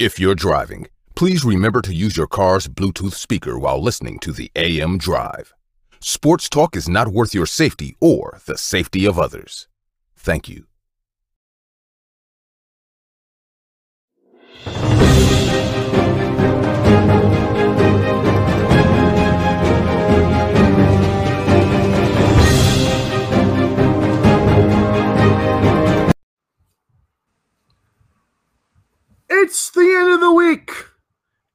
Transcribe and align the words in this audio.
If 0.00 0.18
you're 0.18 0.34
driving, 0.34 0.86
please 1.14 1.44
remember 1.44 1.82
to 1.82 1.92
use 1.92 2.16
your 2.16 2.26
car's 2.26 2.66
Bluetooth 2.68 3.12
speaker 3.12 3.58
while 3.58 3.82
listening 3.82 4.18
to 4.20 4.32
the 4.32 4.50
AM 4.56 4.96
Drive. 4.96 5.52
Sports 6.00 6.48
talk 6.48 6.74
is 6.74 6.88
not 6.88 7.08
worth 7.08 7.34
your 7.34 7.44
safety 7.44 7.98
or 8.00 8.40
the 8.46 8.56
safety 8.56 9.04
of 9.04 9.18
others. 9.18 9.68
Thank 10.16 10.48
you. 10.48 10.64
It's 29.50 29.70
the 29.70 29.80
end 29.80 30.12
of 30.12 30.20
the 30.20 30.32
week. 30.32 30.70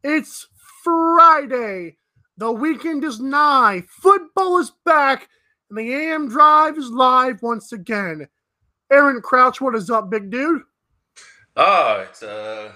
It's 0.04 0.50
Friday. 0.84 1.96
The 2.36 2.52
weekend 2.52 3.06
is 3.06 3.22
nigh. 3.22 3.84
Football 3.88 4.58
is 4.58 4.74
back, 4.84 5.30
and 5.70 5.80
the 5.80 5.94
AM 5.94 6.28
Drive 6.28 6.78
is 6.78 6.90
live 6.90 7.42
once 7.42 7.72
again. 7.72 8.28
Aaron 8.92 9.22
Crouch, 9.22 9.62
what 9.62 9.76
is 9.76 9.90
up, 9.90 10.10
big 10.10 10.30
dude? 10.30 10.64
Oh, 11.56 12.06
it's 12.06 12.22
uh 12.22 12.74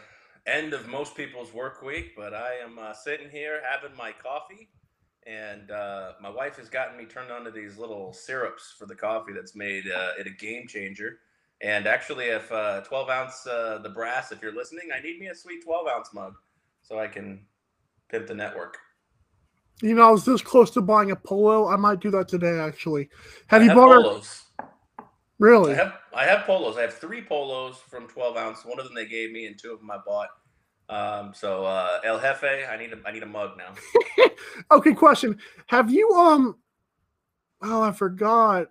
end 0.48 0.74
of 0.74 0.88
most 0.88 1.16
people's 1.16 1.54
work 1.54 1.82
week, 1.82 2.14
but 2.16 2.34
I 2.34 2.54
am 2.64 2.80
uh, 2.80 2.94
sitting 2.94 3.30
here 3.30 3.62
having 3.70 3.98
my 3.98 4.14
coffee, 4.14 4.70
and 5.28 5.70
uh, 5.70 6.14
my 6.22 6.30
wife 6.30 6.56
has 6.56 6.70
gotten 6.70 6.98
me 6.98 7.04
turned 7.04 7.30
on 7.30 7.44
to 7.44 7.52
these 7.52 7.78
little 7.78 8.14
syrups 8.14 8.74
for 8.80 8.86
the 8.86 8.96
coffee 8.96 9.34
that's 9.34 9.54
made 9.54 9.84
uh, 9.92 10.12
it 10.18 10.28
a 10.28 10.30
game 10.30 10.66
changer. 10.66 11.18
And 11.62 11.88
actually, 11.88 12.26
if 12.26 12.52
uh, 12.52 12.82
12 12.82 13.10
ounce 13.10 13.48
uh, 13.48 13.80
the 13.84 13.90
brass, 13.90 14.32
if 14.32 14.42
you're 14.42 14.56
listening, 14.56 14.90
I 14.96 15.02
need 15.02 15.20
me 15.20 15.28
a 15.28 15.36
sweet 15.36 15.64
12 15.64 15.88
ounce 15.88 16.14
mug 16.14 16.36
so 16.82 17.00
I 17.00 17.08
can 17.08 17.46
pimp 18.10 18.28
the 18.28 18.34
network. 18.34 18.78
You 19.82 19.96
know, 19.96 20.08
I 20.08 20.12
was 20.12 20.26
this 20.26 20.42
close 20.42 20.72
to 20.72 20.82
buying 20.82 21.12
a 21.12 21.16
polo. 21.16 21.68
I 21.68 21.76
might 21.76 22.00
do 22.00 22.12
that 22.12 22.28
today, 22.28 22.60
actually. 22.60 23.10
Have 23.48 23.62
I 23.62 23.66
you 23.66 23.70
have 23.70 23.78
bought 23.78 24.04
polos. 24.04 24.46
Really? 25.38 25.72
I 25.72 25.76
have 25.76 25.94
I 26.14 26.26
have 26.26 26.46
polos. 26.46 26.78
I 26.78 26.82
have 26.82 26.94
three 26.94 27.22
polos 27.22 27.78
from 27.78 28.08
12 28.08 28.38
ounce. 28.38 28.66
One 28.66 28.80
of 28.80 28.86
them 28.86 28.94
they 28.94 29.06
gave 29.06 29.32
me, 29.32 29.46
and 29.46 29.58
two 29.58 29.72
of 29.72 29.80
them 29.80 29.90
I 29.90 29.98
bought. 30.06 30.30
Um, 30.90 31.34
so 31.34 31.66
uh, 31.66 32.00
El 32.04 32.20
Jefe, 32.20 32.44
I 32.70 32.76
need 32.78 32.92
a 32.92 32.98
I 33.06 33.12
need 33.12 33.24
a 33.24 33.28
mug 33.28 33.58
now. 33.58 33.74
Okay, 34.72 34.94
question. 34.94 35.38
Have 35.68 35.92
you 35.92 36.12
um 36.12 36.58
oh 37.62 37.82
I 37.82 37.92
forgot. 37.92 38.68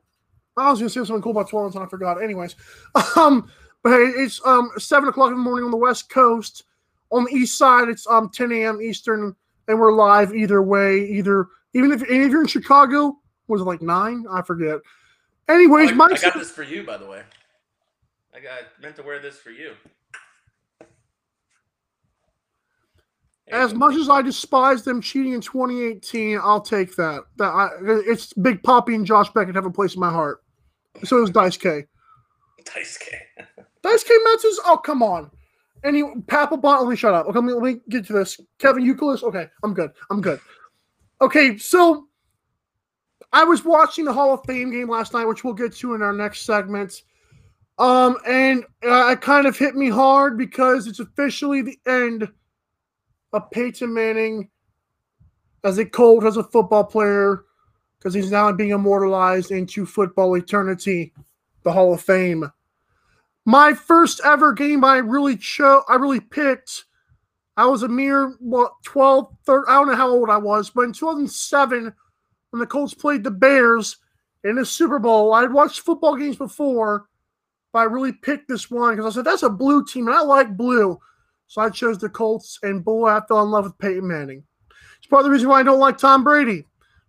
I 0.59 0.71
was 0.71 0.81
gonna 0.81 0.91
say 0.91 1.01
something 1.05 1.23
cool 1.23 1.33
about 1.33 1.49
12 1.49 1.77
and 1.77 1.85
I 1.85 1.89
forgot. 1.89 2.23
Anyways. 2.23 2.57
Um 3.17 3.51
but 3.83 3.91
hey, 3.91 4.23
it's 4.23 4.45
um 4.45 4.71
seven 4.77 5.09
o'clock 5.09 5.31
in 5.31 5.37
the 5.37 5.43
morning 5.43 5.65
on 5.65 5.71
the 5.71 5.77
west 5.77 6.11
coast. 6.11 6.65
On 7.11 7.25
the 7.25 7.31
east 7.31 7.57
side, 7.57 7.89
it's 7.89 8.07
um 8.07 8.29
10 8.29 8.53
a.m. 8.53 8.83
Eastern, 8.83 9.35
and 9.67 9.79
we're 9.79 9.93
live 9.93 10.35
either 10.35 10.63
way, 10.63 11.07
either 11.07 11.47
even 11.75 11.93
if 11.93 12.03
any 12.09 12.25
of 12.25 12.31
you're 12.31 12.43
in 12.43 12.47
Chicago, 12.47 13.17
was 13.47 13.61
it 13.61 13.65
like 13.65 13.81
nine? 13.81 14.25
I 14.31 14.43
forget. 14.43 14.81
Anyways, 15.49 15.91
I, 15.91 15.95
my 15.95 16.07
I 16.07 16.19
got 16.19 16.35
this 16.35 16.51
for 16.51 16.63
you, 16.63 16.83
by 16.83 16.97
the 16.97 17.07
way. 17.07 17.23
I 18.35 18.41
got 18.41 18.61
meant 18.83 18.97
to 18.97 19.03
wear 19.03 19.21
this 19.21 19.39
for 19.39 19.51
you. 19.51 19.73
As 23.51 23.73
much 23.73 23.97
as 23.97 24.11
I 24.11 24.21
despise 24.21 24.85
them 24.85 25.01
cheating 25.01 25.33
in 25.33 25.41
2018, 25.41 26.39
I'll 26.43 26.61
take 26.61 26.95
that. 26.97 27.23
That 27.37 27.49
I, 27.49 27.69
it's 28.07 28.35
Big 28.35 28.63
Poppy 28.63 28.95
and 28.95 29.07
Josh 29.07 29.31
Beckett 29.31 29.55
have 29.55 29.65
a 29.65 29.71
place 29.71 29.95
in 29.95 30.01
my 30.01 30.11
heart. 30.11 30.43
So 31.05 31.21
does 31.21 31.31
Dice 31.31 31.57
K. 31.57 31.85
Dice 32.65 32.99
K. 32.99 33.19
Dice 33.83 34.05
K 34.05 34.15
Metz's. 34.25 34.61
Oh, 34.67 34.77
come 34.77 35.03
on. 35.03 35.31
Any 35.85 36.03
Papelbon. 36.03 36.81
Let 36.81 36.89
me 36.89 36.97
shut 36.97 37.15
up. 37.15 37.27
Okay, 37.27 37.39
let 37.39 37.45
me, 37.45 37.53
let 37.53 37.63
me 37.63 37.81
get 37.89 38.07
to 38.07 38.13
this. 38.13 38.41
Kevin 38.59 38.85
Youkilis. 38.85 39.23
Okay, 39.23 39.47
I'm 39.63 39.75
good. 39.75 39.91
I'm 40.11 40.21
good. 40.21 40.41
Okay, 41.21 41.59
so 41.59 42.07
I 43.33 43.45
was 43.45 43.65
watching 43.65 44.05
the 44.05 44.13
Hall 44.13 44.35
of 44.35 44.45
Fame 44.47 44.71
game 44.71 44.89
last 44.89 45.13
night, 45.13 45.27
which 45.27 45.45
we'll 45.45 45.55
get 45.55 45.75
to 45.77 45.95
in 45.95 46.03
our 46.03 46.13
next 46.13 46.43
segment. 46.43 47.03
Um, 47.79 48.17
and 48.27 48.65
uh, 48.85 49.11
it 49.13 49.21
kind 49.21 49.47
of 49.47 49.57
hit 49.57 49.77
me 49.77 49.89
hard 49.89 50.37
because 50.37 50.87
it's 50.87 50.99
officially 50.99 51.63
the 51.63 51.79
end 51.87 52.29
of 53.33 53.51
Peyton 53.51 53.93
Manning 53.93 54.49
as 55.65 55.79
a 55.79 55.85
Colt, 55.85 56.25
as 56.25 56.37
a 56.37 56.43
football 56.43 56.85
player, 56.85 57.45
because 57.99 58.15
he's 58.15 58.31
now 58.31 58.51
being 58.53 58.71
immortalized 58.71 59.51
into 59.51 59.85
football 59.85 60.35
eternity, 60.37 61.13
the 61.63 61.73
Hall 61.73 61.93
of 61.93 62.01
Fame. 62.01 62.51
My 63.45 63.73
first 63.75 64.21
ever 64.25 64.53
game 64.53 64.85
I 64.85 64.99
really 64.99 65.37
chose, 65.37 65.83
I 65.89 65.97
really 65.97 66.21
picked. 66.21 66.85
I 67.57 67.67
was 67.67 67.83
a 67.83 67.89
mere 67.89 68.37
what 68.39 68.73
12, 68.85 69.35
13, 69.45 69.65
I 69.69 69.79
don't 69.79 69.89
know 69.89 69.97
how 69.97 70.11
old 70.11 70.31
I 70.31 70.37
was, 70.37 70.71
but 70.71 70.83
in 70.83 70.93
2007, 70.93 71.93
when 72.51 72.61
the 72.61 72.67
Colts 72.67 72.95
played 72.95 73.25
the 73.25 73.31
Bears 73.31 73.97
in 74.45 74.57
the 74.57 74.65
Super 74.65 74.99
Bowl, 74.99 75.35
I 75.35 75.43
had 75.43 75.53
watched 75.53 75.81
football 75.81 76.15
games 76.15 76.37
before, 76.37 77.07
but 77.73 77.81
I 77.81 77.85
really 77.85 78.13
picked 78.13 78.49
this 78.49 78.71
one 78.71 78.95
because 78.95 79.13
I 79.13 79.19
said 79.19 79.25
that's 79.25 79.43
a 79.43 79.51
blue 79.51 79.85
team, 79.85 80.07
and 80.07 80.17
I 80.17 80.23
like 80.23 80.57
blue. 80.57 80.99
So 81.49 81.63
I 81.63 81.71
chose 81.71 81.99
the 81.99 82.09
Colts, 82.09 82.59
and 82.63 82.85
boy, 82.85 83.09
I 83.09 83.23
fell 83.27 83.43
in 83.43 83.51
love 83.51 83.65
with 83.65 83.79
Peyton 83.79 84.07
Manning. 84.07 84.45
It's 84.99 85.07
part 85.07 85.21
of 85.21 85.25
the 85.25 85.31
reason 85.31 85.49
why 85.49 85.61
I 85.61 85.63
don't 85.63 85.81
like 85.81 85.99
Tom 85.99 86.23
Brady, 86.23 86.65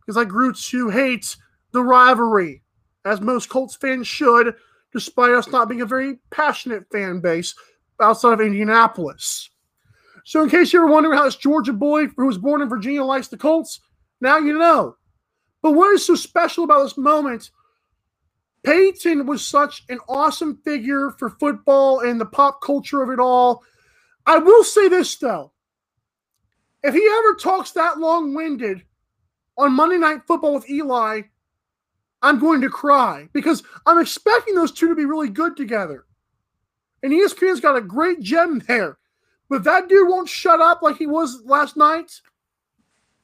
because 0.09 0.17
I 0.19 0.25
grew 0.25 0.51
to 0.51 0.89
hate 0.89 1.37
the 1.71 1.83
rivalry, 1.83 2.63
as 3.05 3.21
most 3.21 3.47
Colts 3.47 3.75
fans 3.75 4.07
should, 4.07 4.55
despite 4.91 5.29
us 5.29 5.49
not 5.49 5.69
being 5.69 5.81
a 5.81 5.85
very 5.85 6.17
passionate 6.31 6.87
fan 6.91 7.19
base 7.19 7.53
outside 8.01 8.33
of 8.33 8.41
Indianapolis. 8.41 9.51
So, 10.25 10.41
in 10.41 10.49
case 10.49 10.73
you 10.73 10.81
were 10.81 10.89
wondering 10.89 11.15
how 11.15 11.25
this 11.25 11.35
Georgia 11.35 11.73
boy 11.73 12.07
who 12.07 12.25
was 12.25 12.39
born 12.39 12.63
in 12.63 12.69
Virginia 12.69 13.03
likes 13.03 13.27
the 13.27 13.37
Colts, 13.37 13.81
now 14.19 14.39
you 14.39 14.57
know. 14.57 14.95
But 15.61 15.73
what 15.73 15.93
is 15.93 16.07
so 16.07 16.15
special 16.15 16.63
about 16.63 16.81
this 16.81 16.97
moment? 16.97 17.51
Peyton 18.63 19.27
was 19.27 19.45
such 19.45 19.83
an 19.89 19.99
awesome 20.09 20.59
figure 20.65 21.11
for 21.19 21.29
football 21.29 21.99
and 21.99 22.19
the 22.19 22.25
pop 22.25 22.63
culture 22.63 23.03
of 23.03 23.11
it 23.11 23.19
all. 23.19 23.61
I 24.25 24.39
will 24.39 24.63
say 24.63 24.89
this 24.89 25.15
though. 25.17 25.51
If 26.81 26.95
he 26.95 27.07
ever 27.07 27.35
talks 27.35 27.69
that 27.73 27.99
long 27.99 28.33
winded 28.33 28.85
on 29.59 29.73
Monday 29.73 29.97
Night 29.97 30.21
Football 30.25 30.55
with 30.55 30.69
Eli, 30.69 31.21
I'm 32.21 32.39
going 32.39 32.61
to 32.61 32.69
cry 32.69 33.29
because 33.33 33.61
I'm 33.85 33.99
expecting 33.99 34.55
those 34.55 34.71
two 34.71 34.87
to 34.87 34.95
be 34.95 35.05
really 35.05 35.29
good 35.29 35.55
together. 35.55 36.05
And 37.03 37.13
ESPN's 37.13 37.59
got 37.59 37.77
a 37.77 37.81
great 37.81 38.21
gem 38.21 38.59
there. 38.67 38.97
But 39.49 39.63
that 39.63 39.89
dude 39.89 40.07
won't 40.07 40.29
shut 40.29 40.59
up 40.61 40.81
like 40.81 40.97
he 40.97 41.07
was 41.07 41.43
last 41.43 41.75
night, 41.75 42.21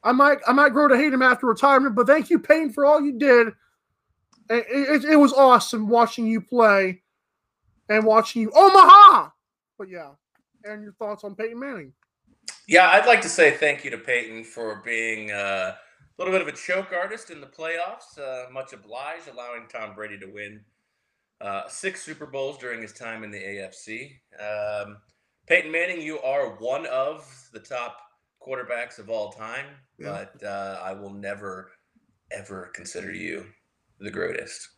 I 0.03 0.11
might 0.11 0.39
I 0.47 0.53
might 0.53 0.69
grow 0.69 0.87
to 0.87 0.97
hate 0.97 1.13
him 1.13 1.21
after 1.21 1.47
retirement. 1.47 1.95
But 1.95 2.07
thank 2.07 2.29
you, 2.29 2.39
Payne, 2.39 2.71
for 2.71 2.85
all 2.85 3.01
you 3.01 3.17
did. 3.17 3.47
It, 4.49 4.65
it, 4.69 5.05
it 5.05 5.15
was 5.15 5.33
awesome 5.33 5.89
watching 5.89 6.27
you 6.27 6.41
play 6.41 7.01
and 7.89 8.05
watching 8.05 8.43
you 8.43 8.51
Omaha. 8.55 9.29
But 9.77 9.89
yeah, 9.89 10.11
and 10.63 10.83
your 10.83 10.93
thoughts 10.93 11.23
on 11.23 11.35
Peyton 11.35 11.59
Manning? 11.59 11.93
Yeah, 12.67 12.89
I'd 12.89 13.07
like 13.07 13.21
to 13.21 13.29
say 13.29 13.51
thank 13.51 13.83
you 13.83 13.91
to 13.91 13.97
Peyton 13.97 14.43
for 14.43 14.81
being 14.85 15.31
uh, 15.31 15.75
a 16.17 16.21
little 16.21 16.33
bit 16.37 16.41
of 16.41 16.47
a 16.53 16.57
choke 16.57 16.91
artist 16.93 17.29
in 17.29 17.41
the 17.41 17.47
playoffs. 17.47 18.17
Uh, 18.17 18.49
much 18.51 18.73
obliged, 18.73 19.27
allowing 19.31 19.67
Tom 19.71 19.95
Brady 19.95 20.17
to 20.19 20.27
win 20.27 20.61
uh, 21.41 21.63
six 21.67 22.01
Super 22.03 22.25
Bowls 22.25 22.57
during 22.57 22.81
his 22.81 22.93
time 22.93 23.23
in 23.23 23.31
the 23.31 23.37
AFC. 23.39 24.11
Um, 24.39 24.97
Peyton 25.47 25.71
Manning, 25.71 26.01
you 26.01 26.19
are 26.21 26.55
one 26.57 26.85
of 26.87 27.29
the 27.53 27.59
top 27.59 27.97
quarterbacks 28.45 28.97
of 28.99 29.09
all 29.09 29.31
time, 29.31 29.65
Yeah. 29.99 30.25
but 30.39 30.43
uh, 30.47 30.79
I 30.83 30.93
will 30.93 31.09
never, 31.11 31.71
ever 32.31 32.71
consider 32.73 33.13
you 33.13 33.45
the 33.99 34.11
greatest. 34.11 34.69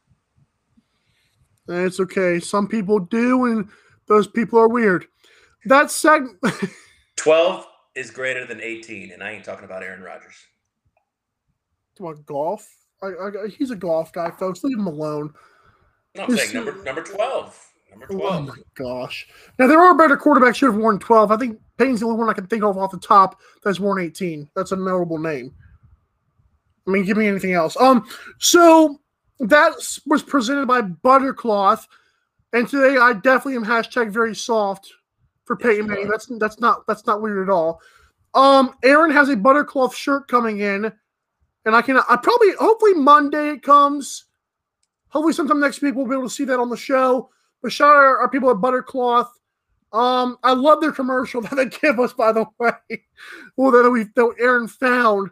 It's 1.70 2.00
okay. 2.00 2.40
Some 2.40 2.68
people 2.68 3.00
do, 3.00 3.46
and 3.46 3.70
those 4.08 4.28
people 4.28 4.58
are 4.60 4.70
weird. 4.70 5.06
That 5.66 5.92
segment. 5.92 6.38
12 7.18 7.66
is 7.96 8.10
greater 8.10 8.46
than 8.46 8.62
18, 8.62 9.12
and 9.12 9.22
I 9.22 9.32
ain't 9.32 9.44
talking 9.44 9.66
about 9.66 9.84
Aaron 9.84 10.02
Rodgers. 10.02 10.36
What 12.00 12.26
golf? 12.26 12.68
I, 13.02 13.08
I, 13.08 13.48
he's 13.48 13.72
a 13.72 13.76
golf 13.76 14.12
guy, 14.12 14.32
folks. 14.32 14.64
Leave 14.64 14.78
him 14.78 14.88
alone. 14.88 15.34
No, 16.16 16.24
I'm 16.24 16.38
saying 16.38 16.54
number 16.54 16.84
number 16.84 17.04
12. 17.04 17.64
Number 17.92 18.06
twelve. 18.08 18.22
Oh 18.22 18.46
12. 18.46 18.48
my 18.48 18.64
gosh! 18.76 19.28
Now 19.60 19.68
there 19.68 19.80
are 19.80 19.98
better 19.98 20.18
quarterbacks 20.18 20.60
who 20.60 20.66
have 20.68 20.76
worn 20.76 21.00
twelve. 21.00 21.32
I 21.32 21.38
think 21.38 21.60
Payne's 21.78 22.02
the 22.02 22.06
only 22.08 22.20
one 22.20 22.30
I 22.30 22.34
can 22.34 22.48
think 22.48 22.64
of 22.64 22.78
off 22.78 22.92
the 22.92 22.98
top 22.98 23.40
that's 23.64 23.80
worn 23.80 24.02
eighteen. 24.02 24.50
That's 24.56 24.72
a 24.72 24.76
notable 24.76 25.20
name. 25.20 25.54
I 26.88 26.92
mean, 26.92 27.06
give 27.06 27.18
me 27.18 27.28
anything 27.28 27.54
else. 27.54 27.76
Um, 27.78 28.06
so 28.40 29.00
that 29.40 29.74
was 30.06 30.24
presented 30.24 30.68
by 30.68 30.82
Buttercloth, 30.82 31.88
and 32.54 32.68
today 32.68 32.98
I 32.98 33.14
definitely 33.14 33.56
am 33.56 33.66
hashtag 33.66 34.12
very 34.12 34.36
soft 34.36 34.92
for 35.46 35.56
Peyton 35.56 35.88
Manning. 35.88 36.10
That's 36.10 36.28
that's 36.40 36.60
not 36.60 36.86
that's 36.88 37.06
not 37.06 37.22
weird 37.22 37.48
at 37.48 37.54
all. 37.54 37.82
Um, 38.34 38.76
Aaron 38.84 39.12
has 39.12 39.30
a 39.30 39.36
Buttercloth 39.36 39.96
shirt 39.96 40.28
coming 40.28 40.60
in, 40.60 40.92
and 41.68 41.76
I 41.76 41.82
can 41.82 41.98
I 41.98 42.16
probably 42.16 42.54
hopefully 42.58 42.94
Monday 42.94 43.50
it 43.50 43.62
comes. 43.62 44.26
Hopefully 45.10 45.34
sometime 45.34 45.60
next 45.60 45.82
week 45.82 45.96
we'll 45.96 46.08
be 46.08 46.14
able 46.14 46.24
to 46.24 46.30
see 46.30 46.46
that 46.46 46.60
on 46.60 46.70
the 46.70 46.78
show. 46.78 47.30
But 47.62 47.72
shout 47.72 47.90
out 47.90 47.96
our, 47.96 48.20
our 48.20 48.30
people 48.30 48.50
at 48.50 48.62
Buttercloth. 48.62 49.32
Um, 49.92 50.38
I 50.44 50.54
love 50.54 50.80
their 50.82 50.92
commercial 50.92 51.42
that 51.44 51.56
they 51.56 51.66
give 51.66 52.00
us, 52.00 52.14
by 52.14 52.32
the 52.32 52.46
way. 52.58 52.72
well, 53.58 53.72
that 53.72 53.90
we 53.90 54.06
that 54.16 54.36
Aaron 54.40 54.68
found. 54.68 55.30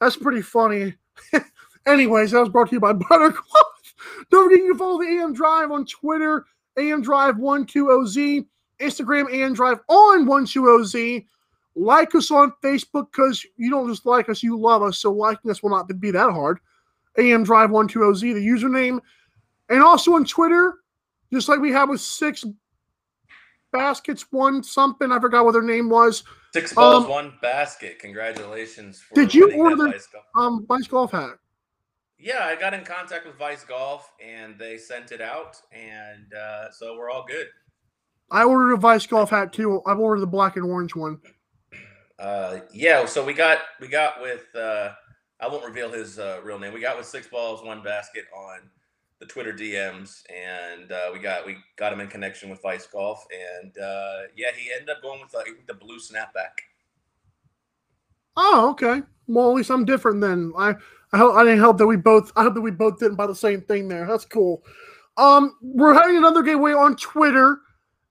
That's 0.00 0.16
pretty 0.16 0.42
funny. 0.42 0.94
Anyways, 1.86 2.32
that 2.32 2.40
was 2.40 2.48
brought 2.48 2.68
to 2.68 2.76
you 2.76 2.80
by 2.80 2.92
Buttercloth. 2.92 3.94
Don't 4.30 4.50
forget 4.50 4.64
you 4.64 4.70
can 4.70 4.78
follow 4.78 4.98
the 4.98 5.08
AM 5.08 5.32
Drive 5.32 5.70
on 5.70 5.86
Twitter, 5.86 6.46
AM 6.78 7.02
Drive 7.02 7.36
120Z, 7.36 8.46
Instagram, 8.80 9.32
AM 9.32 9.52
Drive 9.52 9.78
on 9.88 10.26
120Z. 10.26 11.26
Like 11.76 12.14
us 12.14 12.30
on 12.30 12.52
Facebook 12.62 13.06
because 13.12 13.44
you 13.56 13.70
don't 13.70 13.88
just 13.88 14.04
like 14.06 14.28
us, 14.28 14.42
you 14.42 14.58
love 14.58 14.82
us. 14.82 14.98
So 14.98 15.12
liking 15.12 15.50
us 15.50 15.62
will 15.62 15.70
not 15.70 15.88
be 16.00 16.10
that 16.10 16.30
hard. 16.30 16.58
AM 17.18 17.44
Drive 17.44 17.70
120Z, 17.70 18.20
the 18.34 18.46
username. 18.46 19.00
And 19.68 19.82
also 19.82 20.14
on 20.14 20.24
Twitter, 20.24 20.74
just 21.32 21.48
like 21.48 21.60
we 21.60 21.70
have 21.72 21.88
with 21.88 22.00
six 22.00 22.44
baskets, 23.72 24.26
one 24.30 24.62
something. 24.62 25.12
I 25.12 25.20
forgot 25.20 25.44
what 25.44 25.52
their 25.52 25.62
name 25.62 25.88
was. 25.88 26.24
Six 26.52 26.72
balls, 26.72 27.04
Um, 27.04 27.10
one 27.10 27.32
basket. 27.40 27.98
Congratulations. 28.00 29.00
For 29.00 29.14
Did 29.14 29.32
you 29.34 29.52
order 29.52 29.76
the- 29.76 29.90
Vice 29.92 30.08
Golf. 30.08 30.24
Um, 30.34 30.66
Vice 30.66 30.88
Golf 30.88 31.12
hat. 31.12 31.38
Yeah, 32.18 32.44
I 32.44 32.56
got 32.56 32.74
in 32.74 32.84
contact 32.84 33.24
with 33.26 33.36
Vice 33.36 33.64
Golf 33.64 34.12
and 34.20 34.58
they 34.58 34.76
sent 34.76 35.12
it 35.12 35.20
out, 35.20 35.56
and 35.72 36.34
uh, 36.34 36.70
so 36.70 36.96
we're 36.96 37.10
all 37.10 37.24
good. 37.26 37.46
I 38.30 38.44
ordered 38.44 38.72
a 38.72 38.76
Vice 38.76 39.06
Golf 39.06 39.30
hat 39.30 39.52
too. 39.52 39.80
I've 39.86 39.98
ordered 39.98 40.20
the 40.20 40.26
black 40.26 40.56
and 40.56 40.64
orange 40.66 40.94
one. 40.94 41.18
Uh, 42.20 42.60
yeah, 42.72 43.06
so 43.06 43.24
we 43.24 43.32
got 43.32 43.58
we 43.80 43.88
got 43.88 44.20
with 44.20 44.54
uh, 44.54 44.90
I 45.40 45.48
won't 45.48 45.64
reveal 45.64 45.90
his 45.90 46.18
uh, 46.18 46.40
real 46.44 46.58
name. 46.58 46.74
We 46.74 46.80
got 46.80 46.98
with 46.98 47.06
six 47.06 47.26
balls, 47.26 47.64
one 47.64 47.82
basket 47.82 48.24
on 48.36 48.60
the 49.20 49.26
Twitter 49.26 49.54
DMs, 49.54 50.22
and 50.30 50.92
uh, 50.92 51.10
we 51.12 51.18
got 51.18 51.46
we 51.46 51.56
got 51.76 51.92
him 51.92 52.00
in 52.00 52.08
connection 52.08 52.50
with 52.50 52.60
Vice 52.60 52.86
Golf, 52.86 53.26
and 53.62 53.76
uh, 53.78 54.18
yeah, 54.36 54.48
he 54.54 54.70
ended 54.70 54.90
up 54.90 55.02
going 55.02 55.20
with 55.20 55.30
the, 55.30 55.44
the 55.66 55.74
blue 55.74 55.98
snapback. 55.98 56.52
Oh, 58.36 58.70
okay. 58.70 59.02
Well, 59.26 59.50
at 59.50 59.56
least 59.56 59.70
I'm 59.70 59.86
different 59.86 60.20
then. 60.20 60.52
I 60.58 60.74
I 61.12 61.18
hope 61.18 61.34
I 61.34 61.42
didn't 61.42 61.60
help 61.60 61.78
that 61.78 61.86
we 61.86 61.96
both. 61.96 62.32
I 62.36 62.42
hope 62.42 62.54
that 62.54 62.60
we 62.60 62.70
both 62.70 62.98
didn't 62.98 63.16
buy 63.16 63.26
the 63.26 63.34
same 63.34 63.62
thing 63.62 63.88
there. 63.88 64.06
That's 64.06 64.26
cool. 64.26 64.62
Um, 65.16 65.56
we're 65.62 65.94
having 65.94 66.18
another 66.18 66.42
giveaway 66.42 66.72
on 66.72 66.96
Twitter 66.96 67.60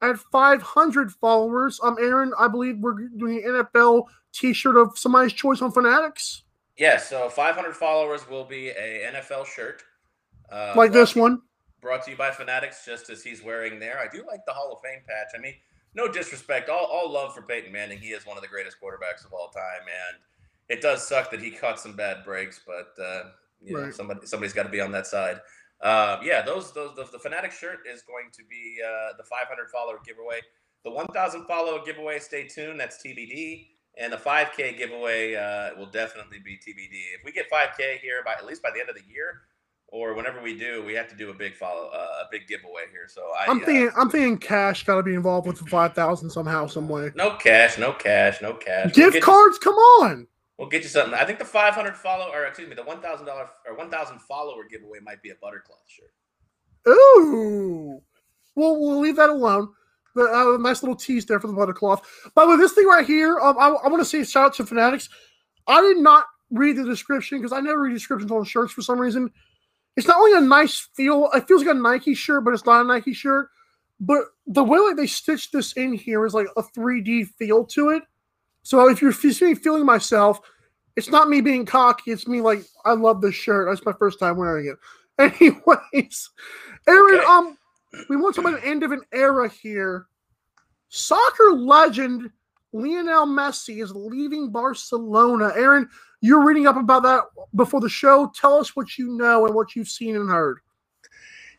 at 0.02 0.18
500 0.32 1.12
followers. 1.12 1.80
Um, 1.84 1.98
Aaron, 2.00 2.34
I 2.38 2.48
believe 2.48 2.78
we're 2.80 3.08
doing 3.18 3.44
an 3.46 3.66
NFL 3.66 4.06
T-shirt 4.34 4.78
of 4.78 4.98
somebody's 4.98 5.34
choice 5.34 5.62
on 5.62 5.72
Fanatics, 5.72 6.44
Yeah, 6.78 6.98
so 6.98 7.30
500 7.30 7.76
followers 7.76 8.28
will 8.30 8.46
be 8.46 8.70
a 8.70 9.12
NFL 9.12 9.46
shirt. 9.46 9.84
Uh, 10.52 10.74
like 10.76 10.92
this 10.92 11.14
to- 11.14 11.20
one. 11.20 11.42
brought 11.82 12.04
to 12.06 12.12
you 12.12 12.18
by 12.18 12.32
Fanatics, 12.32 12.86
just 12.86 13.10
as 13.10 13.24
he's 13.24 13.44
wearing 13.44 13.80
there. 13.80 14.00
I 14.00 14.08
do 14.08 14.24
like 14.28 14.46
the 14.46 14.54
Hall 14.54 14.72
of 14.74 14.82
Fame 14.82 15.02
patch. 15.08 15.28
I 15.36 15.40
mean, 15.42 15.56
no 15.96 16.08
disrespect, 16.08 16.70
all, 16.70 16.86
all 16.86 17.12
love 17.12 17.34
for 17.34 17.42
Peyton 17.42 17.72
Manning. 17.72 17.98
He 17.98 18.10
is 18.10 18.26
one 18.26 18.38
of 18.38 18.44
the 18.44 18.50
greatest 18.50 18.78
quarterbacks 18.82 19.26
of 19.26 19.34
all 19.34 19.50
time, 19.50 19.82
and 19.88 20.18
it 20.70 20.82
does 20.82 21.08
suck 21.08 21.32
that 21.32 21.42
he 21.42 21.50
caught 21.52 21.80
some 21.80 21.94
bad 21.96 22.24
breaks, 22.24 22.62
but 22.66 22.94
uh, 23.04 23.30
you 23.62 23.74
know, 23.76 23.90
somebody 23.92 24.26
somebody's 24.28 24.54
got 24.54 24.64
to 24.64 24.70
be 24.70 24.80
on 24.82 24.92
that 24.92 25.08
side. 25.08 25.42
Uh, 25.82 26.20
yeah, 26.24 26.42
those 26.42 26.74
those 26.74 26.96
the, 26.96 27.06
the 27.12 27.20
Fanatic 27.20 27.52
shirt 27.52 27.80
is 27.92 28.02
going 28.02 28.30
to 28.34 28.44
be 28.50 28.78
uh, 28.84 29.14
the 29.18 29.24
500 29.24 29.70
follower 29.70 30.00
giveaway. 30.06 30.40
The 30.86 30.92
1,000 30.92 31.46
follower 31.46 31.84
giveaway, 31.86 32.20
stay 32.20 32.48
tuned. 32.48 32.80
That's 32.80 33.04
TBD. 33.04 33.68
And 33.98 34.14
the 34.14 34.18
5K 34.18 34.78
giveaway 34.78 35.36
uh, 35.36 35.78
will 35.78 35.88
definitely 35.88 36.40
be 36.40 36.54
TBD. 36.54 37.18
If 37.18 37.26
we 37.26 37.34
get 37.34 37.52
5K 37.52 38.00
here 38.00 38.24
by 38.24 38.34
at 38.34 38.46
least 38.46 38.64
by 38.64 38.70
the 38.74 38.80
end 38.80 38.90
of 38.90 38.96
the 38.96 39.04
year, 39.12 39.42
or 39.92 40.14
whenever 40.14 40.42
we 40.42 40.58
do, 40.58 40.84
we 40.86 40.94
have 40.94 41.10
to 41.10 41.16
do 41.16 41.32
a 41.32 41.34
big 41.34 41.56
follow, 41.56 41.90
uh, 41.94 42.24
a 42.24 42.28
big 42.32 42.48
giveaway 42.48 42.84
here. 42.92 43.08
So 43.10 43.24
I, 43.38 43.52
I'm 43.52 43.62
uh, 43.62 43.66
thinking. 43.66 43.92
I'm 43.98 44.10
thinking 44.10 44.38
cash 44.38 44.86
got 44.86 44.96
to 44.96 45.04
be 45.04 45.16
involved 45.16 45.48
with 45.48 45.58
the 45.58 45.66
5,000 45.66 46.30
somehow, 46.30 46.68
some 46.68 46.88
way. 46.88 47.12
no 47.16 47.36
cash, 47.36 47.78
no 47.78 47.92
cash, 47.92 48.42
no 48.42 48.54
cash. 48.54 48.86
We'll 48.86 48.94
Gift 48.94 49.14
get 49.16 49.24
cards, 49.24 49.58
come 49.58 49.76
on. 49.76 50.28
We'll 50.60 50.70
get 50.70 50.84
you 50.84 50.90
something. 50.90 51.14
I 51.14 51.26
think 51.26 51.40
the 51.40 51.46
500 51.46 51.96
follow, 51.96 52.32
or 52.32 52.46
excuse 52.46 52.70
me, 52.70 52.76
the 52.76 52.84
1,000 52.84 53.26
dollar 53.26 53.50
or 53.66 53.76
1,000 53.76 54.20
follower 54.20 54.66
giveaway 54.70 55.00
might 55.00 55.24
be 55.24 55.30
a 55.30 55.36
buttercloth 55.42 55.80
shirt. 55.88 56.12
Ooh. 56.88 58.02
Well, 58.56 58.80
we'll 58.80 59.00
leave 59.00 59.16
that 59.16 59.30
alone. 59.30 59.70
But 60.16 60.34
uh, 60.34 60.56
a 60.56 60.58
nice 60.58 60.84
little 60.84 60.96
tease 60.96 61.26
there 61.26 61.40
for 61.40 61.48
the 61.48 61.54
buttercloth. 61.54 62.06
By 62.36 62.44
the 62.44 62.52
way, 62.52 62.58
this 62.58 62.74
thing 62.74 62.88
right 62.88 63.06
here, 63.06 63.40
um, 63.40 63.58
I, 63.58 63.68
I 63.68 63.88
want 63.88 64.00
to 64.00 64.06
say 64.06 64.24
shout 64.24 64.48
out 64.48 64.54
to 64.56 64.66
Fanatics. 64.66 65.08
I 65.68 65.82
did 65.82 65.98
not 65.98 66.26
read 66.52 66.78
the 66.78 66.84
description 66.84 67.38
because 67.38 67.54
I 67.54 67.62
never 67.62 67.84
read 67.84 67.94
descriptions 67.94 68.32
on 68.32 68.44
shirts 68.44 68.74
for 68.74 68.82
some 68.82 69.00
reason. 69.00 69.32
It's 69.96 70.08
not 70.08 70.18
only 70.18 70.38
a 70.38 70.42
nice 70.42 70.88
feel, 70.96 71.30
it 71.34 71.48
feels 71.48 71.64
like 71.64 71.76
a 71.76 71.80
Nike 71.80 72.16
shirt, 72.16 72.44
but 72.44 72.54
it's 72.54 72.66
not 72.66 72.82
a 72.82 72.88
Nike 72.88 73.14
shirt. 73.14 73.50
But 74.00 74.24
the 74.48 74.64
way 74.64 74.80
like 74.80 74.96
they 74.96 75.08
stitched 75.08 75.52
this 75.52 75.74
in 75.74 75.94
here 75.94 76.26
is 76.26 76.34
like 76.34 76.48
a 76.58 76.64
3D 76.64 77.28
feel 77.38 77.66
to 77.66 77.90
it. 77.90 78.04
So 78.64 78.90
if 78.90 79.02
you're 79.02 79.12
fe- 79.12 79.56
feeling 79.56 79.86
myself, 79.86 80.40
it's 80.96 81.10
not 81.10 81.30
me 81.30 81.42
being 81.42 81.66
cocky. 81.66 82.12
It's 82.12 82.28
me 82.28 82.42
like 82.42 82.64
I 82.86 82.94
love 82.94 83.22
this 83.22 83.36
shirt. 83.36 83.68
That's 83.70 83.86
my 83.86 83.94
first 83.98 84.20
time 84.20 84.38
wearing 84.38 84.68
it. 84.68 84.78
Anyways, 85.20 86.30
Aaron, 86.88 87.16
Okay. 87.16 87.26
um, 87.26 87.58
we 88.10 88.16
want 88.16 88.36
to 88.36 88.42
talk 88.42 88.50
about 88.52 88.62
the 88.62 88.68
end 88.68 88.84
of 88.84 88.92
an 88.92 89.02
era 89.14 89.50
here. 89.50 90.08
Soccer 90.90 91.52
legend 91.54 92.30
Lionel 92.74 93.26
Messi 93.28 93.82
is 93.82 93.92
leaving 93.94 94.52
Barcelona. 94.52 95.52
Aaron, 95.56 95.90
you're 96.22 96.46
reading 96.46 96.68
up 96.68 96.76
about 96.78 97.04
that 97.04 97.24
before 97.56 97.82
the 97.82 97.90
show. 97.90 98.32
Tell 98.36 98.56
us 98.60 98.76
what 98.76 98.98
you 98.98 99.10
know 99.18 99.46
and 99.46 99.56
what 99.56 99.76
you've 99.76 99.88
seen 99.88 100.16
and 100.16 100.30
heard. 100.30 100.60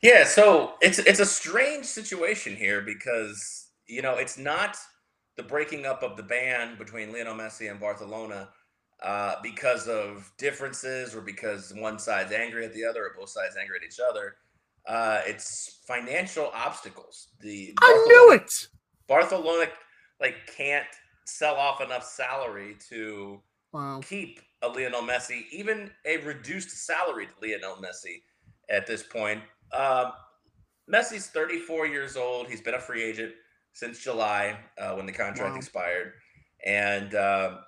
Yeah, 0.03 0.25
so 0.25 0.75
it's 0.81 0.99
it's 0.99 1.21
a 1.21 1.27
strange 1.27 1.85
situation 1.85 2.57
here 2.57 2.81
because 2.81 3.69
you 3.87 4.01
know 4.03 4.15
it's 4.15 4.39
not 4.39 4.77
the 5.41 5.49
breaking 5.49 5.87
up 5.87 6.03
of 6.03 6.19
the 6.19 6.23
band 6.23 6.77
between 6.77 7.15
Lionel 7.15 7.35
Messi 7.35 7.71
and 7.71 7.81
Barcelona 7.81 8.51
uh, 9.03 9.37
because 9.43 9.89
of 9.89 10.31
differences 10.37 11.15
or 11.15 11.23
because 11.23 11.73
one 11.77 11.99
side's 11.99 12.31
angry 12.31 12.67
at 12.67 12.75
the 12.75 12.85
other 12.85 13.05
or 13.07 13.15
both 13.19 13.31
sides 13.31 13.57
angry 13.59 13.79
at 13.81 13.87
each 13.87 13.99
other. 14.07 14.35
Uh, 14.87 15.23
it's 15.25 15.81
financial 15.87 16.51
obstacles. 16.55 17.29
The 17.41 17.73
I 17.81 18.05
knew 18.07 18.35
it. 18.35 18.53
Barcelona 19.09 19.71
like 20.21 20.35
can't 20.55 20.85
sell 21.25 21.55
off 21.55 21.81
enough 21.81 22.05
salary 22.05 22.77
to 22.91 23.41
Wow. 23.73 24.01
keep 24.05 24.41
a 24.63 24.69
Lionel 24.69 25.01
Messi, 25.03 25.45
even 25.53 25.91
a 26.05 26.19
reduced 26.19 26.71
salary 26.87 27.27
to 27.27 27.33
Lionel 27.41 27.77
Messi 27.77 28.21
at 28.69 28.87
this 28.87 29.03
point. 29.05 29.41
Um, 29.73 30.13
Messi's 30.93 31.29
34 31.29 31.87
years 31.87 32.17
old. 32.17 32.49
He's 32.49 32.61
been 32.61 32.75
a 32.75 32.81
free 32.81 33.03
agent 33.03 33.33
since 33.81 33.99
July 33.99 34.43
uh, 34.79 34.95
when 34.97 35.07
the 35.07 35.13
contract 35.13 35.53
Wow. 35.53 35.57
expired, 35.57 36.13
and 36.67 37.15
um 37.15 37.59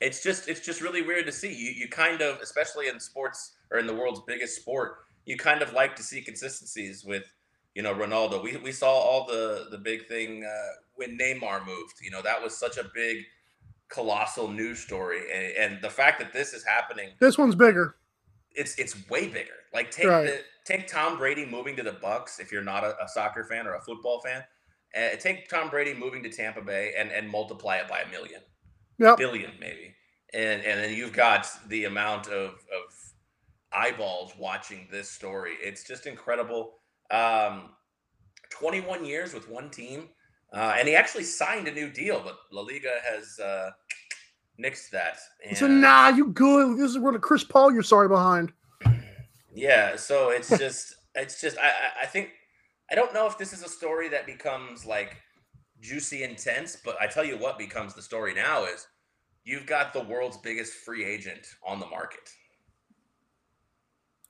it's 0.00 0.22
just 0.22 0.48
it's 0.48 0.60
just 0.60 0.80
really 0.80 1.02
weird 1.02 1.26
to 1.26 1.32
see. 1.32 1.52
You 1.52 1.70
you 1.72 1.88
kind 1.88 2.20
of, 2.22 2.40
especially 2.40 2.88
in 2.88 3.00
sports 3.00 3.40
or 3.70 3.78
in 3.78 3.86
the 3.86 3.94
world's 3.94 4.20
biggest 4.26 4.54
sport, 4.60 4.88
you 5.24 5.36
kind 5.36 5.62
of 5.62 5.72
like 5.72 5.96
to 5.96 6.02
see 6.02 6.20
consistencies 6.20 7.04
with 7.04 7.24
you 7.74 7.82
know 7.82 7.94
Ronaldo. 7.94 8.42
We 8.42 8.56
we 8.58 8.72
saw 8.72 8.90
all 8.90 9.26
the 9.26 9.68
the 9.70 9.78
big 9.78 10.06
thing 10.06 10.44
uh, 10.44 10.72
when 10.94 11.18
Neymar 11.18 11.66
moved. 11.66 11.96
You 12.02 12.10
know 12.10 12.22
that 12.22 12.42
was 12.42 12.56
such 12.56 12.76
a 12.78 12.84
big 12.94 13.16
colossal 13.88 14.48
news 14.48 14.80
story 14.80 15.20
and, 15.32 15.72
and 15.74 15.82
the 15.82 15.88
fact 15.88 16.18
that 16.18 16.32
this 16.32 16.52
is 16.52 16.64
happening 16.64 17.08
This 17.20 17.38
one's 17.38 17.54
bigger. 17.54 17.94
it's 18.50 18.76
it's 18.80 19.08
way 19.08 19.28
bigger 19.28 19.58
like 19.72 19.92
take 19.92 20.08
Right. 20.08 20.26
the 20.26 20.40
take 20.64 20.88
tom 20.88 21.16
brady 21.18 21.46
moving 21.46 21.76
to 21.76 21.84
the 21.84 21.92
bucks 21.92 22.40
if 22.40 22.50
you're 22.50 22.64
not 22.64 22.82
a, 22.82 22.96
a 23.00 23.06
soccer 23.08 23.44
fan 23.44 23.64
or 23.64 23.74
a 23.76 23.80
football 23.80 24.20
fan 24.26 24.42
uh, 24.96 25.16
take 25.18 25.48
tom 25.48 25.68
brady 25.70 25.94
moving 25.94 26.22
to 26.22 26.30
tampa 26.30 26.60
bay 26.60 26.92
and 26.98 27.10
and 27.10 27.28
multiply 27.28 27.76
it 27.76 27.88
by 27.88 28.00
a 28.00 28.08
million 28.10 28.40
Yep. 28.98 29.18
billion 29.18 29.50
maybe 29.60 29.94
and 30.34 30.62
and 30.62 30.80
then 30.80 30.94
you've 30.94 31.12
got 31.12 31.48
the 31.68 31.84
amount 31.84 32.28
of 32.28 32.50
of 32.50 32.94
eyeballs 33.72 34.32
watching 34.38 34.88
this 34.90 35.10
story 35.10 35.52
it's 35.62 35.84
just 35.84 36.06
incredible 36.06 36.74
um 37.10 37.70
21 38.50 39.04
years 39.04 39.34
with 39.34 39.48
one 39.50 39.70
team 39.70 40.08
uh, 40.52 40.74
and 40.78 40.86
he 40.88 40.94
actually 40.94 41.24
signed 41.24 41.68
a 41.68 41.72
new 41.72 41.90
deal 41.90 42.20
but 42.24 42.38
la 42.52 42.62
liga 42.62 42.94
has 43.04 43.38
uh 43.38 43.70
nixed 44.58 44.90
that 44.90 45.18
and- 45.44 45.82
nah, 45.82 46.08
you 46.08 46.28
good. 46.28 46.78
This 46.78 46.90
is 46.92 46.98
where 46.98 47.12
the 47.12 47.18
Chris 47.18 47.44
Paul 47.44 47.70
you're 47.74 47.82
sorry 47.82 48.08
behind. 48.08 48.52
Yeah, 49.54 49.96
so 49.96 50.30
it's 50.30 50.48
just 50.58 50.94
it's 51.14 51.40
just 51.40 51.58
I- 51.58 52.02
I 52.02 52.06
think 52.06 52.30
I 52.90 52.94
don't 52.94 53.12
know 53.12 53.26
if 53.26 53.36
this 53.36 53.52
is 53.52 53.62
a 53.62 53.68
story 53.68 54.08
that 54.10 54.26
becomes 54.26 54.86
like 54.86 55.16
juicy 55.80 56.22
intense, 56.22 56.76
but 56.84 56.96
I 57.00 57.06
tell 57.06 57.24
you 57.24 57.36
what 57.36 57.58
becomes 57.58 57.94
the 57.94 58.02
story 58.02 58.34
now 58.34 58.64
is 58.64 58.86
you've 59.44 59.66
got 59.66 59.92
the 59.92 60.04
world's 60.04 60.36
biggest 60.36 60.74
free 60.74 61.04
agent 61.04 61.46
on 61.66 61.80
the 61.80 61.86
market. 61.86 62.30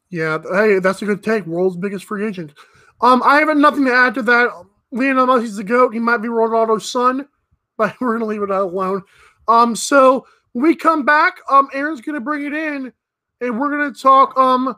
Yeah, 0.09 0.39
hey, 0.53 0.79
that's 0.79 1.03
a 1.03 1.05
good 1.05 1.23
take. 1.23 1.47
World's 1.47 1.77
biggest 1.77 2.05
free 2.05 2.27
agent. 2.27 2.55
Um, 3.01 3.23
I 3.25 3.39
have 3.41 3.55
nothing 3.57 3.85
to 3.87 3.95
add 3.95 4.15
to 4.15 4.23
that. 4.23 4.51
Lionel 4.93 5.27
Messi's 5.27 5.57
the 5.57 5.65
goat. 5.65 5.93
He 5.93 6.01
might 6.01 6.19
be 6.19 6.29
Ronaldo's 6.29 6.91
son, 6.91 7.29
but 7.77 7.95
we're 8.01 8.15
gonna 8.15 8.31
leave 8.31 8.43
it 8.43 8.51
alone. 8.51 9.03
Um, 9.49 9.77
so 9.77 10.27
when 10.53 10.65
we 10.65 10.77
come 10.77 11.05
back, 11.05 11.39
um, 11.51 11.69
Aaron's 11.75 12.01
gonna 12.01 12.21
bring 12.21 12.45
it 12.45 12.55
in, 12.55 12.93
and 13.41 13.61
we're 13.61 13.71
gonna 13.71 13.93
talk 13.93 14.37
um, 14.39 14.77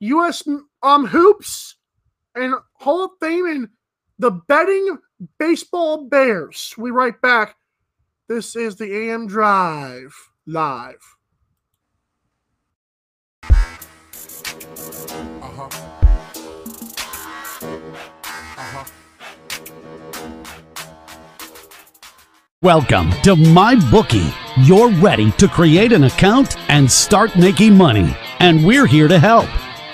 U.S. 0.00 0.46
um 0.82 1.06
hoops 1.06 1.76
and 2.36 2.54
Hall 2.74 3.04
of 3.04 3.10
Fame 3.18 3.46
and 3.46 3.68
the 4.18 4.30
betting 4.30 4.98
baseball 5.38 6.04
Bears. 6.04 6.74
We 6.76 6.90
right 6.90 7.18
back. 7.20 7.56
This 8.28 8.54
is 8.54 8.76
the 8.76 8.94
AM 8.94 9.26
Drive 9.26 10.14
live. 10.46 11.02
Uh-huh. 15.42 15.68
Uh-huh. 18.22 18.84
Welcome 22.62 23.12
to 23.22 23.36
My 23.36 23.76
Bookie. 23.90 24.34
You're 24.58 24.90
ready 24.90 25.30
to 25.32 25.48
create 25.48 25.92
an 25.92 26.04
account 26.04 26.58
and 26.68 26.90
start 26.90 27.36
making 27.36 27.74
money, 27.76 28.16
and 28.40 28.64
we're 28.64 28.86
here 28.86 29.08
to 29.08 29.18
help. 29.18 29.48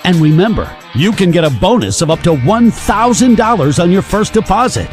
And 0.05 0.17
remember, 0.17 0.75
you 0.95 1.11
can 1.11 1.31
get 1.31 1.43
a 1.43 1.49
bonus 1.49 2.01
of 2.01 2.11
up 2.11 2.19
to 2.21 2.31
$1,000 2.31 3.83
on 3.83 3.91
your 3.91 4.01
first 4.01 4.33
deposit. 4.33 4.89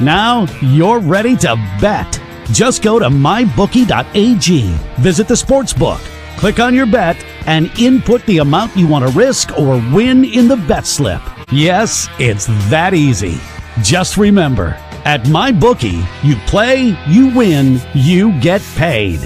Now 0.00 0.46
you're 0.60 1.00
ready 1.00 1.36
to 1.38 1.56
bet. 1.80 2.20
Just 2.50 2.82
go 2.82 2.98
to 2.98 3.08
mybookie.ag, 3.08 4.62
visit 5.00 5.28
the 5.28 5.36
sports 5.36 5.72
book, 5.72 6.00
click 6.36 6.60
on 6.60 6.74
your 6.74 6.86
bet, 6.86 7.16
and 7.46 7.70
input 7.78 8.24
the 8.26 8.38
amount 8.38 8.76
you 8.76 8.86
want 8.86 9.06
to 9.06 9.12
risk 9.16 9.58
or 9.58 9.76
win 9.92 10.24
in 10.24 10.48
the 10.48 10.56
bet 10.56 10.86
slip. 10.86 11.22
Yes, 11.50 12.08
it's 12.18 12.46
that 12.68 12.94
easy. 12.94 13.38
Just 13.82 14.16
remember, 14.16 14.76
at 15.04 15.22
MyBookie, 15.22 16.06
you 16.22 16.36
play, 16.46 16.96
you 17.08 17.34
win, 17.34 17.80
you 17.94 18.38
get 18.40 18.60
paid. 18.76 19.20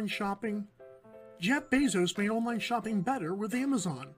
Online 0.07 0.09
shopping? 0.09 0.67
Jeff 1.41 1.69
Bezos 1.69 2.17
made 2.17 2.31
online 2.31 2.61
shopping 2.61 3.03
better 3.03 3.35
with 3.35 3.55
Amazon. 3.55 4.15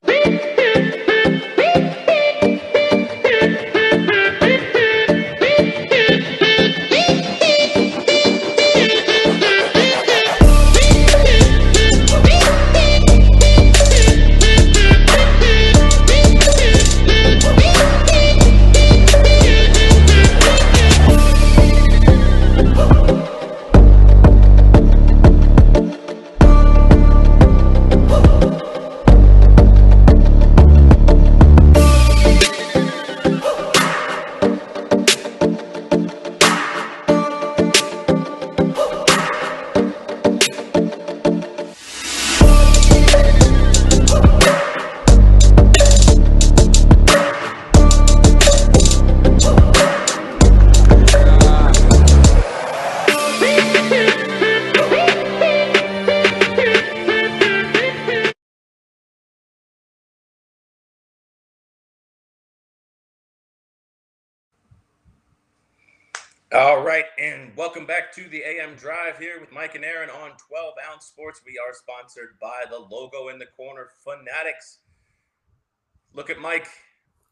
All 66.56 66.82
right, 66.82 67.04
and 67.18 67.54
welcome 67.54 67.84
back 67.84 68.14
to 68.14 68.30
the 68.30 68.42
AM 68.42 68.76
Drive 68.76 69.18
here 69.18 69.38
with 69.38 69.52
Mike 69.52 69.74
and 69.74 69.84
Aaron 69.84 70.08
on 70.08 70.30
12 70.48 70.74
Ounce 70.90 71.04
Sports. 71.04 71.42
We 71.44 71.58
are 71.58 71.74
sponsored 71.74 72.38
by 72.40 72.64
the 72.70 72.78
logo 72.78 73.28
in 73.28 73.38
the 73.38 73.44
corner, 73.44 73.88
Fanatics. 74.02 74.78
Look 76.14 76.30
at 76.30 76.40
Mike, 76.40 76.66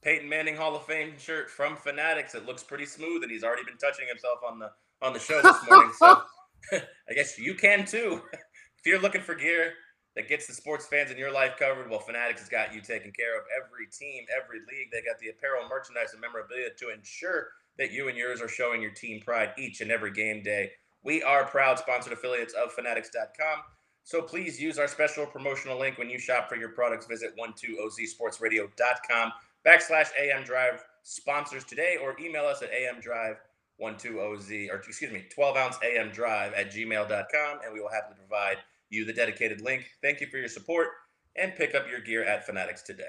Peyton 0.03 0.29
Manning 0.29 0.57
Hall 0.57 0.77
of 0.77 0.85
Fame 0.85 1.15
shirt 1.17 1.49
from 1.49 1.75
Fanatics. 1.75 2.35
It 2.35 2.45
looks 2.45 2.63
pretty 2.63 2.85
smooth, 2.85 3.23
and 3.23 3.33
he's 3.33 3.43
already 3.43 3.65
been 3.65 3.79
touching 3.79 4.07
himself 4.07 4.41
on 4.47 4.59
the 4.59 4.71
on 5.01 5.15
the 5.15 5.19
show 5.19 5.41
this 5.41 5.57
morning. 5.71 5.93
So 5.97 6.21
I 7.09 7.15
guess 7.15 7.39
you 7.39 7.55
can 7.55 7.87
too. 7.87 8.21
if 8.33 8.85
you're 8.85 9.01
looking 9.01 9.23
for 9.23 9.35
gear, 9.35 9.73
that 10.17 10.29
gets 10.29 10.47
the 10.47 10.53
sports 10.53 10.85
fans 10.85 11.11
in 11.11 11.17
your 11.17 11.33
life 11.33 11.53
covered. 11.59 11.89
Well, 11.89 12.01
Fanatics 12.01 12.41
has 12.41 12.51
got 12.51 12.75
you 12.75 12.83
taken 12.83 13.11
care 13.11 13.39
of. 13.39 13.45
Every 13.57 13.87
team, 13.87 14.27
every 14.37 14.59
league, 14.59 14.91
they 14.93 15.01
got 15.01 15.19
the 15.19 15.31
apparel, 15.31 15.67
merchandise, 15.67 16.13
and 16.13 16.21
memorabilia 16.21 16.69
to 16.79 16.93
ensure 16.93 17.49
that 17.79 17.93
you 17.93 18.09
and 18.09 18.17
yours 18.17 18.41
are 18.41 18.49
showing 18.49 18.81
your 18.81 18.93
team 18.93 19.21
pride 19.21 19.53
each 19.59 19.81
and 19.81 19.91
every 19.91 20.13
game 20.13 20.43
day. 20.43 20.71
We 21.03 21.23
are 21.23 21.45
proud 21.45 21.79
sponsored 21.79 22.13
affiliates 22.13 22.55
of 22.55 22.73
Fanatics.com. 22.73 23.59
So 24.05 24.21
please 24.21 24.61
use 24.61 24.79
our 24.79 24.89
special 24.89 25.27
promotional 25.27 25.79
link 25.79 25.99
when 25.99 26.11
you 26.11 26.19
shop 26.19 26.49
for 26.49 26.57
your 26.57 26.71
products. 26.71 27.07
Visit 27.07 27.37
12ozsportsradio.com 27.39 29.33
backslash 29.67 30.09
AM 30.21 30.45
Drive 30.45 30.85
sponsors 31.03 31.65
today 31.65 31.97
or 32.03 32.15
email 32.21 32.45
us 32.45 32.63
at 32.63 32.71
AM 32.71 32.97
amdrive12oz 33.01 34.71
or 34.71 34.77
excuse 34.77 35.13
me, 35.13 35.25
12 35.35 35.57
ounce 35.57 35.77
AM 35.83 36.11
Drive 36.11 36.53
at 36.55 36.73
gmail.com 36.73 37.59
and 37.65 37.73
we 37.73 37.81
will 37.81 37.91
happily 37.91 38.17
provide 38.17 38.59
you 38.91 39.05
the 39.05 39.13
dedicated 39.13 39.61
link. 39.61 39.91
Thank 40.03 40.21
you 40.21 40.27
for 40.27 40.37
your 40.37 40.49
support 40.49 40.89
and 41.37 41.55
pick 41.57 41.75
up 41.75 41.89
your 41.91 42.01
gear 42.01 42.25
at 42.25 42.47
Fanatics 42.47 42.83
today. 42.83 43.05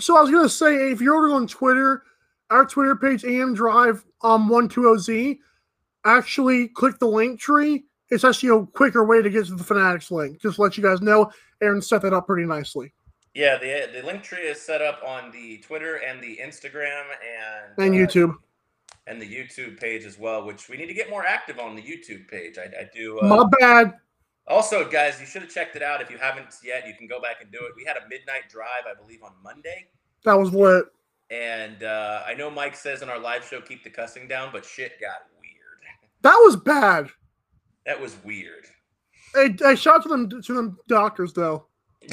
So 0.00 0.16
I 0.16 0.22
was 0.22 0.30
gonna 0.30 0.48
say, 0.48 0.90
if 0.90 1.00
you're 1.00 1.30
on 1.30 1.46
Twitter, 1.46 2.02
our 2.50 2.64
Twitter 2.66 2.96
page, 2.96 3.24
AM 3.24 3.54
Drive 3.54 4.04
um 4.22 4.48
120Z, 4.48 5.38
actually 6.04 6.68
click 6.68 6.98
the 6.98 7.06
link 7.06 7.40
tree. 7.40 7.84
It's 8.10 8.24
actually 8.24 8.50
a 8.56 8.66
quicker 8.66 9.04
way 9.04 9.22
to 9.22 9.30
get 9.30 9.46
to 9.46 9.54
the 9.54 9.64
Fanatics 9.64 10.10
link. 10.10 10.40
Just 10.40 10.58
let 10.58 10.76
you 10.76 10.82
guys 10.82 11.00
know. 11.00 11.30
Aaron 11.62 11.80
set 11.82 12.02
that 12.02 12.12
up 12.12 12.26
pretty 12.26 12.46
nicely. 12.46 12.92
Yeah, 13.34 13.58
the 13.58 13.90
the 14.00 14.06
link 14.06 14.22
tree 14.22 14.42
is 14.42 14.60
set 14.60 14.80
up 14.82 15.00
on 15.04 15.30
the 15.32 15.58
Twitter 15.58 15.96
and 15.96 16.22
the 16.22 16.38
Instagram 16.42 17.02
and 17.78 17.84
And 17.84 17.94
uh, 17.94 17.98
YouTube. 18.06 18.34
and 19.06 19.20
the 19.20 19.26
YouTube 19.26 19.80
page 19.80 20.04
as 20.04 20.18
well, 20.18 20.46
which 20.46 20.68
we 20.68 20.76
need 20.76 20.86
to 20.86 20.94
get 20.94 21.10
more 21.10 21.26
active 21.26 21.58
on 21.58 21.74
the 21.74 21.82
YouTube 21.82 22.28
page. 22.28 22.58
I, 22.58 22.64
I 22.64 22.88
do. 22.94 23.18
Uh, 23.20 23.26
My 23.26 23.44
bad. 23.58 23.94
Also, 24.46 24.88
guys, 24.88 25.18
you 25.18 25.26
should 25.26 25.40
have 25.42 25.50
checked 25.50 25.74
it 25.74 25.82
out. 25.82 26.02
If 26.02 26.10
you 26.10 26.18
haven't 26.18 26.46
yet, 26.62 26.86
you 26.86 26.92
can 26.94 27.06
go 27.06 27.18
back 27.20 27.36
and 27.40 27.50
do 27.50 27.58
it. 27.64 27.72
We 27.76 27.84
had 27.84 27.96
a 27.96 28.06
midnight 28.08 28.50
drive, 28.50 28.84
I 28.88 28.94
believe, 28.94 29.22
on 29.22 29.32
Monday. 29.42 29.86
That 30.24 30.34
was 30.34 30.52
lit. 30.52 30.84
And 31.30 31.82
uh, 31.82 32.22
I 32.26 32.34
know 32.34 32.50
Mike 32.50 32.76
says 32.76 33.02
in 33.02 33.08
our 33.08 33.18
live 33.18 33.44
show, 33.44 33.60
keep 33.60 33.82
the 33.82 33.90
cussing 33.90 34.28
down, 34.28 34.50
but 34.52 34.64
shit 34.64 35.00
got 35.00 35.22
weird. 35.40 35.50
That 36.22 36.40
was 36.44 36.56
bad. 36.56 37.08
That 37.86 38.00
was 38.00 38.16
weird. 38.24 38.64
Hey, 39.34 39.54
hey 39.60 39.74
shout 39.76 39.96
out 39.96 40.02
to 40.04 40.08
them 40.08 40.28
to 40.42 40.52
them 40.54 40.78
doctors 40.88 41.32
though. 41.34 41.66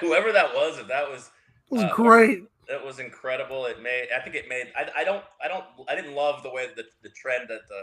Whoever 0.00 0.32
that 0.32 0.54
was, 0.54 0.78
if 0.78 0.86
that 0.88 1.10
was 1.10 1.30
It 1.70 1.74
was 1.74 1.82
Uh, 1.84 1.94
great. 1.94 2.42
that 2.68 2.84
was 2.84 2.98
incredible. 3.00 3.66
It 3.66 3.82
made 3.82 4.08
I 4.16 4.20
think 4.22 4.36
it 4.36 4.48
made 4.48 4.72
I, 4.76 4.88
I 4.98 5.04
don't 5.04 5.24
I 5.42 5.48
don't 5.48 5.64
I 5.88 5.94
didn't 5.96 6.14
love 6.14 6.42
the 6.44 6.50
way 6.50 6.66
the, 6.76 6.84
the 7.02 7.08
trend 7.10 7.48
that 7.48 7.62
the 7.68 7.82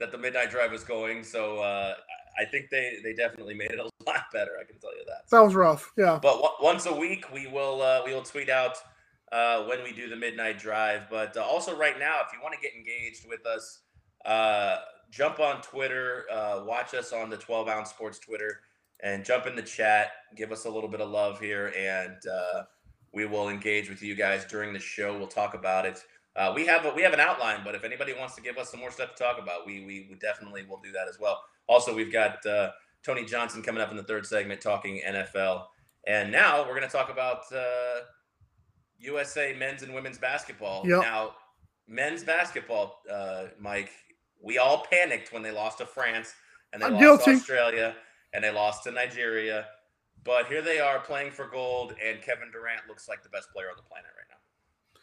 that 0.00 0.10
the 0.12 0.18
midnight 0.18 0.50
drive 0.50 0.72
was 0.72 0.84
going. 0.84 1.22
So 1.24 1.58
uh, 1.60 1.94
I 2.38 2.44
think 2.44 2.66
they 2.70 2.98
they 3.02 3.14
definitely 3.14 3.54
made 3.54 3.70
it 3.70 3.78
a 3.78 3.84
lot 4.06 4.24
better. 4.32 4.50
I 4.60 4.64
can 4.64 4.78
tell 4.78 4.94
you 4.94 5.04
that. 5.06 5.28
That 5.30 5.40
was 5.42 5.54
rough. 5.54 5.90
Yeah. 5.96 6.18
But 6.20 6.32
w- 6.34 6.54
once 6.60 6.84
a 6.86 6.94
week, 6.94 7.32
we 7.32 7.46
will 7.46 7.80
uh, 7.80 8.02
we 8.04 8.12
will 8.12 8.22
tweet 8.22 8.50
out 8.50 8.76
uh, 9.34 9.64
when 9.64 9.82
we 9.82 9.92
do 9.92 10.08
the 10.08 10.14
midnight 10.14 10.58
drive. 10.60 11.10
But 11.10 11.36
uh, 11.36 11.42
also 11.42 11.76
right 11.76 11.98
now, 11.98 12.20
if 12.24 12.32
you 12.32 12.38
want 12.40 12.54
to 12.54 12.60
get 12.60 12.72
engaged 12.74 13.28
with 13.28 13.44
us, 13.44 13.80
uh, 14.24 14.76
jump 15.10 15.40
on 15.40 15.60
Twitter, 15.60 16.24
uh, 16.32 16.62
watch 16.64 16.94
us 16.94 17.12
on 17.12 17.30
the 17.30 17.36
12 17.36 17.66
ounce 17.68 17.90
sports 17.90 18.20
Twitter, 18.20 18.60
and 19.02 19.24
jump 19.24 19.46
in 19.46 19.56
the 19.56 19.62
chat. 19.62 20.12
Give 20.36 20.52
us 20.52 20.66
a 20.66 20.70
little 20.70 20.88
bit 20.88 21.00
of 21.00 21.10
love 21.10 21.40
here, 21.40 21.74
and 21.76 22.16
uh, 22.32 22.62
we 23.12 23.26
will 23.26 23.48
engage 23.48 23.90
with 23.90 24.02
you 24.02 24.14
guys 24.14 24.44
during 24.44 24.72
the 24.72 24.78
show. 24.78 25.18
We'll 25.18 25.26
talk 25.26 25.54
about 25.54 25.84
it. 25.84 26.00
Uh, 26.36 26.52
we 26.54 26.64
have 26.66 26.84
a, 26.84 26.94
we 26.94 27.02
have 27.02 27.12
an 27.12 27.20
outline, 27.20 27.62
but 27.64 27.74
if 27.74 27.82
anybody 27.82 28.12
wants 28.12 28.36
to 28.36 28.40
give 28.40 28.56
us 28.56 28.70
some 28.70 28.78
more 28.78 28.92
stuff 28.92 29.16
to 29.16 29.22
talk 29.22 29.40
about, 29.42 29.66
we 29.66 29.84
we, 29.84 30.06
we 30.08 30.16
definitely 30.20 30.64
will 30.64 30.80
do 30.82 30.92
that 30.92 31.08
as 31.08 31.18
well. 31.18 31.42
Also, 31.66 31.92
we've 31.92 32.12
got 32.12 32.38
Tony 33.04 33.24
Johnson 33.24 33.62
coming 33.62 33.82
up 33.82 33.90
in 33.90 33.96
the 33.96 34.04
third 34.04 34.26
segment 34.26 34.60
talking 34.60 35.00
NFL. 35.04 35.64
And 36.06 36.30
now 36.30 36.62
we're 36.62 36.76
going 36.76 36.82
to 36.82 36.88
talk 36.88 37.10
about 37.10 37.44
USA 39.04 39.54
men's 39.58 39.82
and 39.82 39.94
women's 39.94 40.18
basketball. 40.18 40.86
Yep. 40.86 41.02
Now, 41.02 41.32
men's 41.86 42.24
basketball, 42.24 43.02
uh, 43.10 43.46
Mike, 43.58 43.90
we 44.42 44.58
all 44.58 44.86
panicked 44.90 45.32
when 45.32 45.42
they 45.42 45.50
lost 45.50 45.78
to 45.78 45.86
France 45.86 46.34
and 46.72 46.82
they 46.82 46.86
I'm 46.86 46.94
lost 46.94 47.02
guilty. 47.02 47.32
to 47.32 47.36
Australia 47.36 47.94
and 48.32 48.42
they 48.42 48.50
lost 48.50 48.84
to 48.84 48.90
Nigeria. 48.90 49.66
But 50.24 50.46
here 50.46 50.62
they 50.62 50.80
are 50.80 51.00
playing 51.00 51.32
for 51.32 51.46
gold, 51.46 51.94
and 52.02 52.20
Kevin 52.22 52.50
Durant 52.50 52.88
looks 52.88 53.08
like 53.08 53.22
the 53.22 53.28
best 53.28 53.50
player 53.52 53.68
on 53.68 53.76
the 53.76 53.82
planet 53.82 54.08
right 54.16 54.26
now. 54.30 55.00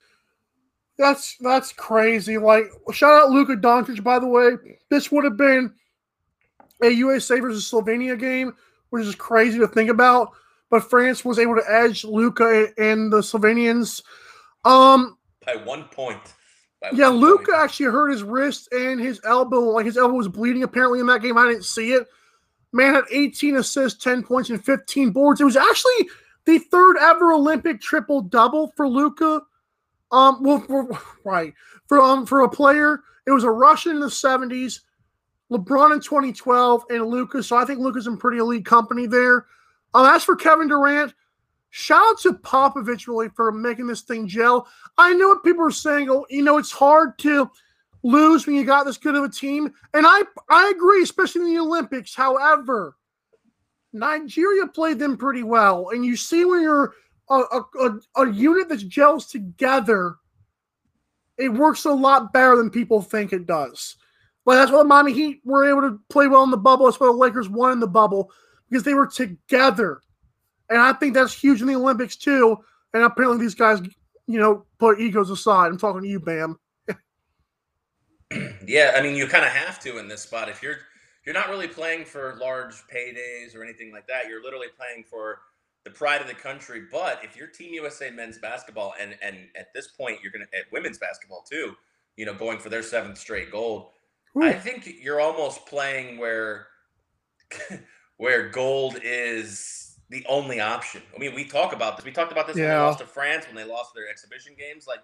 That's 0.97 1.37
that's 1.37 1.71
crazy. 1.71 2.37
Like 2.39 2.65
shout 2.91 3.23
out 3.23 3.29
Luka 3.29 3.55
Doncic, 3.55 4.03
by 4.03 4.17
the 4.17 4.27
way. 4.27 4.53
This 4.89 5.11
would 5.11 5.23
have 5.23 5.37
been 5.37 5.73
a 6.81 6.89
USA 6.89 7.39
versus 7.39 7.69
Slovenia 7.71 8.19
game, 8.19 8.53
which 8.89 9.05
is 9.05 9.15
crazy 9.15 9.59
to 9.59 9.67
think 9.67 9.89
about. 9.89 10.31
But 10.71 10.89
France 10.89 11.23
was 11.23 11.37
able 11.37 11.55
to 11.55 11.63
edge 11.69 12.03
Luka 12.03 12.69
and 12.77 13.13
the 13.13 13.19
Slovenians. 13.19 14.01
Um, 14.65 15.17
By 15.45 15.57
one 15.57 15.83
point. 15.83 16.33
By 16.81 16.89
yeah, 16.93 17.09
one 17.09 17.17
Luka 17.17 17.51
point. 17.51 17.63
actually 17.63 17.85
hurt 17.87 18.09
his 18.09 18.23
wrist 18.23 18.71
and 18.71 18.99
his 18.99 19.21
elbow. 19.23 19.59
Like 19.59 19.85
his 19.85 19.97
elbow 19.97 20.15
was 20.15 20.27
bleeding 20.27 20.63
apparently 20.63 20.99
in 20.99 21.05
that 21.07 21.21
game. 21.21 21.37
I 21.37 21.47
didn't 21.47 21.65
see 21.65 21.91
it. 21.91 22.07
Man 22.73 22.95
had 22.95 23.03
18 23.11 23.57
assists, 23.57 24.01
10 24.01 24.23
points, 24.23 24.49
and 24.49 24.63
15 24.63 25.11
boards. 25.11 25.41
It 25.41 25.45
was 25.45 25.57
actually 25.57 26.09
the 26.45 26.57
third 26.57 26.95
ever 26.99 27.33
Olympic 27.33 27.81
triple 27.81 28.21
double 28.21 28.71
for 28.77 28.87
Luka. 28.87 29.41
Um, 30.11 30.41
well, 30.41 30.61
for, 30.61 30.89
right 31.25 31.53
for 31.91 31.99
um 32.01 32.25
for 32.25 32.39
a 32.41 32.49
player, 32.49 33.01
it 33.27 33.31
was 33.31 33.43
a 33.43 33.51
Russian 33.51 33.95
in 33.95 33.99
the 33.99 34.07
70s, 34.07 34.79
LeBron 35.51 35.91
in 35.91 35.99
2012, 35.99 36.85
and 36.89 37.05
Luka. 37.07 37.43
So 37.43 37.57
I 37.57 37.65
think 37.65 37.79
Luka's 37.79 38.07
in 38.07 38.15
pretty 38.15 38.37
elite 38.37 38.65
company 38.65 39.07
there. 39.07 39.47
Um, 39.93 40.05
as 40.05 40.23
for 40.23 40.35
Kevin 40.35 40.67
Durant, 40.67 41.13
shout 41.69 42.01
out 42.01 42.19
to 42.21 42.33
Popovich 42.33 43.07
really 43.07 43.29
for 43.29 43.51
making 43.51 43.87
this 43.87 44.01
thing 44.01 44.27
gel. 44.27 44.67
I 44.97 45.13
know 45.13 45.29
what 45.29 45.43
people 45.43 45.65
are 45.65 45.71
saying. 45.71 46.09
Oh, 46.09 46.25
you 46.29 46.43
know, 46.43 46.57
it's 46.57 46.71
hard 46.71 47.17
to 47.19 47.49
lose 48.03 48.47
when 48.47 48.55
you 48.55 48.63
got 48.63 48.85
this 48.85 48.97
good 48.97 49.15
of 49.15 49.23
a 49.23 49.29
team, 49.29 49.71
and 49.93 50.05
I 50.07 50.23
I 50.49 50.71
agree, 50.75 51.03
especially 51.03 51.41
in 51.41 51.53
the 51.53 51.61
Olympics. 51.61 52.15
However, 52.15 52.95
Nigeria 53.93 54.67
played 54.67 54.99
them 54.99 55.17
pretty 55.17 55.43
well, 55.43 55.89
and 55.89 56.05
you 56.05 56.15
see 56.15 56.45
when 56.45 56.61
you're 56.61 56.93
a, 57.29 57.35
a, 57.35 57.65
a, 57.79 57.99
a 58.23 58.31
unit 58.31 58.69
that 58.69 58.87
gels 58.87 59.27
together, 59.27 60.15
it 61.37 61.49
works 61.49 61.85
a 61.85 61.91
lot 61.91 62.33
better 62.33 62.55
than 62.55 62.69
people 62.69 63.01
think 63.01 63.33
it 63.33 63.45
does. 63.45 63.97
But 64.45 64.55
that's 64.55 64.71
why 64.71 64.79
the 64.79 64.85
Miami 64.85 65.13
Heat 65.13 65.41
were 65.45 65.69
able 65.69 65.81
to 65.81 65.99
play 66.09 66.27
well 66.27 66.43
in 66.43 66.51
the 66.51 66.57
bubble. 66.57 66.85
That's 66.85 66.99
why 66.99 67.07
the 67.07 67.13
Lakers 67.13 67.47
won 67.47 67.73
in 67.73 67.79
the 67.79 67.87
bubble 67.87 68.31
because 68.71 68.83
they 68.83 68.93
were 68.93 69.07
together. 69.07 70.01
And 70.69 70.79
I 70.79 70.93
think 70.93 71.13
that's 71.13 71.33
huge 71.33 71.61
in 71.61 71.67
the 71.67 71.75
Olympics 71.75 72.15
too. 72.15 72.57
And 72.93 73.03
apparently 73.03 73.37
these 73.39 73.55
guys, 73.55 73.81
you 74.25 74.39
know, 74.39 74.65
put 74.79 74.99
egos 74.99 75.29
aside. 75.29 75.67
I'm 75.67 75.77
talking 75.77 76.01
to 76.01 76.07
you, 76.07 76.19
Bam. 76.19 76.57
Yeah, 78.65 78.93
I 78.95 79.01
mean, 79.01 79.15
you 79.15 79.27
kind 79.27 79.43
of 79.43 79.51
have 79.51 79.79
to 79.81 79.97
in 79.99 80.07
this 80.07 80.21
spot. 80.21 80.47
If 80.47 80.63
you're 80.63 80.77
you're 81.25 81.35
not 81.35 81.49
really 81.49 81.67
playing 81.67 82.05
for 82.05 82.37
large 82.39 82.75
paydays 82.87 83.55
or 83.55 83.63
anything 83.63 83.91
like 83.91 84.07
that, 84.07 84.27
you're 84.29 84.41
literally 84.41 84.67
playing 84.77 85.03
for 85.03 85.39
the 85.83 85.89
pride 85.89 86.21
of 86.21 86.27
the 86.27 86.33
country. 86.33 86.83
But 86.89 87.19
if 87.23 87.35
you're 87.35 87.47
Team 87.47 87.73
USA 87.73 88.09
men's 88.09 88.37
basketball, 88.37 88.93
and 89.01 89.17
and 89.21 89.35
at 89.57 89.73
this 89.73 89.87
point 89.87 90.19
you're 90.23 90.31
gonna 90.31 90.45
at 90.53 90.71
women's 90.71 90.97
basketball 90.97 91.43
too, 91.49 91.75
you 92.15 92.25
know, 92.25 92.33
going 92.33 92.59
for 92.59 92.69
their 92.69 92.83
seventh 92.83 93.17
straight 93.17 93.51
gold, 93.51 93.89
I 94.41 94.53
think 94.53 94.89
you're 95.01 95.19
almost 95.19 95.65
playing 95.65 96.17
where 96.17 96.67
where 98.21 98.49
gold 98.49 98.99
is 99.01 99.97
the 100.09 100.23
only 100.29 100.59
option. 100.59 101.01
I 101.15 101.17
mean, 101.17 101.33
we 101.33 101.43
talk 101.43 101.73
about 101.73 101.97
this. 101.97 102.05
We 102.05 102.11
talked 102.11 102.31
about 102.31 102.45
this 102.45 102.55
when 102.55 102.65
they 102.65 102.69
Yeah. 102.69 102.83
lost 102.83 102.99
to 102.99 103.07
France, 103.07 103.47
when 103.47 103.55
they 103.55 103.63
lost 103.63 103.95
their 103.95 104.07
exhibition 104.07 104.53
games. 104.55 104.85
Like, 104.85 104.99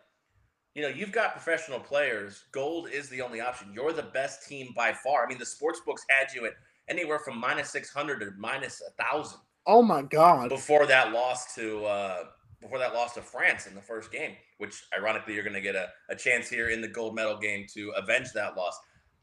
you 0.76 0.84
know, 0.84 0.88
you've 0.88 1.12
got 1.12 1.32
professional 1.32 1.80
players. 1.80 2.44
Gold 2.52 2.90
is 2.92 3.10
the 3.10 3.24
only 3.24 3.42
option. 3.42 3.74
You're 3.74 3.92
the 3.92 4.04
best 4.04 4.48
team 4.48 4.72
by 4.76 4.94
far. 4.94 5.26
I 5.26 5.28
mean, 5.30 5.40
the 5.40 5.48
sports 5.48 5.82
books 5.84 6.06
had 6.08 6.32
you 6.36 6.46
at 6.46 6.54
anywhere 6.90 7.18
from 7.18 7.40
minus 7.40 7.72
six 7.72 7.92
hundred 7.92 8.20
to 8.20 8.34
minus 8.38 8.84
a 8.88 8.92
thousand 9.02 9.40
Oh 9.66 9.82
my 9.82 10.04
God. 10.04 10.50
before 10.50 10.86
that 10.86 11.12
loss 11.12 11.56
to 11.56 11.86
uh, 11.88 12.24
before 12.62 12.78
that 12.78 12.94
loss 12.94 13.16
to 13.16 13.24
France 13.24 13.66
in 13.66 13.74
the 13.74 13.82
first 13.82 14.12
game, 14.12 14.36
which 14.60 14.86
ironically 14.96 15.34
you're 15.34 15.44
going 15.44 15.56
to 15.56 15.62
get 15.62 15.76
a, 15.76 15.90
a 16.10 16.16
chance 16.16 16.48
here 16.50 16.70
in 16.70 16.82
the 16.82 16.88
gold 16.88 17.16
medal 17.16 17.40
game 17.40 17.66
to 17.74 17.90
avenge 17.98 18.32
that 18.34 18.56
loss. 18.56 18.80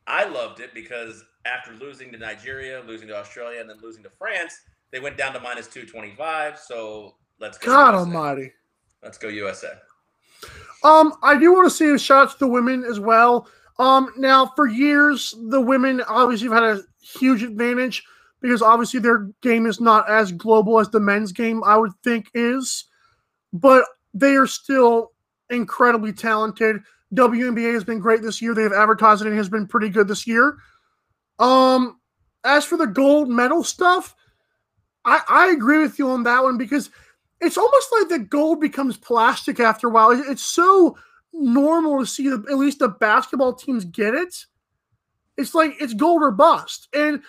I 0.08 0.24
loved 0.24 0.58
it 0.58 0.74
because 0.74 1.24
after 1.44 1.72
losing 1.72 2.10
to 2.12 2.18
Nigeria, 2.18 2.82
losing 2.86 3.08
to 3.08 3.16
Australia, 3.16 3.60
and 3.60 3.68
then 3.68 3.76
losing 3.82 4.02
to 4.04 4.10
France, 4.10 4.60
they 4.90 5.00
went 5.00 5.16
down 5.16 5.32
to 5.34 5.40
minus 5.40 5.66
two 5.66 5.84
twenty 5.84 6.14
five. 6.14 6.58
So 6.58 7.14
let's 7.40 7.58
go. 7.58 7.66
God 7.66 7.94
USA. 7.94 7.98
almighty. 7.98 8.52
Let's 9.02 9.18
go 9.18 9.28
USA. 9.28 9.72
Um, 10.82 11.14
I 11.22 11.38
do 11.38 11.52
want 11.52 11.66
to 11.66 11.74
see 11.74 11.90
a 11.90 11.98
shout 11.98 12.28
out 12.28 12.32
to 12.32 12.38
the 12.38 12.48
women 12.48 12.84
as 12.84 13.00
well. 13.00 13.48
Um, 13.78 14.12
now 14.16 14.52
for 14.54 14.66
years, 14.66 15.34
the 15.48 15.60
women 15.60 16.02
obviously 16.02 16.48
have 16.48 16.62
had 16.62 16.76
a 16.76 16.82
huge 17.02 17.42
advantage 17.42 18.04
because 18.40 18.62
obviously 18.62 19.00
their 19.00 19.30
game 19.42 19.66
is 19.66 19.80
not 19.80 20.08
as 20.08 20.30
global 20.30 20.78
as 20.78 20.90
the 20.90 21.00
men's 21.00 21.32
game, 21.32 21.64
I 21.64 21.76
would 21.76 21.92
think 22.04 22.28
is, 22.34 22.84
but 23.52 23.84
they 24.12 24.36
are 24.36 24.46
still 24.46 25.12
incredibly 25.50 26.12
talented. 26.12 26.82
WNBA 27.14 27.72
has 27.72 27.84
been 27.84 28.00
great 28.00 28.22
this 28.22 28.42
year. 28.42 28.54
They 28.54 28.62
have 28.62 28.72
advertised 28.72 29.22
it 29.22 29.28
and 29.28 29.36
has 29.36 29.48
been 29.48 29.66
pretty 29.66 29.88
good 29.88 30.08
this 30.08 30.26
year. 30.26 30.58
Um, 31.38 31.98
as 32.44 32.64
for 32.64 32.76
the 32.76 32.86
gold 32.86 33.28
medal 33.28 33.64
stuff, 33.64 34.14
I, 35.04 35.22
I 35.28 35.46
agree 35.48 35.78
with 35.78 35.98
you 35.98 36.10
on 36.10 36.22
that 36.24 36.42
one 36.42 36.58
because 36.58 36.90
it's 37.40 37.58
almost 37.58 37.88
like 37.92 38.08
the 38.08 38.18
gold 38.20 38.60
becomes 38.60 38.96
plastic 38.96 39.60
after 39.60 39.88
a 39.88 39.90
while. 39.90 40.10
It's 40.12 40.42
so 40.42 40.96
normal 41.32 42.00
to 42.00 42.06
see 42.06 42.28
the, 42.28 42.44
at 42.50 42.58
least 42.58 42.78
the 42.78 42.88
basketball 42.88 43.54
teams 43.54 43.84
get 43.84 44.14
it. 44.14 44.46
It's 45.36 45.54
like 45.54 45.74
it's 45.80 45.94
gold 45.94 46.22
or 46.22 46.30
bust, 46.30 46.88
and 46.94 47.20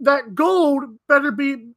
that 0.00 0.34
gold 0.34 0.84
better 1.08 1.30
be. 1.30 1.70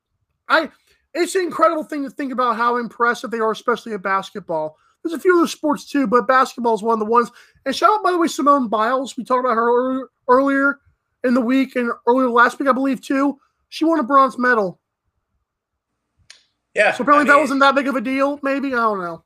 I. 0.50 0.70
It's 1.14 1.34
an 1.34 1.42
incredible 1.42 1.84
thing 1.84 2.04
to 2.04 2.12
think 2.12 2.32
about 2.32 2.58
how 2.58 2.78
impressive 2.78 3.32
they 3.32 3.40
are, 3.40 3.50
especially 3.50 3.94
at 3.94 4.04
basketball. 4.04 4.78
There's 5.02 5.14
a 5.14 5.20
few 5.20 5.36
other 5.36 5.48
sports 5.48 5.90
too, 5.90 6.06
but 6.06 6.28
basketball 6.28 6.76
is 6.76 6.84
one 6.84 6.94
of 6.94 7.00
the 7.00 7.06
ones. 7.06 7.32
And 7.66 7.76
shout 7.76 7.90
out, 7.92 8.04
by 8.04 8.12
the 8.12 8.20
way, 8.20 8.28
Simone 8.28 8.68
Biles. 8.68 9.18
We 9.18 9.24
talked 9.24 9.44
about 9.44 9.56
her 9.56 10.10
earlier 10.28 10.80
in 11.28 11.34
the 11.34 11.42
week 11.42 11.76
and 11.76 11.92
earlier 12.08 12.30
last 12.30 12.58
week, 12.60 12.68
I 12.68 12.72
believe, 12.72 13.02
too. 13.02 13.40
She 13.70 13.86
won 13.86 14.00
a 14.00 14.04
bronze 14.04 14.38
medal. 14.38 14.80
Yeah. 16.74 16.94
So 16.94 17.04
apparently 17.04 17.22
I 17.22 17.26
mean, 17.26 17.28
that 17.28 17.42
wasn't 17.42 17.60
that 17.62 17.76
big 17.76 17.88
of 17.88 17.96
a 17.96 18.02
deal. 18.02 18.40
Maybe 18.44 18.70
I 18.70 18.78
don't 18.78 19.00
know. 19.00 19.24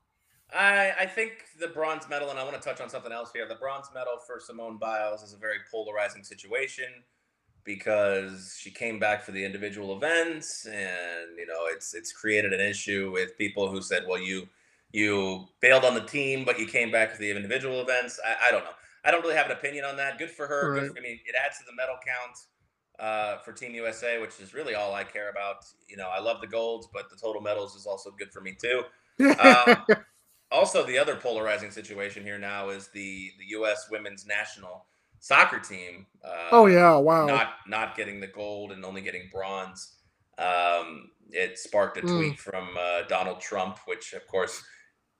I, 0.54 0.92
I 1.00 1.06
think 1.06 1.32
the 1.60 1.68
bronze 1.68 2.08
medal, 2.08 2.30
and 2.30 2.38
I 2.38 2.44
want 2.44 2.60
to 2.60 2.62
touch 2.62 2.80
on 2.80 2.90
something 2.90 3.12
else 3.12 3.30
here. 3.32 3.46
The 3.48 3.54
bronze 3.54 3.86
medal 3.94 4.14
for 4.26 4.38
Simone 4.38 4.76
Biles 4.76 5.22
is 5.22 5.32
a 5.32 5.38
very 5.38 5.58
polarizing 5.70 6.24
situation 6.24 6.86
because 7.64 8.58
she 8.60 8.70
came 8.70 8.98
back 8.98 9.22
for 9.22 9.32
the 9.32 9.44
individual 9.44 9.96
events, 9.96 10.66
and 10.66 11.36
you 11.36 11.46
know 11.46 11.66
it's 11.66 11.94
it's 11.94 12.12
created 12.12 12.52
an 12.52 12.60
issue 12.60 13.10
with 13.12 13.36
people 13.38 13.70
who 13.70 13.80
said, 13.80 14.04
"Well, 14.06 14.20
you 14.20 14.48
you 14.92 15.46
bailed 15.60 15.84
on 15.84 15.94
the 15.94 16.02
team, 16.02 16.44
but 16.44 16.58
you 16.58 16.66
came 16.66 16.90
back 16.90 17.12
for 17.12 17.18
the 17.18 17.30
individual 17.30 17.80
events." 17.80 18.20
I, 18.24 18.48
I 18.48 18.50
don't 18.50 18.64
know. 18.64 18.70
I 19.04 19.10
don't 19.10 19.22
really 19.22 19.34
have 19.34 19.46
an 19.46 19.52
opinion 19.52 19.84
on 19.84 19.96
that. 19.96 20.18
Good 20.18 20.30
for 20.30 20.46
her. 20.46 20.72
Right. 20.72 20.80
Good 20.80 20.92
for, 20.92 20.98
I 20.98 21.02
mean, 21.02 21.18
it 21.26 21.34
adds 21.44 21.58
to 21.58 21.64
the 21.64 21.74
medal 21.74 21.96
count 22.04 22.36
uh, 22.98 23.38
for 23.42 23.52
Team 23.52 23.74
USA, 23.74 24.20
which 24.20 24.38
is 24.40 24.54
really 24.54 24.74
all 24.74 24.94
I 24.94 25.04
care 25.04 25.30
about. 25.30 25.64
You 25.88 25.96
know, 25.96 26.08
I 26.08 26.20
love 26.20 26.40
the 26.40 26.46
golds, 26.46 26.88
but 26.92 27.10
the 27.10 27.16
total 27.16 27.42
medals 27.42 27.74
is 27.74 27.86
also 27.86 28.10
good 28.10 28.30
for 28.32 28.40
me 28.40 28.56
too. 28.60 28.82
Um, 29.40 29.84
also, 30.52 30.84
the 30.86 30.98
other 30.98 31.16
polarizing 31.16 31.70
situation 31.70 32.22
here 32.22 32.38
now 32.38 32.68
is 32.68 32.88
the 32.88 33.30
the 33.38 33.46
U.S. 33.50 33.88
women's 33.90 34.26
national 34.26 34.86
soccer 35.18 35.58
team. 35.58 36.06
Uh, 36.24 36.48
oh 36.52 36.66
yeah, 36.66 36.96
wow. 36.96 37.26
Not 37.26 37.54
not 37.66 37.96
getting 37.96 38.20
the 38.20 38.26
gold 38.28 38.72
and 38.72 38.84
only 38.84 39.00
getting 39.00 39.28
bronze. 39.32 39.96
Um, 40.38 41.10
it 41.30 41.58
sparked 41.58 41.98
a 41.98 42.02
Mm. 42.02 42.16
tweet 42.16 42.38
from 42.38 42.68
uh, 42.78 43.02
Donald 43.08 43.40
Trump, 43.40 43.78
which 43.86 44.12
of 44.12 44.26
course 44.26 44.62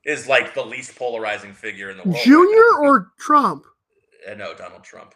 is 0.05 0.27
like 0.27 0.53
the 0.53 0.63
least 0.63 0.95
polarizing 0.95 1.53
figure 1.53 1.89
in 1.89 1.97
the 1.97 2.03
world. 2.03 2.19
Junior 2.23 2.75
or 2.81 3.11
Trump? 3.19 3.65
Uh, 4.29 4.35
no, 4.35 4.53
Donald 4.53 4.83
Trump. 4.83 5.13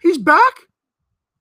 He's 0.00 0.18
back. 0.18 0.54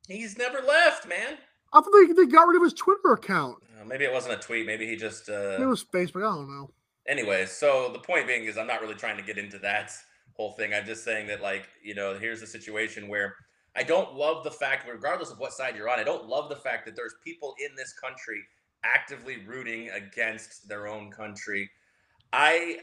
He's 0.08 0.38
never 0.38 0.60
left, 0.60 1.08
man. 1.08 1.38
I 1.74 1.82
thought 1.82 1.92
they, 1.92 2.14
they 2.14 2.26
got 2.26 2.48
rid 2.48 2.56
of 2.56 2.64
his 2.64 2.74
Twitter 2.74 3.14
account. 3.14 3.58
Uh, 3.80 3.86
maybe 3.86 4.06
it 4.06 4.14
wasn't 4.14 4.36
a 4.36 4.38
tweet. 4.38 4.66
Maybe 4.66 4.88
he 4.88 4.96
just. 4.96 5.30
Uh, 5.30 5.58
it 5.62 5.66
was 5.66 5.84
Facebook. 5.84 6.28
I 6.28 6.36
don't 6.36 6.50
know. 6.50 6.72
Anyway, 7.08 7.46
so 7.46 7.90
the 7.92 8.00
point 8.00 8.28
being 8.28 8.46
is 8.46 8.58
I'm 8.58 8.68
not 8.68 8.82
really 8.82 8.96
trying 8.96 9.18
to 9.18 9.24
get 9.24 9.38
into 9.38 9.58
that 9.60 9.92
whole 10.34 10.52
thing. 10.52 10.74
I'm 10.74 10.86
just 10.86 11.04
saying 11.04 11.28
that 11.28 11.42
like, 11.42 11.68
you 11.84 11.96
know, 11.96 12.18
here's 12.18 12.42
a 12.42 12.48
situation 12.48 13.08
where 13.08 13.36
I 13.76 13.84
don't 13.84 14.16
love 14.16 14.44
the 14.44 14.52
fact, 14.52 14.88
regardless 14.90 15.32
of 15.32 15.40
what 15.40 15.54
side 15.54 15.76
you're 15.76 15.90
on, 15.90 16.00
I 16.00 16.04
don't 16.04 16.28
love 16.28 16.50
the 16.50 16.56
fact 16.56 16.86
that 16.86 16.96
there's 16.96 17.16
people 17.24 17.56
in 17.60 17.76
this 17.76 17.94
country 17.94 18.42
actively 18.84 19.38
rooting 19.46 19.90
against 19.90 20.68
their 20.68 20.88
own 20.88 21.12
country. 21.12 21.70
I 22.34 22.80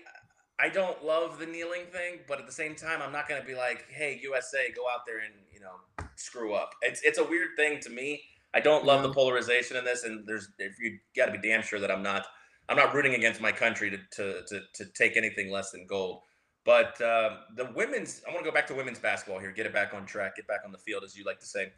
I 0.59 0.69
don't 0.69 1.05
love 1.05 1.39
the 1.39 1.47
kneeling 1.47 1.87
thing, 1.93 2.21
but 2.29 2.39
at 2.39 2.47
the 2.47 2.53
same 2.53 2.75
time, 2.77 3.03
I'm 3.03 3.13
not 3.13 3.29
going 3.29 3.41
to 3.41 3.47
be 3.47 3.55
like, 3.55 3.87
"Hey, 3.91 4.21
USA, 4.23 4.71
go 4.75 4.83
out 4.89 5.01
there 5.07 5.19
and 5.19 5.35
you 5.53 5.61
know 5.61 6.07
screw 6.17 6.55
up." 6.55 6.75
It's 6.83 7.03
it's 7.03 7.19
a 7.19 7.25
weird 7.25 7.51
thing 7.57 7.81
to 7.81 7.91
me. 7.91 8.23
I 8.55 8.61
don't 8.61 8.85
love 8.85 9.03
the 9.03 9.13
polarization 9.13 9.77
in 9.77 9.85
this, 9.85 10.05
and 10.05 10.27
there's 10.27 10.49
if 10.59 10.79
you 10.79 10.99
got 11.17 11.27
to 11.27 11.33
be 11.33 11.49
damn 11.49 11.63
sure 11.63 11.81
that 11.81 11.91
I'm 11.91 12.03
not 12.03 12.27
I'm 12.69 12.77
not 12.77 12.95
rooting 12.95 13.15
against 13.15 13.41
my 13.41 13.51
country 13.53 13.91
to 13.91 13.99
to 14.13 14.43
to, 14.47 14.61
to 14.75 14.85
take 14.93 15.17
anything 15.17 15.51
less 15.51 15.71
than 15.71 15.87
gold. 15.87 16.23
But 16.65 16.99
uh, 17.01 17.41
the 17.57 17.71
women's, 17.75 18.23
I 18.27 18.33
want 18.33 18.43
to 18.43 18.51
go 18.51 18.55
back 18.55 18.67
to 18.69 18.75
women's 18.75 18.99
basketball 18.99 19.39
here, 19.39 19.53
get 19.53 19.67
it 19.67 19.75
back 19.75 19.93
on 19.93 20.07
track, 20.07 20.37
get 20.37 20.47
back 20.47 20.61
on 20.65 20.73
the 20.73 20.79
field, 20.79 21.05
as 21.05 21.15
you 21.15 21.23
like 21.25 21.39
to 21.41 21.47
say. 21.47 21.73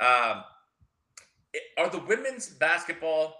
Um, 0.00 0.44
it- 1.52 1.62
are 1.76 1.90
the 1.90 1.98
women's 1.98 2.48
basketball, 2.48 3.34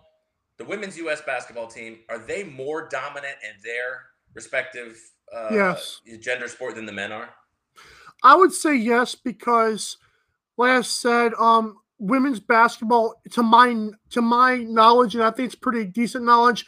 the 0.59 0.65
women's 0.65 0.99
U.S. 0.99 1.23
basketball 1.23 1.69
team, 1.69 2.01
are 2.11 2.19
they 2.19 2.45
more 2.45 2.87
dominant 2.87 3.37
in 3.43 3.63
their 3.65 4.10
respective 4.35 4.99
uh, 5.35 5.49
Yes. 5.53 6.01
gender 6.21 6.49
sport 6.49 6.75
than 6.75 6.87
the 6.87 6.93
men 6.93 7.13
are? 7.13 7.31
I 8.23 8.35
would 8.37 8.53
say 8.53 8.75
yes 8.77 9.15
because, 9.15 9.97
like 10.57 10.71
I 10.71 10.83
said, 10.83 11.33
um, 11.35 11.77
women's 11.99 12.41
basketball, 12.41 13.15
to 13.31 13.43
my 13.43 13.91
to 14.11 14.23
my 14.23 14.59
knowledge, 14.59 15.15
and 15.15 15.25
I 15.25 15.31
think 15.31 15.47
it's 15.47 15.55
pretty 15.55 15.85
decent 15.87 16.25
knowledge, 16.25 16.67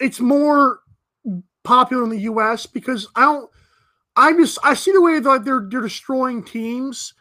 it's 0.00 0.20
more 0.20 0.80
popular 1.62 2.04
in 2.04 2.10
the 2.10 2.20
U.S. 2.20 2.66
because 2.66 3.08
I 3.14 3.22
don't. 3.22 3.50
I 4.16 4.32
just 4.32 4.58
I 4.64 4.74
see 4.74 4.92
the 4.92 5.00
way 5.00 5.20
that 5.20 5.44
they're 5.44 5.66
they're 5.70 5.80
destroying 5.80 6.42
teams. 6.44 7.14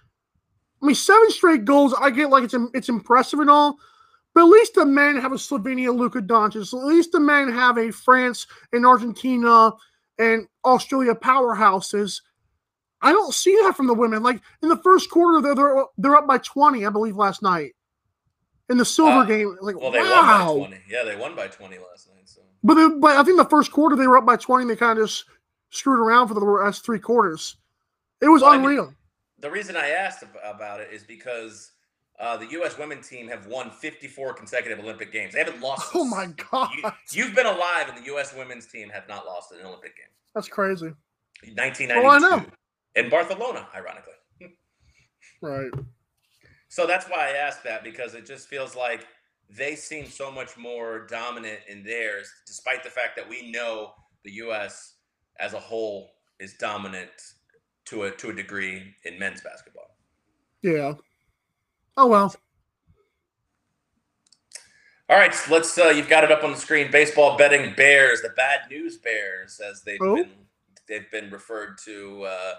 I 0.81 0.85
mean, 0.85 0.95
seven 0.95 1.29
straight 1.31 1.65
goals. 1.65 1.93
I 1.99 2.09
get 2.09 2.29
like 2.29 2.43
it's 2.43 2.55
it's 2.73 2.89
impressive 2.89 3.39
and 3.39 3.49
all, 3.49 3.77
but 4.33 4.41
at 4.41 4.49
least 4.49 4.75
the 4.75 4.85
men 4.85 5.17
have 5.17 5.31
a 5.31 5.35
Slovenia, 5.35 5.95
Luka 5.95 6.21
Doncic. 6.21 6.73
At 6.73 6.85
least 6.85 7.11
the 7.11 7.19
men 7.19 7.51
have 7.51 7.77
a 7.77 7.91
France 7.91 8.45
and 8.73 8.85
Argentina 8.85 9.71
and 10.17 10.47
Australia 10.65 11.15
powerhouses. 11.15 12.21
I 13.01 13.11
don't 13.11 13.33
see 13.33 13.55
that 13.63 13.75
from 13.77 13.87
the 13.87 13.93
women. 13.93 14.21
Like 14.23 14.41
in 14.61 14.69
the 14.69 14.77
first 14.77 15.09
quarter, 15.09 15.41
they're 15.41 15.55
they're, 15.55 15.85
they're 15.97 16.15
up 16.15 16.27
by 16.27 16.37
twenty, 16.39 16.85
I 16.85 16.89
believe, 16.89 17.15
last 17.15 17.41
night 17.41 17.71
in 18.69 18.77
the 18.77 18.85
silver 18.85 19.19
Uh, 19.21 19.25
game. 19.25 19.57
Like 19.61 19.79
Well, 19.79 19.91
they 19.91 19.99
wow, 20.01 20.53
won 20.55 20.69
by 20.71 20.75
20. 20.77 20.83
Yeah, 20.89 21.03
they 21.05 21.15
won 21.15 21.35
by 21.35 21.47
20 21.47 21.77
last 21.77 22.09
night. 22.13 22.27
So 22.27 22.41
but 22.63 22.73
they, 22.75 22.87
but 22.99 23.17
I 23.17 23.23
think 23.23 23.37
the 23.37 23.45
first 23.45 23.71
quarter 23.71 23.95
they 23.95 24.05
were 24.07 24.17
up 24.17 24.25
by 24.25 24.35
twenty. 24.35 24.63
And 24.63 24.69
they 24.71 24.75
kind 24.75 24.99
of 24.99 25.07
just 25.07 25.25
screwed 25.69 25.99
around 25.99 26.27
for 26.27 26.33
the 26.33 26.45
rest 26.45 26.85
three 26.85 26.99
quarters. 26.99 27.55
It 28.21 28.27
was 28.27 28.41
Well, 28.41 28.51
I 28.51 28.57
mean- 28.57 28.65
unreal. 28.65 28.93
the 29.39 29.49
reason 29.49 29.77
I 29.77 29.89
asked 29.91 30.23
about 30.43 30.81
it 30.81 30.89
is 30.91 31.03
because 31.03 31.71
uh, 32.19 32.37
the 32.37 32.47
U.S. 32.51 32.77
women's 32.77 33.07
team 33.07 33.27
have 33.29 33.47
won 33.47 33.69
54 33.71 34.33
consecutive 34.33 34.79
Olympic 34.79 35.11
games. 35.11 35.33
They 35.33 35.39
haven't 35.39 35.61
lost. 35.61 35.91
oh 35.95 36.03
my 36.05 36.27
god, 36.51 36.69
You, 37.13 37.25
have 37.25 37.35
been 37.35 37.45
alive, 37.45 37.87
and 37.89 37.97
the 37.97 38.05
U.S. 38.07 38.33
women's 38.35 38.65
team 38.67 38.89
have 38.89 39.07
not 39.07 39.25
lost 39.25 39.51
an 39.51 39.65
Olympic 39.65 39.95
game. 39.95 40.05
that's 40.35 40.47
crazy. 40.47 40.91
1992 41.55 41.93
Oh, 42.01 42.09
I 42.09 42.17
know. 42.19 42.45
in 42.95 43.09
Barcelona, 43.09 43.67
ironically. 43.73 44.13
Right. 45.41 45.71
So 46.67 46.85
that's 46.85 47.05
why 47.07 47.29
I 47.29 47.37
asked 47.37 47.63
that 47.63 47.83
because 47.83 48.13
it 48.13 48.25
just 48.25 48.49
feels 48.49 48.75
like 48.75 49.07
they 49.49 49.75
seem 49.75 50.05
so 50.05 50.29
much 50.31 50.57
more 50.57 51.07
dominant 51.07 51.59
in 51.69 51.83
theirs, 51.83 52.29
despite 52.45 52.83
the 52.83 52.89
fact 52.89 53.15
that 53.15 53.27
we 53.27 53.49
know 53.51 53.93
the 54.25 54.31
U.S. 54.33 54.95
as 55.39 55.53
a 55.53 55.59
whole 55.59 56.11
is 56.41 56.53
dominant 56.55 57.09
to 57.85 58.03
a 58.03 58.11
to 58.11 58.29
a 58.29 58.33
degree 58.33 58.93
in 59.05 59.17
men's 59.17 59.41
basketball. 59.41 59.95
Yeah. 60.61 60.93
Oh 62.01 62.07
well. 62.07 62.33
All 65.09 65.17
right, 65.17 65.33
so 65.35 65.51
let's. 65.53 65.77
Uh, 65.77 65.89
you've 65.89 66.07
got 66.07 66.23
it 66.23 66.31
up 66.31 66.45
on 66.45 66.51
the 66.51 66.57
screen. 66.57 66.89
Baseball 66.91 67.37
betting 67.37 67.73
Bears, 67.75 68.21
the 68.21 68.29
bad 68.29 68.61
news 68.69 68.97
Bears, 68.97 69.59
as 69.59 69.81
they've 69.83 69.99
Oh. 70.01 70.15
been 70.15 70.29
they've 70.87 71.11
been 71.11 71.29
referred 71.29 71.77
to 71.85 72.23
uh, 72.23 72.53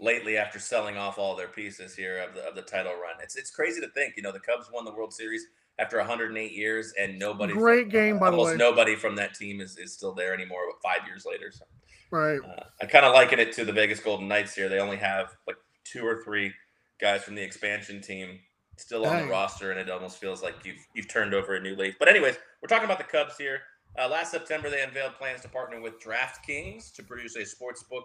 lately 0.00 0.36
after 0.36 0.58
selling 0.58 0.96
off 0.96 1.18
all 1.18 1.36
their 1.36 1.46
pieces 1.48 1.94
here 1.94 2.18
of 2.18 2.34
the 2.34 2.40
of 2.48 2.56
the 2.56 2.62
title 2.62 2.94
run. 2.94 3.14
It's 3.22 3.36
it's 3.36 3.50
crazy 3.52 3.80
to 3.80 3.88
think. 3.90 4.14
You 4.16 4.24
know, 4.24 4.32
the 4.32 4.40
Cubs 4.40 4.68
won 4.72 4.84
the 4.84 4.92
World 4.92 5.12
Series 5.14 5.46
after 5.78 5.98
108 5.98 6.50
years, 6.50 6.92
and 6.98 7.16
nobody. 7.16 7.52
Great 7.52 7.82
from- 7.84 7.90
game, 7.90 8.18
by 8.18 8.30
the 8.30 8.36
almost 8.36 8.52
way. 8.54 8.56
nobody 8.58 8.96
from 8.96 9.14
that 9.16 9.34
team 9.34 9.60
is, 9.60 9.78
is 9.78 9.92
still 9.94 10.12
there 10.14 10.34
anymore. 10.34 10.62
But 10.68 10.82
five 10.82 11.06
years 11.06 11.24
later, 11.24 11.52
so 11.52 11.64
Right. 12.10 12.40
uh, 12.42 12.64
I 12.82 12.86
kind 12.86 13.04
of 13.06 13.12
liken 13.14 13.38
it 13.38 13.52
to 13.52 13.64
the 13.64 13.72
Vegas 13.72 14.00
Golden 14.00 14.26
Knights 14.26 14.52
here. 14.56 14.68
They 14.68 14.80
only 14.80 14.96
have 14.96 15.36
like 15.46 15.56
two 15.84 16.04
or 16.04 16.24
three 16.24 16.52
guys 16.98 17.22
from 17.22 17.34
the 17.36 17.42
expansion 17.42 18.00
team 18.02 18.40
still 18.80 19.06
on 19.06 19.16
Dang. 19.16 19.26
the 19.26 19.32
roster, 19.32 19.70
and 19.70 19.80
it 19.80 19.90
almost 19.90 20.18
feels 20.18 20.42
like 20.42 20.54
you've 20.64 20.84
you've 20.94 21.08
turned 21.08 21.34
over 21.34 21.54
a 21.54 21.60
new 21.60 21.76
leaf. 21.76 21.96
But 21.98 22.08
anyways, 22.08 22.36
we're 22.62 22.68
talking 22.68 22.84
about 22.84 22.98
the 22.98 23.04
Cubs 23.04 23.36
here. 23.36 23.60
Uh, 23.98 24.08
last 24.08 24.30
September, 24.30 24.70
they 24.70 24.82
unveiled 24.82 25.14
plans 25.14 25.40
to 25.42 25.48
partner 25.48 25.80
with 25.80 26.00
DraftKings 26.00 26.92
to 26.94 27.02
produce 27.02 27.36
a 27.36 27.44
sports 27.44 27.82
book, 27.82 28.04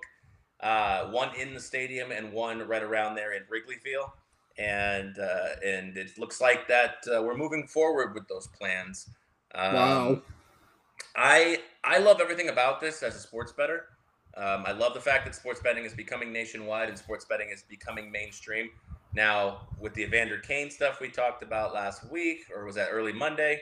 uh, 0.61 1.05
one 1.05 1.29
in 1.35 1.53
the 1.53 1.59
stadium 1.59 2.11
and 2.11 2.31
one 2.33 2.67
right 2.67 2.83
around 2.83 3.15
there 3.15 3.33
in 3.33 3.43
Wrigley 3.49 3.75
Field. 3.75 4.09
And 4.57 5.17
uh, 5.19 5.49
and 5.65 5.97
it 5.97 6.17
looks 6.17 6.39
like 6.39 6.67
that 6.67 6.95
uh, 7.07 7.21
we're 7.21 7.37
moving 7.37 7.67
forward 7.67 8.13
with 8.13 8.27
those 8.27 8.47
plans. 8.47 9.09
Um, 9.53 9.73
Wow. 9.73 10.21
I 11.15 11.59
I 11.83 11.99
love 11.99 12.19
everything 12.21 12.49
about 12.49 12.81
this 12.81 13.03
as 13.03 13.15
a 13.15 13.19
sports 13.19 13.51
bettor. 13.51 13.85
Um, 14.37 14.63
I 14.65 14.73
love 14.73 14.93
the 14.93 14.99
fact 15.01 15.25
that 15.25 15.35
sports 15.35 15.61
betting 15.61 15.85
is 15.85 15.93
becoming 15.93 16.33
nationwide 16.33 16.89
and 16.89 16.97
sports 16.97 17.25
betting 17.25 17.49
is 17.49 17.63
becoming 17.63 18.11
mainstream. 18.11 18.69
Now, 19.15 19.61
with 19.79 19.93
the 19.93 20.03
Evander 20.03 20.37
Kane 20.39 20.69
stuff 20.69 20.99
we 20.99 21.09
talked 21.09 21.41
about 21.41 21.73
last 21.73 22.09
week, 22.11 22.45
or 22.53 22.65
was 22.65 22.75
that 22.75 22.89
early 22.91 23.13
Monday? 23.13 23.61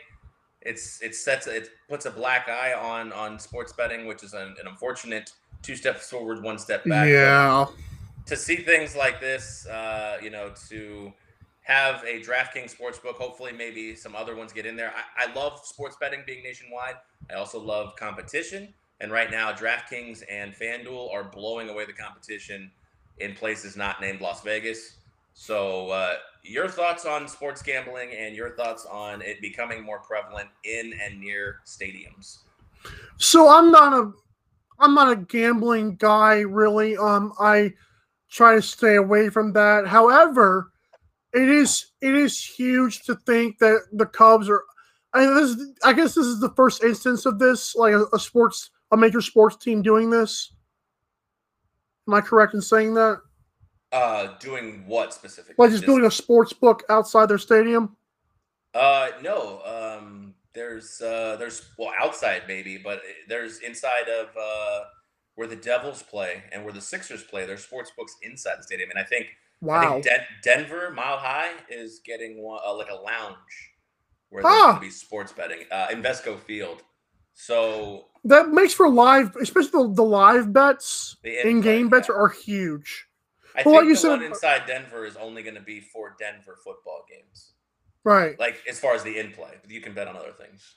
It's 0.61 1.01
it 1.01 1.13
sets 1.13 1.45
it 1.45 1.69
puts 1.87 2.05
a 2.05 2.11
black 2.11 2.49
eye 2.49 2.73
on 2.73 3.13
on 3.13 3.37
sports 3.39 3.71
betting, 3.73 4.07
which 4.07 4.23
is 4.23 4.33
an, 4.33 4.55
an 4.59 4.67
unfortunate 4.67 5.31
two 5.61 5.75
steps 5.75 6.09
forward, 6.09 6.41
one 6.41 6.57
step 6.57 6.83
back. 6.85 7.03
But 7.03 7.09
Yeah. 7.09 7.65
to 8.25 8.35
see 8.37 8.55
things 8.55 8.95
like 8.95 9.19
this, 9.19 9.67
uh, 9.67 10.17
you 10.23 10.29
know, 10.29 10.51
to 10.69 11.13
have 11.61 12.03
a 12.03 12.19
DraftKings 12.21 12.75
sportsbook. 12.75 13.15
Hopefully, 13.15 13.51
maybe 13.51 13.95
some 13.95 14.15
other 14.15 14.35
ones 14.35 14.53
get 14.53 14.65
in 14.65 14.75
there. 14.75 14.93
I, 14.95 15.25
I 15.25 15.33
love 15.33 15.59
sports 15.63 15.97
betting 15.99 16.23
being 16.25 16.43
nationwide. 16.43 16.95
I 17.29 17.35
also 17.35 17.59
love 17.59 17.95
competition. 17.97 18.73
And 19.01 19.11
right 19.11 19.29
now, 19.29 19.51
DraftKings 19.51 20.23
and 20.29 20.53
FanDuel 20.53 21.13
are 21.13 21.25
blowing 21.25 21.69
away 21.69 21.85
the 21.85 21.93
competition 21.93 22.71
in 23.19 23.33
places 23.35 23.75
not 23.75 24.01
named 24.01 24.21
Las 24.21 24.41
Vegas. 24.41 24.97
So, 25.33 25.89
uh, 25.89 26.15
your 26.43 26.67
thoughts 26.67 27.05
on 27.05 27.27
sports 27.27 27.61
gambling 27.61 28.11
and 28.11 28.35
your 28.35 28.51
thoughts 28.55 28.85
on 28.85 29.21
it 29.21 29.41
becoming 29.41 29.81
more 29.81 29.99
prevalent 29.99 30.49
in 30.63 30.93
and 31.01 31.19
near 31.19 31.61
stadiums? 31.65 32.39
So 33.17 33.49
I'm 33.49 33.71
not 33.71 33.93
a 33.93 34.11
I'm 34.79 34.93
not 34.93 35.11
a 35.11 35.15
gambling 35.15 35.95
guy 35.95 36.39
really. 36.41 36.97
Um 36.97 37.33
I 37.39 37.73
try 38.29 38.55
to 38.55 38.61
stay 38.61 38.95
away 38.95 39.29
from 39.29 39.53
that. 39.53 39.87
However, 39.87 40.71
it 41.33 41.49
is 41.49 41.91
it 42.01 42.13
is 42.13 42.43
huge 42.43 43.03
to 43.03 43.15
think 43.15 43.59
that 43.59 43.81
the 43.93 44.05
Cubs 44.05 44.49
are 44.49 44.63
I 45.13 45.25
this 45.25 45.55
I 45.83 45.93
guess 45.93 46.15
this 46.15 46.25
is 46.25 46.41
the 46.41 46.53
first 46.55 46.83
instance 46.83 47.25
of 47.25 47.39
this 47.39 47.75
like 47.75 47.93
a, 47.93 48.05
a 48.13 48.19
sports 48.19 48.69
a 48.91 48.97
major 48.97 49.21
sports 49.21 49.55
team 49.55 49.81
doing 49.81 50.09
this. 50.09 50.51
Am 52.07 52.13
I 52.13 52.21
correct 52.21 52.53
in 52.53 52.61
saying 52.61 52.95
that? 52.95 53.21
Uh, 53.93 54.37
doing 54.39 54.83
what 54.87 55.13
specifically? 55.13 55.55
Like 55.57 55.69
just 55.71 55.85
building 55.85 56.05
a 56.05 56.11
sports 56.11 56.51
book 56.51 56.83
outside 56.89 57.27
their 57.27 57.37
stadium? 57.37 57.95
Uh, 58.73 59.09
no. 59.21 59.61
Um, 59.63 60.33
there's 60.53 60.99
uh, 60.99 61.35
there's 61.37 61.69
well 61.77 61.93
outside 62.01 62.43
maybe, 62.47 62.77
but 62.77 63.01
there's 63.29 63.59
inside 63.59 64.09
of 64.09 64.27
uh 64.35 64.81
where 65.35 65.47
the 65.47 65.55
Devils 65.55 66.03
play 66.03 66.43
and 66.51 66.63
where 66.63 66.73
the 66.73 66.81
Sixers 66.81 67.23
play. 67.23 67.45
There's 67.45 67.63
sports 67.63 67.91
books 67.97 68.15
inside 68.23 68.55
the 68.59 68.63
stadium, 68.63 68.89
and 68.89 68.99
I 68.99 69.03
think 69.03 69.27
Wow. 69.61 69.77
I 69.81 69.91
think 70.01 70.05
Den- 70.05 70.25
Denver 70.43 70.91
Mile 70.91 71.17
High 71.17 71.51
is 71.69 72.01
getting 72.03 72.41
one 72.43 72.59
uh, 72.65 72.75
like 72.75 72.89
a 72.89 72.95
lounge 72.95 73.37
where 74.29 74.43
Ah. 74.45 74.49
there's 74.49 74.63
going 74.63 74.75
to 74.75 74.81
be 74.81 74.89
sports 74.89 75.31
betting. 75.31 75.59
Uh, 75.71 75.87
Invesco 75.87 76.37
Field. 76.39 76.81
So 77.33 78.05
that 78.25 78.49
makes 78.49 78.73
for 78.73 78.89
live, 78.89 79.35
especially 79.37 79.71
the, 79.87 79.93
the 79.93 80.03
live 80.03 80.51
bets, 80.51 81.15
in 81.23 81.61
game 81.61 81.89
bets 81.89 82.09
are 82.09 82.27
huge. 82.29 83.07
I 83.55 83.63
Well, 83.65 83.75
think 83.79 83.87
you 83.89 83.93
the 83.95 83.99
said- 83.99 84.09
one 84.09 84.23
inside 84.23 84.65
Denver 84.65 85.05
is 85.05 85.15
only 85.15 85.43
going 85.43 85.55
to 85.55 85.61
be 85.61 85.79
for 85.79 86.15
Denver 86.19 86.57
football 86.63 87.05
games. 87.09 87.53
Right. 88.03 88.37
Like 88.39 88.61
as 88.67 88.79
far 88.79 88.93
as 88.95 89.03
the 89.03 89.17
in 89.17 89.31
play, 89.31 89.51
but 89.61 89.71
you 89.71 89.79
can 89.81 89.93
bet 89.93 90.07
on 90.07 90.15
other 90.15 90.33
things. 90.33 90.75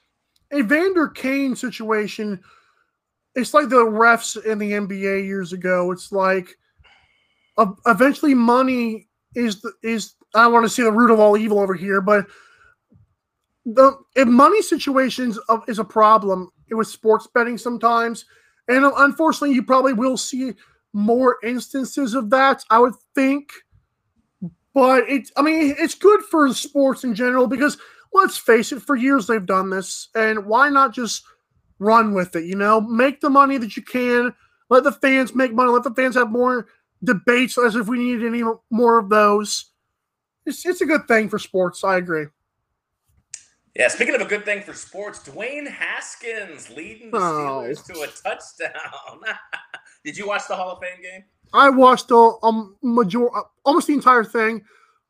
Evander 0.55 1.09
Kane 1.09 1.57
situation, 1.57 2.41
it's 3.35 3.53
like 3.53 3.69
the 3.69 3.85
refs 3.85 4.43
in 4.45 4.59
the 4.59 4.73
NBA 4.73 5.27
years 5.27 5.53
ago. 5.53 5.91
It's 5.91 6.13
like 6.13 6.57
uh, 7.59 7.73
eventually 7.87 8.35
money 8.35 9.09
is 9.35 9.61
the, 9.61 9.73
is 9.83 10.15
I 10.35 10.45
don't 10.45 10.53
want 10.53 10.65
to 10.67 10.69
say 10.69 10.85
the 10.85 10.93
root 10.93 11.11
of 11.11 11.19
all 11.19 11.37
evil 11.37 11.59
over 11.59 11.75
here, 11.75 12.01
but 12.01 12.27
the 13.65 13.99
if 14.15 14.29
money 14.29 14.63
situations 14.63 15.39
of, 15.49 15.63
is 15.69 15.79
a 15.79 15.85
problem 15.85 16.51
it 16.69 16.75
was 16.75 16.91
sports 16.93 17.27
betting 17.35 17.59
sometimes, 17.59 18.25
and 18.69 18.85
unfortunately, 18.85 19.53
you 19.55 19.63
probably 19.63 19.93
will 19.93 20.17
see 20.17 20.53
more 20.97 21.37
instances 21.45 22.15
of 22.15 22.31
that. 22.31 22.65
I 22.71 22.79
would 22.79 22.95
think, 23.15 23.51
but 24.73 25.09
it 25.09 25.31
I 25.37 25.43
mean 25.43 25.75
it's 25.79 25.95
good 25.95 26.23
for 26.31 26.53
sports 26.55 27.05
in 27.05 27.15
general 27.15 27.47
because 27.47 27.77
let's 28.15 28.39
face 28.39 28.73
it, 28.73 28.81
for 28.83 28.97
years 28.97 29.27
they've 29.27 29.45
done 29.45 29.69
this, 29.69 30.09
and 30.15 30.47
why 30.47 30.71
not 30.71 30.95
just 30.95 31.23
run 31.79 32.15
with 32.15 32.35
it? 32.35 32.45
You 32.47 32.57
know, 32.57 32.81
make 32.81 33.21
the 33.21 33.29
money 33.29 33.59
that 33.59 33.77
you 33.77 33.83
can, 33.83 34.35
let 34.71 34.85
the 34.85 34.93
fans 34.93 35.35
make 35.35 35.53
money, 35.53 35.71
let 35.71 35.83
the 35.85 35.95
fans 35.95 36.15
have 36.15 36.31
more 36.31 36.67
debates 37.05 37.59
as 37.59 37.77
if 37.77 37.89
we 37.89 37.99
needed 37.99 38.25
any 38.27 38.43
more 38.71 38.99
of 38.99 39.11
those. 39.11 39.67
It's, 40.47 40.65
it's 40.65 40.81
a 40.81 40.87
good 40.87 41.07
thing 41.07 41.29
for 41.29 41.39
sports. 41.39 41.85
I 41.85 41.99
agree. 41.99 42.27
Yeah, 43.75 43.89
speaking 43.89 44.15
of 44.15 44.23
a 44.23 44.25
good 44.25 44.47
thing 44.47 44.63
for 44.63 44.73
sports, 44.73 45.19
Dwayne 45.29 45.69
Haskins 45.69 46.71
leading 46.71 47.11
the 47.11 47.19
Oh. 47.19 47.21
Steelers 47.69 47.85
to 47.85 48.01
a 48.01 48.07
touchdown. 48.07 49.21
Did 50.07 50.17
you 50.17 50.29
watch 50.29 50.47
the 50.47 50.55
Hall 50.55 50.71
of 50.71 50.79
Fame 50.79 51.03
game? 51.03 51.25
I 51.53 51.69
watched 51.69 52.13
a, 52.13 52.15
a 52.15 52.69
major, 52.81 53.29
almost 53.65 53.89
the 53.89 53.95
entire 53.95 54.23
thing. 54.23 54.63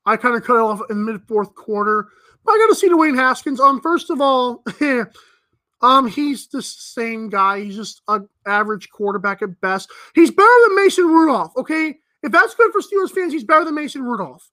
I 0.06 0.16
kind 0.16 0.34
of 0.34 0.42
cut 0.42 0.56
it 0.56 0.62
off 0.62 0.80
in 0.88 1.04
mid 1.04 1.20
fourth 1.28 1.54
quarter. 1.54 2.08
But 2.46 2.52
I 2.52 2.58
got 2.58 2.68
to 2.68 2.74
see 2.74 2.88
Dwayne 2.88 3.14
Haskins. 3.14 3.60
Um, 3.60 3.82
first 3.82 4.08
of 4.08 4.22
all, 4.22 4.64
um, 5.82 6.08
he's 6.08 6.46
the 6.48 6.62
same 6.62 7.28
guy. 7.28 7.60
He's 7.60 7.76
just 7.76 8.00
an 8.08 8.26
average 8.46 8.88
quarterback 8.88 9.42
at 9.42 9.60
best. 9.60 9.90
He's 10.14 10.30
better 10.30 10.48
than 10.66 10.76
Mason 10.76 11.06
Rudolph. 11.06 11.52
Okay, 11.58 11.98
if 12.22 12.32
that's 12.32 12.54
good 12.54 12.72
for 12.72 12.80
Steelers 12.80 13.10
fans, 13.10 13.34
he's 13.34 13.44
better 13.44 13.66
than 13.66 13.74
Mason 13.74 14.02
Rudolph 14.02 14.50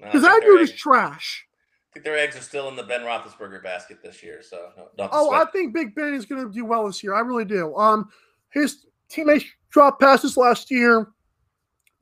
No, 0.00 0.06
I 0.06 0.12
because 0.12 0.22
think 0.22 0.42
that 0.42 0.46
dude 0.46 0.60
is 0.62 0.72
trash. 0.72 1.46
I 1.90 1.92
think 1.92 2.04
their 2.06 2.16
eggs 2.16 2.36
are 2.36 2.40
still 2.40 2.68
in 2.68 2.76
the 2.76 2.84
Ben 2.84 3.02
Roethlisberger 3.02 3.62
basket 3.62 3.98
this 4.02 4.22
year, 4.22 4.40
so 4.42 4.70
no, 4.96 5.08
Oh, 5.12 5.32
I 5.32 5.44
think 5.44 5.74
Big 5.74 5.94
Ben 5.94 6.14
is 6.14 6.24
going 6.24 6.42
to 6.42 6.50
do 6.50 6.64
well 6.64 6.86
this 6.86 7.02
year. 7.04 7.14
I 7.14 7.20
really 7.20 7.44
do. 7.44 7.76
Um, 7.76 8.08
his 8.48 8.86
teammates 9.08 9.44
dropped 9.74 10.00
passes 10.00 10.36
last 10.36 10.70
year. 10.70 11.08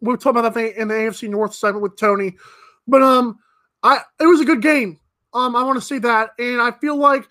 We 0.00 0.08
were 0.08 0.18
talking 0.18 0.40
about 0.40 0.54
that 0.54 0.80
in 0.80 0.88
the 0.88 0.94
AFC 0.94 1.28
North 1.28 1.54
segment 1.54 1.82
with 1.82 1.96
Tony, 1.96 2.36
but 2.86 3.02
um, 3.02 3.38
I 3.82 4.00
it 4.20 4.26
was 4.26 4.40
a 4.40 4.44
good 4.44 4.60
game. 4.60 5.00
Um, 5.32 5.56
I 5.56 5.64
want 5.64 5.80
to 5.80 5.84
say 5.84 5.98
that, 5.98 6.30
and 6.38 6.60
I 6.60 6.72
feel 6.72 6.96
like 6.96 7.26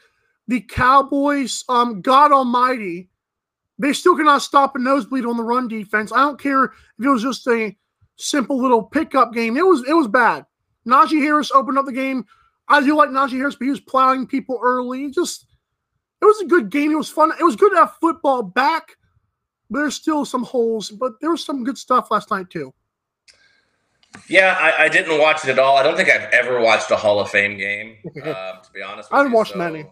the 0.47 0.61
Cowboys, 0.61 1.63
um, 1.69 2.01
God 2.01 2.31
Almighty, 2.31 3.09
they 3.77 3.93
still 3.93 4.17
cannot 4.17 4.41
stop 4.41 4.75
a 4.75 4.79
nosebleed 4.79 5.25
on 5.25 5.37
the 5.37 5.43
run 5.43 5.67
defense. 5.67 6.11
I 6.11 6.21
don't 6.21 6.41
care 6.41 6.65
if 6.65 6.71
it 6.99 7.07
was 7.07 7.21
just 7.21 7.47
a 7.47 7.75
simple 8.15 8.59
little 8.59 8.83
pickup 8.83 9.33
game. 9.33 9.57
It 9.57 9.65
was 9.65 9.87
it 9.87 9.93
was 9.93 10.07
bad. 10.07 10.45
Najee 10.87 11.21
Harris 11.21 11.51
opened 11.51 11.77
up 11.77 11.85
the 11.85 11.91
game. 11.91 12.25
I 12.67 12.81
do 12.81 12.95
like 12.95 13.09
Najee 13.09 13.37
Harris, 13.37 13.55
but 13.55 13.65
he 13.65 13.71
was 13.71 13.79
plowing 13.79 14.25
people 14.25 14.59
early. 14.63 15.11
Just 15.11 15.45
it 16.19 16.25
was 16.25 16.41
a 16.41 16.47
good 16.47 16.71
game. 16.71 16.91
It 16.91 16.95
was 16.95 17.09
fun. 17.09 17.31
It 17.39 17.43
was 17.43 17.55
good 17.55 17.71
to 17.73 17.77
have 17.77 17.95
football 18.01 18.41
back. 18.41 18.95
There's 19.71 19.95
still 19.95 20.25
some 20.25 20.43
holes, 20.43 20.89
but 20.91 21.13
there 21.21 21.31
was 21.31 21.43
some 21.43 21.63
good 21.63 21.77
stuff 21.77 22.11
last 22.11 22.29
night 22.29 22.49
too. 22.49 22.73
Yeah, 24.27 24.57
I, 24.59 24.83
I 24.85 24.89
didn't 24.89 25.17
watch 25.19 25.45
it 25.45 25.49
at 25.51 25.57
all. 25.59 25.77
I 25.77 25.83
don't 25.83 25.95
think 25.95 26.09
I've 26.09 26.29
ever 26.33 26.59
watched 26.59 26.91
a 26.91 26.97
Hall 26.97 27.21
of 27.21 27.29
Fame 27.29 27.57
game, 27.57 27.95
uh, 28.21 28.57
to 28.61 28.71
be 28.73 28.81
honest. 28.81 29.09
With 29.09 29.15
I 29.15 29.17
haven't 29.19 29.31
watched 29.31 29.53
so, 29.53 29.57
many. 29.57 29.85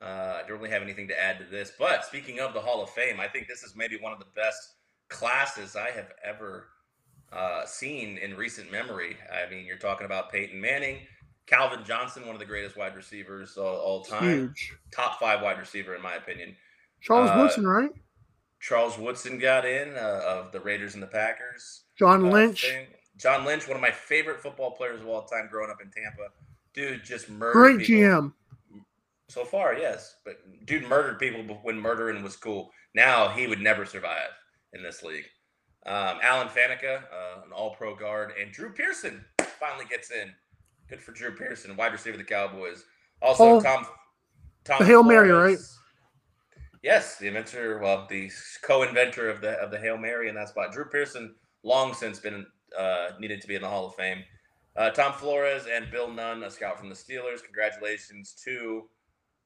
Uh, 0.00 0.38
I 0.38 0.42
don't 0.46 0.58
really 0.58 0.70
have 0.70 0.82
anything 0.82 1.08
to 1.08 1.20
add 1.20 1.38
to 1.40 1.44
this. 1.44 1.72
But 1.76 2.04
speaking 2.04 2.38
of 2.38 2.54
the 2.54 2.60
Hall 2.60 2.80
of 2.80 2.90
Fame, 2.90 3.18
I 3.18 3.26
think 3.26 3.48
this 3.48 3.64
is 3.64 3.74
maybe 3.74 3.96
one 4.00 4.12
of 4.12 4.20
the 4.20 4.26
best 4.36 4.74
classes 5.08 5.74
I 5.74 5.90
have 5.90 6.12
ever 6.24 6.68
uh, 7.32 7.66
seen 7.66 8.18
in 8.18 8.36
recent 8.36 8.70
memory. 8.70 9.16
I 9.32 9.50
mean, 9.50 9.66
you're 9.66 9.78
talking 9.78 10.04
about 10.04 10.30
Peyton 10.30 10.60
Manning, 10.60 10.98
Calvin 11.46 11.80
Johnson, 11.84 12.24
one 12.24 12.36
of 12.36 12.38
the 12.38 12.46
greatest 12.46 12.76
wide 12.76 12.94
receivers 12.94 13.56
all, 13.56 13.76
all 13.78 14.04
time, 14.04 14.22
Huge. 14.24 14.72
top 14.92 15.18
five 15.18 15.42
wide 15.42 15.58
receiver 15.58 15.96
in 15.96 16.02
my 16.02 16.14
opinion. 16.14 16.54
Charles 17.00 17.30
Uh, 17.30 17.38
Woodson, 17.42 17.66
right? 17.66 17.90
Charles 18.60 18.98
Woodson 18.98 19.38
got 19.38 19.64
in 19.64 19.94
uh, 19.96 20.20
of 20.24 20.52
the 20.52 20.60
Raiders 20.60 20.94
and 20.94 21.02
the 21.02 21.06
Packers. 21.06 21.82
John 21.98 22.26
uh, 22.26 22.30
Lynch. 22.30 22.62
thing. 22.66 22.86
John 23.16 23.44
Lynch, 23.44 23.66
one 23.66 23.76
of 23.76 23.80
my 23.82 23.90
favorite 23.90 24.40
football 24.40 24.70
players 24.72 25.00
of 25.00 25.08
all 25.08 25.22
time, 25.24 25.48
growing 25.50 25.70
up 25.70 25.80
in 25.82 25.90
Tampa. 25.90 26.28
Dude 26.74 27.04
just 27.04 27.28
murdered. 27.28 27.52
Great 27.52 27.78
people. 27.80 28.02
GM. 28.02 28.32
So 29.28 29.44
far, 29.44 29.74
yes, 29.74 30.16
but 30.24 30.38
dude 30.66 30.88
murdered 30.88 31.18
people 31.18 31.42
when 31.62 31.78
murdering 31.78 32.22
was 32.22 32.36
cool. 32.36 32.70
Now 32.94 33.28
he 33.28 33.46
would 33.46 33.60
never 33.60 33.84
survive 33.84 34.30
in 34.72 34.82
this 34.82 35.02
league. 35.02 35.26
Um, 35.84 36.18
Alan 36.22 36.48
Faneca, 36.48 37.02
uh, 37.02 37.42
an 37.44 37.52
All-Pro 37.52 37.94
guard, 37.94 38.32
and 38.40 38.50
Drew 38.52 38.72
Pearson 38.72 39.24
finally 39.60 39.84
gets 39.88 40.10
in. 40.10 40.30
Good 40.88 41.02
for 41.02 41.12
Drew 41.12 41.32
Pearson, 41.34 41.76
wide 41.76 41.92
receiver 41.92 42.14
of 42.14 42.18
the 42.18 42.24
Cowboys. 42.24 42.84
Also, 43.20 43.44
Oh, 43.56 43.60
Tom. 43.60 43.86
Tom 44.64 44.78
the 44.80 44.86
Hail 44.86 45.02
Mary, 45.02 45.28
Flores. 45.28 45.78
Yes, 46.82 47.18
the 47.18 47.26
inventor, 47.26 47.78
well, 47.78 48.06
the 48.08 48.30
co-inventor 48.62 49.28
of 49.28 49.40
the 49.40 49.52
of 49.58 49.70
the 49.70 49.78
Hail 49.78 49.96
Mary 49.96 50.28
in 50.28 50.34
that 50.36 50.48
spot. 50.48 50.72
Drew 50.72 50.84
Pearson, 50.84 51.34
long 51.64 51.92
since 51.92 52.20
been 52.20 52.46
uh, 52.78 53.10
needed 53.18 53.40
to 53.40 53.48
be 53.48 53.56
in 53.56 53.62
the 53.62 53.68
Hall 53.68 53.86
of 53.86 53.94
Fame. 53.94 54.22
Uh, 54.76 54.90
Tom 54.90 55.12
Flores 55.12 55.66
and 55.70 55.90
Bill 55.90 56.08
Nunn, 56.08 56.44
a 56.44 56.50
scout 56.50 56.78
from 56.78 56.88
the 56.88 56.94
Steelers. 56.94 57.42
Congratulations 57.42 58.34
to 58.44 58.88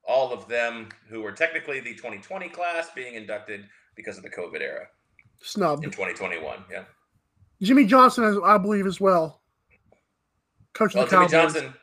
all 0.07 0.33
of 0.33 0.47
them 0.47 0.89
who 1.09 1.23
were 1.23 1.33
technically 1.33 1.81
the 1.81 1.95
2020 1.95 2.49
class 2.51 2.89
being 2.95 3.15
inducted 3.15 3.65
because 3.97 4.19
of 4.19 4.25
the 4.25 4.29
COVID 4.31 4.61
era 4.61 4.87
Snubbed. 5.41 5.85
in 5.85 5.91
2021. 5.91 6.65
Yeah. 6.71 6.85
Jimmy 7.63 7.87
Johnson, 7.87 8.41
I 8.45 8.59
believe, 8.59 8.87
as 8.87 9.01
well. 9.01 9.41
Coach 10.75 10.95
Well, 10.95 11.05
of 11.05 11.11
the 11.11 11.17
Jimmy 11.17 11.29
Cowboys. 11.29 11.53
Johnson. 11.55 11.75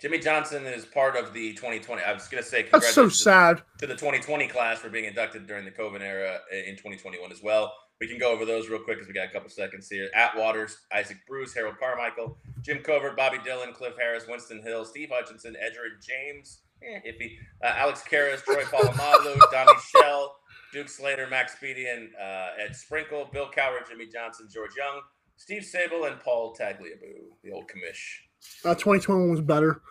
Jimmy 0.00 0.18
Johnson 0.18 0.64
is 0.66 0.86
part 0.86 1.14
of 1.14 1.34
the 1.34 1.52
2020. 1.52 2.02
I 2.02 2.12
was 2.12 2.26
going 2.28 2.42
to 2.42 2.48
say 2.48 2.66
That's 2.72 2.94
so 2.94 3.08
sad. 3.10 3.62
to 3.78 3.86
the 3.86 3.94
2020 3.94 4.48
class 4.48 4.78
for 4.78 4.88
being 4.88 5.04
inducted 5.04 5.46
during 5.46 5.66
the 5.66 5.70
COVID 5.70 6.00
era 6.00 6.38
in 6.50 6.76
2021 6.76 7.30
as 7.30 7.42
well. 7.42 7.72
We 8.00 8.08
can 8.08 8.18
go 8.18 8.32
over 8.32 8.46
those 8.46 8.70
real 8.70 8.78
quick 8.78 8.96
because 8.96 9.08
we 9.08 9.12
got 9.12 9.28
a 9.28 9.30
couple 9.30 9.50
seconds 9.50 9.90
here. 9.90 10.08
Atwaters, 10.16 10.72
Isaac 10.90 11.18
Bruce, 11.28 11.52
Harold 11.52 11.76
Carmichael, 11.78 12.38
Jim 12.62 12.78
Covert, 12.78 13.14
Bobby 13.14 13.36
Dillon, 13.44 13.74
Cliff 13.74 13.92
Harris, 13.98 14.24
Winston 14.26 14.62
Hill, 14.62 14.86
Steve 14.86 15.10
Hutchinson, 15.12 15.52
Edgerrin 15.52 16.02
James, 16.02 16.62
eh, 16.82 17.00
iffy, 17.06 17.32
uh, 17.62 17.74
Alex 17.76 18.02
Karras, 18.10 18.42
Troy 18.42 18.62
Polamalu, 18.62 19.38
Donnie 19.52 19.72
Shell, 19.94 20.34
Duke 20.72 20.88
Slater, 20.88 21.26
Max 21.28 21.56
Speedian, 21.62 22.08
uh, 22.18 22.52
Ed 22.58 22.74
Sprinkle, 22.74 23.28
Bill 23.34 23.50
Cowher, 23.54 23.86
Jimmy 23.86 24.06
Johnson, 24.06 24.48
George 24.50 24.70
Young, 24.78 25.02
Steve 25.36 25.62
Sabol, 25.62 26.10
and 26.10 26.18
Paul 26.20 26.56
Tagliabue, 26.58 27.28
the 27.44 27.52
old 27.52 27.64
commish. 27.64 28.29
Uh, 28.64 28.74
2021 28.74 29.30
was 29.30 29.40
better. 29.40 29.82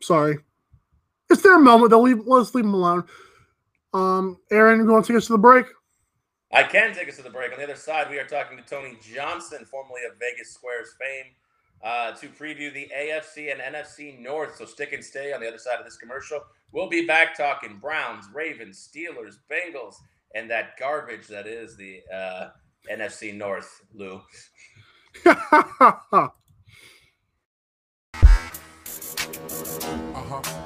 Sorry. 0.00 0.38
It's 1.30 1.42
their 1.42 1.58
moment. 1.58 1.90
They'll 1.90 2.02
leave. 2.02 2.26
Let's 2.26 2.54
leave 2.54 2.64
them 2.64 2.74
alone. 2.74 3.04
Um, 3.92 4.38
Aaron, 4.50 4.80
you 4.80 4.86
want 4.86 5.04
to 5.06 5.12
take 5.12 5.18
us 5.18 5.26
to 5.26 5.32
the 5.32 5.38
break? 5.38 5.66
I 6.52 6.62
can 6.62 6.94
take 6.94 7.08
us 7.08 7.16
to 7.16 7.22
the 7.22 7.30
break. 7.30 7.52
On 7.52 7.58
the 7.58 7.64
other 7.64 7.76
side, 7.76 8.08
we 8.10 8.18
are 8.18 8.26
talking 8.26 8.56
to 8.56 8.62
Tony 8.62 8.96
Johnson, 9.02 9.64
formerly 9.64 10.02
of 10.10 10.18
Vegas 10.18 10.52
Squares 10.52 10.94
fame, 10.98 11.32
uh, 11.82 12.12
to 12.12 12.28
preview 12.28 12.72
the 12.72 12.88
AFC 12.96 13.50
and 13.50 13.60
NFC 13.60 14.20
North. 14.20 14.56
So 14.56 14.64
stick 14.64 14.92
and 14.92 15.04
stay 15.04 15.32
on 15.32 15.40
the 15.40 15.48
other 15.48 15.58
side 15.58 15.78
of 15.78 15.84
this 15.84 15.96
commercial. 15.96 16.40
We'll 16.72 16.88
be 16.88 17.06
back 17.06 17.36
talking 17.36 17.78
Browns, 17.78 18.26
Ravens, 18.32 18.88
Steelers, 18.88 19.38
Bengals, 19.50 19.94
and 20.34 20.50
that 20.50 20.78
garbage 20.78 21.26
that 21.28 21.46
is 21.46 21.76
the 21.76 22.00
uh, 22.14 22.48
NFC 22.90 23.34
North, 23.34 23.82
Lou. 23.92 24.20
uh-huh. 30.36 30.62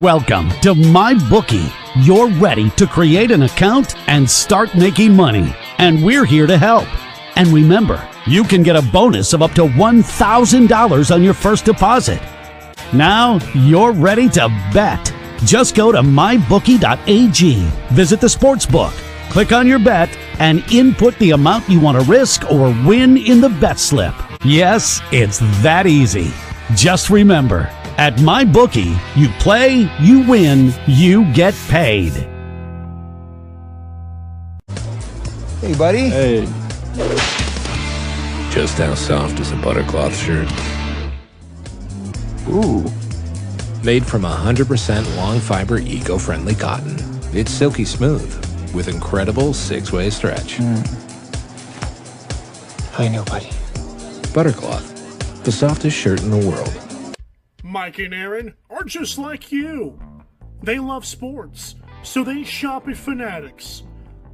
Welcome 0.00 0.50
to 0.62 0.74
My 0.74 1.14
Bookie. 1.28 1.70
You're 1.96 2.28
ready 2.28 2.70
to 2.70 2.86
create 2.86 3.30
an 3.30 3.42
account 3.42 3.94
and 4.08 4.26
start 4.28 4.74
making 4.74 5.14
money, 5.14 5.54
and 5.78 6.04
we're 6.04 6.24
here 6.24 6.48
to 6.48 6.58
help. 6.58 6.88
And 7.36 7.48
remember, 7.48 8.06
you 8.26 8.44
can 8.44 8.62
get 8.62 8.76
a 8.76 8.82
bonus 8.82 9.32
of 9.32 9.40
up 9.42 9.52
to 9.52 9.62
$1,000 9.62 11.14
on 11.14 11.22
your 11.22 11.34
first 11.34 11.64
deposit. 11.64 12.20
Now 12.92 13.38
you're 13.54 13.92
ready 13.92 14.28
to 14.30 14.48
bet. 14.74 15.14
Just 15.44 15.74
go 15.74 15.92
to 15.92 16.02
mybookie.ag, 16.02 17.54
visit 17.94 18.20
the 18.20 18.28
sports 18.28 18.66
book, 18.66 18.92
click 19.32 19.50
on 19.50 19.66
your 19.66 19.78
bet, 19.78 20.14
and 20.40 20.62
input 20.70 21.18
the 21.18 21.30
amount 21.30 21.66
you 21.66 21.80
want 21.80 21.98
to 21.98 22.04
risk 22.04 22.44
or 22.52 22.66
win 22.86 23.16
in 23.16 23.40
the 23.40 23.48
bet 23.48 23.78
slip. 23.78 24.14
Yes, 24.44 25.00
it's 25.10 25.38
that 25.62 25.86
easy. 25.86 26.30
Just 26.74 27.08
remember, 27.08 27.70
at 27.96 28.16
MyBookie, 28.16 28.94
you 29.16 29.28
play, 29.40 29.90
you 30.00 30.28
win, 30.28 30.74
you 30.86 31.32
get 31.32 31.54
paid. 31.68 32.12
Hey, 35.62 35.74
buddy. 35.78 36.10
Hey. 36.10 36.44
Just 38.50 38.76
how 38.76 38.94
soft 38.94 39.40
is 39.40 39.50
a 39.50 39.56
buttercloth 39.56 40.14
shirt? 40.14 40.46
Ooh. 42.48 42.84
Made 43.82 44.04
from 44.04 44.22
100% 44.22 45.16
long 45.16 45.40
fiber 45.40 45.78
eco 45.78 46.18
friendly 46.18 46.54
cotton. 46.54 46.98
It's 47.32 47.50
silky 47.50 47.86
smooth 47.86 48.51
with 48.74 48.88
incredible 48.88 49.52
six 49.52 49.92
way 49.92 50.10
stretch. 50.10 50.56
Hmm. 50.56 50.82
I 52.98 53.08
know, 53.08 53.24
buddy. 53.24 53.50
Buttercloth, 54.32 55.44
the 55.44 55.52
softest 55.52 55.96
shirt 55.96 56.22
in 56.22 56.30
the 56.30 56.48
world. 56.48 56.72
Mike 57.62 57.98
and 57.98 58.12
Aaron 58.12 58.54
are 58.70 58.84
just 58.84 59.18
like 59.18 59.50
you. 59.50 59.98
They 60.62 60.78
love 60.78 61.04
sports, 61.06 61.74
so 62.02 62.22
they 62.22 62.44
shop 62.44 62.88
at 62.88 62.96
Fanatics, 62.96 63.82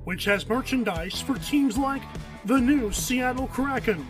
which 0.05 0.25
has 0.25 0.49
merchandise 0.49 1.21
for 1.21 1.37
teams 1.37 1.79
like 1.79 2.03
the 2.45 2.59
new 2.59 2.91
Seattle 2.93 3.47
Kraken. 3.47 4.07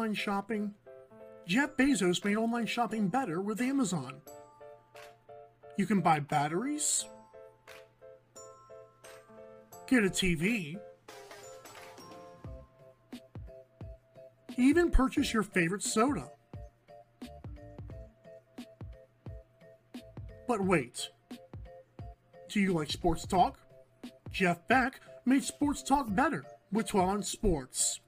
Online 0.00 0.14
shopping? 0.14 0.72
Jeff 1.46 1.76
Bezos 1.76 2.24
made 2.24 2.38
online 2.38 2.64
shopping 2.64 3.08
better 3.08 3.42
with 3.42 3.60
Amazon. 3.60 4.22
You 5.76 5.84
can 5.84 6.00
buy 6.00 6.20
batteries, 6.20 7.04
get 9.86 10.02
a 10.02 10.08
TV, 10.08 10.78
even 14.56 14.90
purchase 14.90 15.34
your 15.34 15.42
favorite 15.42 15.82
soda. 15.82 16.30
But 20.48 20.64
wait, 20.64 21.10
do 22.48 22.58
you 22.58 22.72
like 22.72 22.90
sports 22.90 23.26
talk? 23.26 23.58
Jeff 24.32 24.66
Beck 24.66 24.98
made 25.26 25.44
sports 25.44 25.82
talk 25.82 26.06
better 26.14 26.46
with 26.72 26.86
12 26.86 27.06
on 27.06 27.22
Sports. 27.22 28.00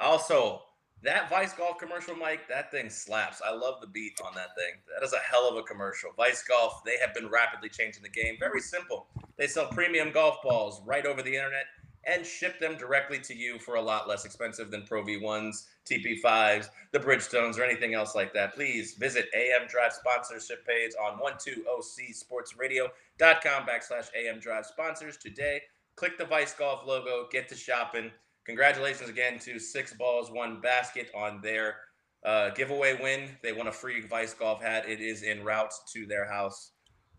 Also, 0.00 0.62
that 1.04 1.28
Vice 1.28 1.52
Golf 1.52 1.78
commercial, 1.78 2.16
Mike, 2.16 2.48
that 2.48 2.70
thing 2.70 2.88
slaps. 2.88 3.42
I 3.44 3.54
love 3.54 3.80
the 3.80 3.86
beat 3.86 4.18
on 4.24 4.34
that 4.34 4.56
thing. 4.56 4.80
That 4.92 5.04
is 5.04 5.12
a 5.12 5.18
hell 5.18 5.48
of 5.48 5.56
a 5.56 5.62
commercial. 5.62 6.10
Vice 6.16 6.42
Golf, 6.42 6.82
they 6.84 6.96
have 6.98 7.14
been 7.14 7.28
rapidly 7.28 7.68
changing 7.68 8.02
the 8.02 8.08
game. 8.08 8.36
Very 8.40 8.60
simple. 8.60 9.06
They 9.36 9.46
sell 9.46 9.66
premium 9.66 10.12
golf 10.12 10.36
balls 10.42 10.80
right 10.86 11.04
over 11.04 11.22
the 11.22 11.34
internet 11.34 11.66
and 12.06 12.24
ship 12.24 12.58
them 12.58 12.76
directly 12.76 13.18
to 13.18 13.34
you 13.34 13.58
for 13.58 13.74
a 13.76 13.82
lot 13.82 14.08
less 14.08 14.24
expensive 14.24 14.70
than 14.70 14.82
Pro 14.82 15.02
V1s, 15.02 15.66
TP5s, 15.86 16.68
the 16.92 16.98
Bridgestones, 16.98 17.58
or 17.58 17.64
anything 17.64 17.94
else 17.94 18.14
like 18.14 18.32
that. 18.34 18.54
Please 18.54 18.94
visit 18.94 19.26
AM 19.34 19.66
Drive 19.68 19.92
sponsorship 19.92 20.66
page 20.66 20.92
on 21.02 21.18
12ocsportsradio.com 21.18 23.66
backslash 23.66 24.08
AM 24.16 24.38
Drive 24.38 24.66
sponsors 24.66 25.16
today. 25.16 25.62
Click 25.96 26.18
the 26.18 26.24
Vice 26.24 26.54
Golf 26.54 26.86
logo, 26.86 27.26
get 27.30 27.48
to 27.48 27.54
shopping. 27.54 28.10
Congratulations 28.46 29.08
again 29.08 29.38
to 29.40 29.58
Six 29.58 29.94
Balls 29.94 30.30
One 30.30 30.60
Basket 30.60 31.10
on 31.14 31.40
their 31.40 31.76
uh, 32.24 32.50
giveaway 32.50 33.00
win. 33.00 33.30
They 33.42 33.52
won 33.52 33.68
a 33.68 33.72
free 33.72 34.02
Vice 34.02 34.34
Golf 34.34 34.62
hat. 34.62 34.88
It 34.88 35.00
is 35.00 35.22
en 35.22 35.42
route 35.44 35.72
to 35.92 36.06
their 36.06 36.30
house 36.30 36.72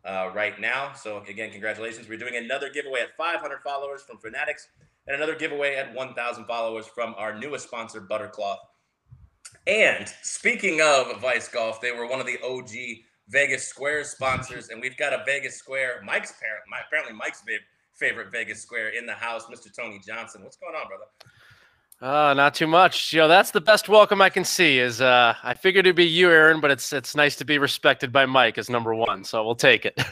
uh, 0.05 0.32
right 0.36 0.59
now. 0.59 0.93
So 0.93 1.23
again, 1.28 1.51
congratulations. 1.51 2.07
We're 2.07 2.19
doing 2.19 2.36
another 2.36 2.69
giveaway 2.69 3.01
at 3.01 3.17
500 3.17 3.61
followers 3.63 4.03
from 4.03 4.17
Fanatics 4.19 4.67
and 5.07 5.15
another 5.15 5.36
giveaway 5.36 5.76
at 5.76 5.93
1,000 5.93 6.45
followers 6.45 6.86
from 6.86 7.15
our 7.17 7.38
newest 7.38 7.67
sponsor, 7.67 8.01
Buttercloth. 8.01 8.59
And 9.67 10.07
speaking 10.21 10.82
of 10.82 11.19
Vice 11.21 11.47
Golf, 11.47 11.82
they 11.82 11.91
were 11.91 12.07
one 12.07 12.19
of 12.19 12.28
the 12.28 12.39
OG 12.43 12.69
Vegas 13.30 13.67
Square 13.67 14.03
sponsors, 14.03 14.69
and 14.69 14.80
we've 14.80 14.97
got 14.97 15.13
a 15.13 15.23
Vegas 15.26 15.57
Square. 15.57 16.01
Mike's 16.05 16.34
parent, 16.39 16.63
my, 16.69 16.78
apparently 16.86 17.15
Mike's 17.15 17.41
favorite 17.95 18.31
Vegas 18.31 18.61
Square 18.61 18.89
in 18.89 19.05
the 19.05 19.13
house, 19.13 19.45
Mr. 19.45 19.73
Tony 19.75 19.99
Johnson. 20.05 20.43
What's 20.43 20.57
going 20.57 20.75
on, 20.75 20.87
brother? 20.87 21.05
Uh, 22.01 22.33
not 22.33 22.53
too 22.53 22.67
much. 22.67 23.13
You 23.13 23.19
know, 23.21 23.27
that's 23.27 23.51
the 23.51 23.61
best 23.61 23.87
welcome 23.87 24.21
I 24.21 24.29
can 24.29 24.43
see. 24.43 24.79
Is 24.79 24.99
uh, 25.01 25.33
I 25.41 25.53
figured 25.53 25.85
it'd 25.85 25.95
be 25.95 26.05
you, 26.05 26.29
Aaron, 26.29 26.59
but 26.59 26.69
it's 26.71 26.91
it's 26.91 27.15
nice 27.15 27.37
to 27.37 27.45
be 27.45 27.57
respected 27.57 28.11
by 28.11 28.25
Mike 28.25 28.57
as 28.57 28.69
number 28.69 28.93
one. 28.93 29.23
So 29.23 29.43
we'll 29.45 29.55
take 29.55 29.85
it. 29.85 29.93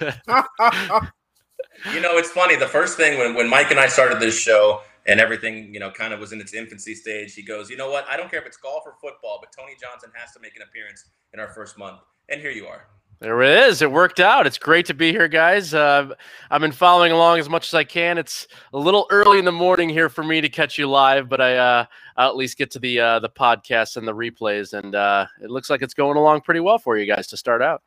you 1.93 1.99
know, 1.99 2.17
it's 2.17 2.31
funny. 2.31 2.55
The 2.55 2.67
first 2.67 2.95
thing 2.95 3.19
when 3.19 3.35
when 3.35 3.49
Mike 3.49 3.69
and 3.69 3.79
I 3.79 3.87
started 3.87 4.21
this 4.21 4.37
show 4.37 4.81
and 5.05 5.19
everything, 5.19 5.73
you 5.73 5.79
know, 5.81 5.91
kind 5.91 6.13
of 6.13 6.21
was 6.21 6.31
in 6.31 6.39
its 6.39 6.53
infancy 6.53 6.95
stage, 6.95 7.35
he 7.35 7.43
goes, 7.43 7.69
you 7.69 7.75
know 7.75 7.91
what? 7.91 8.07
I 8.09 8.15
don't 8.15 8.31
care 8.31 8.39
if 8.39 8.45
it's 8.45 8.57
golf 8.57 8.83
or 8.85 8.93
football, 9.01 9.39
but 9.41 9.51
Tony 9.51 9.73
Johnson 9.79 10.09
has 10.15 10.31
to 10.33 10.39
make 10.39 10.55
an 10.55 10.61
appearance 10.61 11.03
in 11.33 11.41
our 11.41 11.49
first 11.49 11.77
month, 11.77 11.99
and 12.29 12.39
here 12.39 12.51
you 12.51 12.65
are. 12.65 12.87
There 13.23 13.41
it 13.41 13.69
is. 13.69 13.81
It 13.81 13.89
worked 13.89 14.19
out. 14.19 14.45
It's 14.45 14.57
great 14.57 14.85
to 14.87 14.93
be 14.93 15.11
here, 15.11 15.29
guys. 15.29 15.73
Uh, 15.73 16.13
I've 16.51 16.59
been 16.59 16.73
following 16.73 17.13
along 17.13 17.39
as 17.39 17.47
much 17.47 17.67
as 17.67 17.73
I 17.73 17.85
can. 17.85 18.17
It's 18.17 18.49
a 18.73 18.77
little 18.77 19.07
early 19.09 19.39
in 19.39 19.45
the 19.45 19.51
morning 19.53 19.87
here 19.87 20.09
for 20.09 20.25
me 20.25 20.41
to 20.41 20.49
catch 20.49 20.77
you 20.77 20.89
live, 20.89 21.29
but 21.29 21.39
I 21.39 21.55
uh, 21.55 21.85
I'll 22.17 22.27
at 22.27 22.35
least 22.35 22.57
get 22.57 22.69
to 22.71 22.79
the 22.79 22.99
uh, 22.99 23.19
the 23.19 23.29
podcast 23.29 23.95
and 23.95 24.05
the 24.05 24.13
replays, 24.13 24.77
and 24.77 24.93
uh, 24.93 25.25
it 25.41 25.49
looks 25.49 25.69
like 25.69 25.81
it's 25.81 25.93
going 25.93 26.17
along 26.17 26.41
pretty 26.41 26.59
well 26.59 26.77
for 26.77 26.97
you 26.97 27.05
guys 27.05 27.27
to 27.27 27.37
start 27.37 27.61
out. 27.61 27.81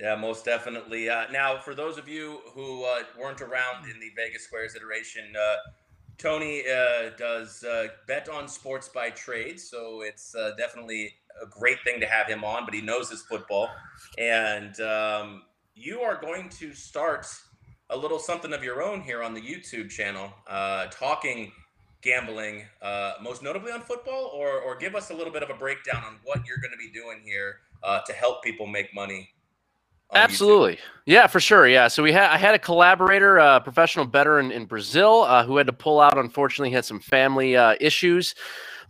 Yeah, 0.00 0.16
most 0.16 0.44
definitely. 0.44 1.08
Uh, 1.08 1.30
now, 1.30 1.58
for 1.58 1.76
those 1.76 1.96
of 1.96 2.08
you 2.08 2.40
who 2.54 2.82
uh, 2.82 3.02
weren't 3.16 3.40
around 3.40 3.84
in 3.84 4.00
the 4.00 4.10
Vegas 4.16 4.42
Squares 4.42 4.74
iteration, 4.74 5.32
Tony 6.18 6.64
does 7.16 7.64
bet 8.08 8.28
on 8.28 8.48
sports 8.48 8.88
by 8.88 9.10
trade, 9.10 9.60
so 9.60 10.00
it's 10.00 10.34
definitely 10.58 11.14
a 11.42 11.46
great 11.46 11.78
thing 11.84 12.00
to 12.00 12.06
have 12.06 12.26
him 12.26 12.44
on, 12.44 12.64
but 12.64 12.74
he 12.74 12.80
knows 12.80 13.10
his 13.10 13.22
football. 13.22 13.68
And 14.18 14.78
um, 14.80 15.42
you 15.74 16.00
are 16.00 16.20
going 16.20 16.48
to 16.50 16.72
start 16.74 17.26
a 17.90 17.96
little 17.96 18.18
something 18.18 18.52
of 18.52 18.62
your 18.62 18.82
own 18.82 19.00
here 19.02 19.22
on 19.22 19.34
the 19.34 19.40
YouTube 19.40 19.90
channel, 19.90 20.32
uh, 20.46 20.86
talking 20.86 21.52
gambling, 22.02 22.64
uh, 22.82 23.14
most 23.22 23.42
notably 23.42 23.72
on 23.72 23.80
football, 23.80 24.30
or 24.34 24.60
or 24.60 24.76
give 24.76 24.94
us 24.94 25.10
a 25.10 25.14
little 25.14 25.32
bit 25.32 25.42
of 25.42 25.50
a 25.50 25.54
breakdown 25.54 26.02
on 26.04 26.18
what 26.24 26.46
you're 26.46 26.58
going 26.58 26.70
to 26.70 26.78
be 26.78 26.90
doing 26.90 27.20
here 27.24 27.60
uh, 27.82 28.00
to 28.06 28.12
help 28.12 28.42
people 28.42 28.66
make 28.66 28.94
money. 28.94 29.30
Absolutely, 30.14 30.74
YouTube. 30.74 30.78
yeah, 31.06 31.26
for 31.26 31.40
sure, 31.40 31.66
yeah. 31.66 31.88
So 31.88 32.02
we 32.02 32.12
had 32.12 32.30
I 32.30 32.36
had 32.36 32.54
a 32.54 32.58
collaborator, 32.58 33.38
a 33.38 33.44
uh, 33.44 33.60
professional 33.60 34.04
bettor 34.04 34.38
in, 34.38 34.52
in 34.52 34.66
Brazil, 34.66 35.22
uh, 35.22 35.44
who 35.44 35.56
had 35.56 35.66
to 35.66 35.72
pull 35.72 36.00
out. 36.00 36.16
Unfortunately, 36.16 36.70
had 36.70 36.84
some 36.84 37.00
family 37.00 37.56
uh, 37.56 37.74
issues 37.80 38.34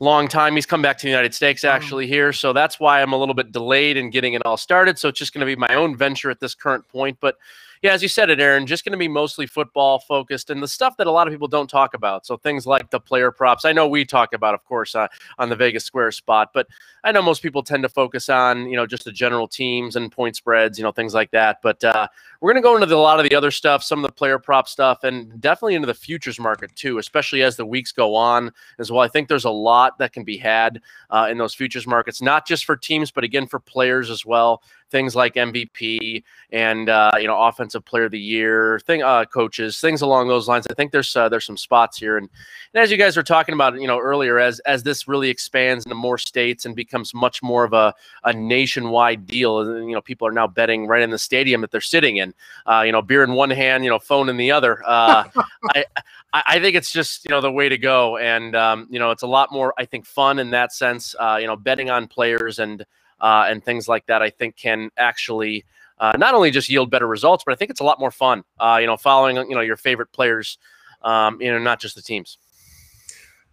long 0.01 0.29
time. 0.29 0.55
He's 0.55 0.67
come 0.67 0.83
back 0.83 0.99
to 0.99 1.03
the 1.03 1.11
United 1.11 1.35
States 1.35 1.65
actually 1.65 2.07
here, 2.07 2.33
so 2.33 2.53
that's 2.53 2.81
why 2.81 3.03
I'm 3.03 3.13
a 3.13 3.17
little 3.17 3.35
bit 3.35 3.53
delayed 3.53 3.97
in 3.97 4.11
getting 4.11 4.35
it 4.35 4.45
all 4.45 4.57
started. 4.57 4.99
So 4.99 5.09
it's 5.09 5.19
just 5.19 5.33
going 5.33 5.41
to 5.41 5.47
be 5.47 5.57
my 5.57 5.75
own 5.75 5.97
venture 5.97 6.31
at 6.31 6.41
this 6.41 6.55
current 6.55 6.87
point, 6.89 7.19
but 7.21 7.37
yeah, 7.85 7.93
as 7.93 8.03
you 8.03 8.09
said 8.09 8.31
it, 8.31 8.41
Aaron, 8.41 8.67
just 8.67 8.83
going 8.83 8.93
to 8.93 8.99
be 8.99 9.09
mostly 9.09 9.47
football 9.47 9.99
focused 9.99 10.49
and 10.49 10.63
the 10.63 10.67
stuff 10.67 10.97
that 10.97 11.07
a 11.07 11.11
lot 11.11 11.29
of 11.29 11.35
people 11.35 11.47
don't 11.47 11.69
talk 11.69 11.93
about. 11.93 12.25
So 12.25 12.39
things 12.39 12.67
like 12.67 12.89
the 12.89 12.99
player 12.99 13.31
props. 13.31 13.67
I 13.67 13.73
know 13.73 13.87
we 13.87 14.07
talk 14.07 14.33
about, 14.33 14.55
of 14.55 14.65
course, 14.65 14.95
uh, 14.95 15.07
on 15.39 15.51
the 15.51 15.55
Vegas 15.55 15.85
Square 15.85 16.13
spot, 16.13 16.49
but 16.55 16.67
I 17.05 17.13
know 17.13 17.21
most 17.21 17.43
people 17.43 17.63
tend 17.63 17.83
to 17.83 17.91
focus 17.91 18.31
on, 18.31 18.71
you 18.71 18.77
know, 18.77 18.87
just 18.87 19.05
the 19.05 19.13
general 19.13 19.47
teams 19.47 19.97
and 19.97 20.11
point 20.11 20.35
spreads, 20.35 20.79
you 20.79 20.83
know, 20.83 20.93
things 20.93 21.13
like 21.13 21.31
that. 21.33 21.59
But 21.63 21.85
uh, 21.85 22.09
we're 22.41 22.55
going 22.55 22.63
to 22.63 22.67
go 22.67 22.75
into 22.75 22.87
the, 22.87 22.95
a 22.95 22.97
lot 22.97 23.21
of 23.21 23.29
the 23.29 23.37
other 23.37 23.51
stuff, 23.51 23.85
some 23.85 23.99
of 23.99 24.09
the 24.09 24.15
player 24.15 24.39
prop 24.39 24.67
stuff, 24.67 25.05
and 25.05 25.39
definitely 25.39 25.75
into 25.75 25.85
the 25.85 25.93
futures 25.93 26.41
market 26.41 26.75
too, 26.75 26.97
especially 26.97 27.43
as 27.43 27.57
the 27.57 27.67
weeks 27.67 27.93
go 27.93 28.15
on 28.15 28.51
as 28.79 28.91
well. 28.91 29.03
I 29.03 29.09
think 29.09 29.29
there's 29.29 29.45
a 29.45 29.51
lot 29.51 29.99
that 29.99 30.15
can 30.15 30.25
be 30.25 30.39
had 30.39 30.81
uh, 31.11 31.29
in 31.31 31.37
those 31.37 31.55
futures 31.55 31.87
markets, 31.87 32.23
not 32.23 32.47
just 32.47 32.65
for 32.65 32.79
teams, 32.79 33.11
but 33.11 33.25
again 33.25 33.47
for 33.47 33.61
players 33.61 34.09
as 34.09 34.25
well 34.25 34.63
things 34.95 35.17
like 35.17 35.35
MVP 35.35 36.23
and 36.53 36.89
uh, 36.89 37.11
you 37.19 37.27
know 37.27 37.43
offensive 37.43 37.85
player 37.85 38.05
of 38.05 38.13
the 38.13 38.21
year, 38.21 38.79
thing 38.87 39.03
uh, 39.03 39.25
coaches, 39.25 39.81
things 39.81 40.03
along 40.03 40.29
those 40.29 40.47
lines. 40.47 40.69
I 40.71 40.75
think 40.75 40.93
there's 40.93 41.17
uh, 41.17 41.29
there's 41.29 41.45
some 41.45 41.57
spots 41.57 41.99
here, 41.99 42.17
and, 42.17 42.31
and 42.73 42.81
as 42.85 42.93
you 42.93 42.97
guys 42.97 43.17
were 43.17 43.25
talking 43.25 43.55
about, 43.55 43.81
you 43.81 43.89
know 43.89 43.99
earlier, 43.99 44.39
as 44.39 44.61
as 44.61 44.85
this 44.85 45.09
really 45.09 45.31
expands 45.31 45.85
into 45.85 45.97
more 45.97 46.17
states 46.17 46.65
and 46.65 46.77
becomes 46.77 47.13
much 47.13 47.43
more 47.43 47.65
of 47.65 47.73
a, 47.73 47.93
a 48.23 48.33
nationwide 48.33 49.27
deal, 49.27 49.67
you 49.81 49.95
know 49.95 50.01
people 50.01 50.29
are 50.29 50.33
now 50.33 50.47
betting 50.47 50.87
right 50.87 51.03
in 51.03 51.11
the 51.11 51.19
stadium 51.19 51.61
that 51.63 51.73
they're 51.73 51.81
sitting 51.81 52.19
in. 52.19 52.33
Uh, 52.65 52.83
you 52.87 52.93
know, 52.93 53.03
beer 53.03 53.25
in 53.25 53.33
one 53.33 53.51
hand, 53.51 53.83
you 53.83 53.91
know, 53.91 53.99
phone 53.99 54.29
in 54.29 54.37
the 54.37 54.53
other. 54.53 54.81
Uh, 54.87 55.25
I 55.75 55.85
I 56.33 56.61
think 56.61 56.77
it's 56.77 56.93
just 56.93 57.25
you 57.25 57.31
know 57.31 57.41
the 57.41 57.51
way 57.51 57.69
to 57.69 57.79
go, 57.79 58.17
and 58.19 58.55
um, 58.55 58.87
you 58.91 59.01
know 59.01 59.11
it's 59.11 59.25
a 59.25 59.27
lot 59.27 59.51
more 59.51 59.75
I 59.77 59.87
think 59.87 60.07
fun 60.07 60.39
in 60.39 60.51
that 60.51 60.73
sense. 60.73 61.17
Uh, 61.19 61.39
you 61.41 61.49
know, 61.49 61.57
betting 61.57 61.91
on 61.91 62.07
players 62.07 62.61
and 62.61 62.87
uh, 63.25 63.47
and 63.49 63.65
things 63.65 63.89
like 63.89 64.05
that, 64.05 64.21
I 64.21 64.29
think 64.29 64.55
can 64.55 64.91
actually 64.99 65.65
uh, 65.99 66.13
not 66.19 66.35
only 66.35 66.51
just 66.51 66.69
yield 66.69 66.91
better 66.91 67.07
results, 67.07 67.43
but 67.43 67.53
I 67.53 67.57
think 67.57 67.71
it's 67.71 67.81
a 67.81 67.85
lot 67.85 67.99
more 67.99 68.11
fun. 68.11 68.45
Uh, 68.61 68.77
you 68.81 68.87
know, 68.87 68.99
following 68.99 69.37
you 69.37 69.55
know 69.55 69.63
your 69.63 69.79
favorite 69.79 70.13
players, 70.13 70.59
um, 71.01 71.41
you 71.41 71.51
know, 71.51 71.59
not 71.59 71.81
just 71.81 71.95
the 71.95 72.03
teams. 72.03 72.37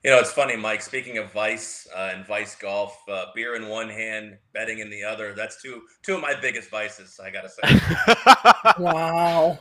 You 0.03 0.11
know, 0.11 0.19
it's 0.19 0.33
funny, 0.33 0.57
Mike. 0.57 0.81
Speaking 0.81 1.19
of 1.19 1.31
Vice 1.31 1.87
uh, 1.95 2.11
and 2.13 2.27
Vice 2.27 2.55
golf, 2.55 2.97
uh, 3.07 3.27
beer 3.33 3.55
in 3.55 3.69
one 3.69 3.87
hand, 3.87 4.37
betting 4.53 4.79
in 4.79 4.89
the 4.89 5.03
other. 5.03 5.33
That's 5.33 5.61
two 5.61 5.83
two 6.03 6.15
of 6.15 6.21
my 6.21 6.35
biggest 6.41 6.69
vices. 6.69 7.17
I 7.23 7.29
gotta 7.29 7.49
say. 7.49 8.77
wow. 8.83 9.57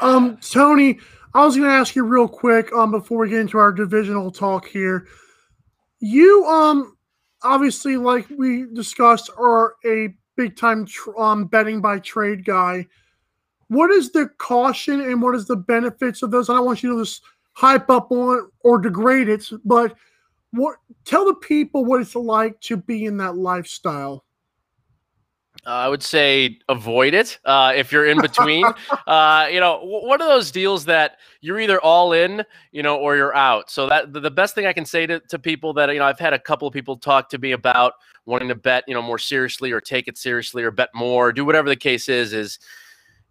Um, 0.00 0.36
Tony, 0.42 0.98
I 1.32 1.46
was 1.46 1.56
going 1.56 1.68
to 1.68 1.74
ask 1.74 1.96
you 1.96 2.04
real 2.04 2.28
quick 2.28 2.72
um 2.74 2.90
before 2.90 3.18
we 3.18 3.30
get 3.30 3.40
into 3.40 3.56
our 3.56 3.72
divisional 3.72 4.30
talk 4.30 4.68
here. 4.68 5.06
You 6.00 6.44
um 6.44 6.97
obviously, 7.42 7.96
like 7.96 8.26
we 8.30 8.66
discussed, 8.72 9.30
are 9.38 9.74
a 9.84 10.14
big 10.36 10.56
time 10.56 10.86
tr- 10.86 11.16
um, 11.18 11.46
betting 11.46 11.80
by 11.80 11.98
trade 11.98 12.44
guy. 12.44 12.86
What 13.68 13.90
is 13.90 14.10
the 14.12 14.28
caution 14.38 15.00
and 15.00 15.20
what 15.20 15.34
is 15.34 15.46
the 15.46 15.56
benefits 15.56 16.22
of 16.22 16.30
those? 16.30 16.48
I 16.48 16.54
don't 16.54 16.64
want 16.64 16.82
you 16.82 16.96
to 16.96 17.04
just 17.04 17.22
hype 17.52 17.90
up 17.90 18.10
on 18.10 18.50
or 18.60 18.78
degrade 18.78 19.28
it, 19.28 19.44
but 19.64 19.94
what 20.52 20.76
tell 21.04 21.26
the 21.26 21.34
people 21.34 21.84
what 21.84 22.00
it's 22.00 22.14
like 22.14 22.58
to 22.60 22.76
be 22.76 23.04
in 23.04 23.16
that 23.18 23.36
lifestyle. 23.36 24.24
Uh, 25.66 25.70
I 25.70 25.88
would 25.88 26.02
say 26.02 26.58
avoid 26.68 27.14
it 27.14 27.38
uh, 27.44 27.72
if 27.74 27.92
you're 27.92 28.06
in 28.06 28.20
between. 28.20 28.64
uh, 29.06 29.48
you 29.50 29.60
know, 29.60 29.80
one 29.82 30.20
of 30.20 30.28
those 30.28 30.50
deals 30.50 30.84
that 30.86 31.18
you're 31.40 31.60
either 31.60 31.80
all 31.80 32.12
in, 32.12 32.44
you 32.72 32.82
know, 32.82 32.96
or 32.96 33.16
you're 33.16 33.34
out. 33.34 33.70
So 33.70 33.88
that 33.88 34.12
the 34.12 34.30
best 34.30 34.54
thing 34.54 34.66
I 34.66 34.72
can 34.72 34.84
say 34.84 35.06
to, 35.06 35.20
to 35.20 35.38
people 35.38 35.72
that 35.74 35.92
you 35.92 35.98
know, 35.98 36.04
I've 36.04 36.18
had 36.18 36.32
a 36.32 36.38
couple 36.38 36.66
of 36.68 36.74
people 36.74 36.96
talk 36.96 37.28
to 37.30 37.38
me 37.38 37.52
about 37.52 37.94
wanting 38.24 38.48
to 38.48 38.54
bet, 38.54 38.84
you 38.86 38.94
know, 38.94 39.02
more 39.02 39.18
seriously 39.18 39.72
or 39.72 39.80
take 39.80 40.06
it 40.06 40.18
seriously 40.18 40.62
or 40.62 40.70
bet 40.70 40.90
more, 40.94 41.32
do 41.32 41.44
whatever 41.44 41.68
the 41.68 41.76
case 41.76 42.08
is, 42.08 42.32
is 42.32 42.58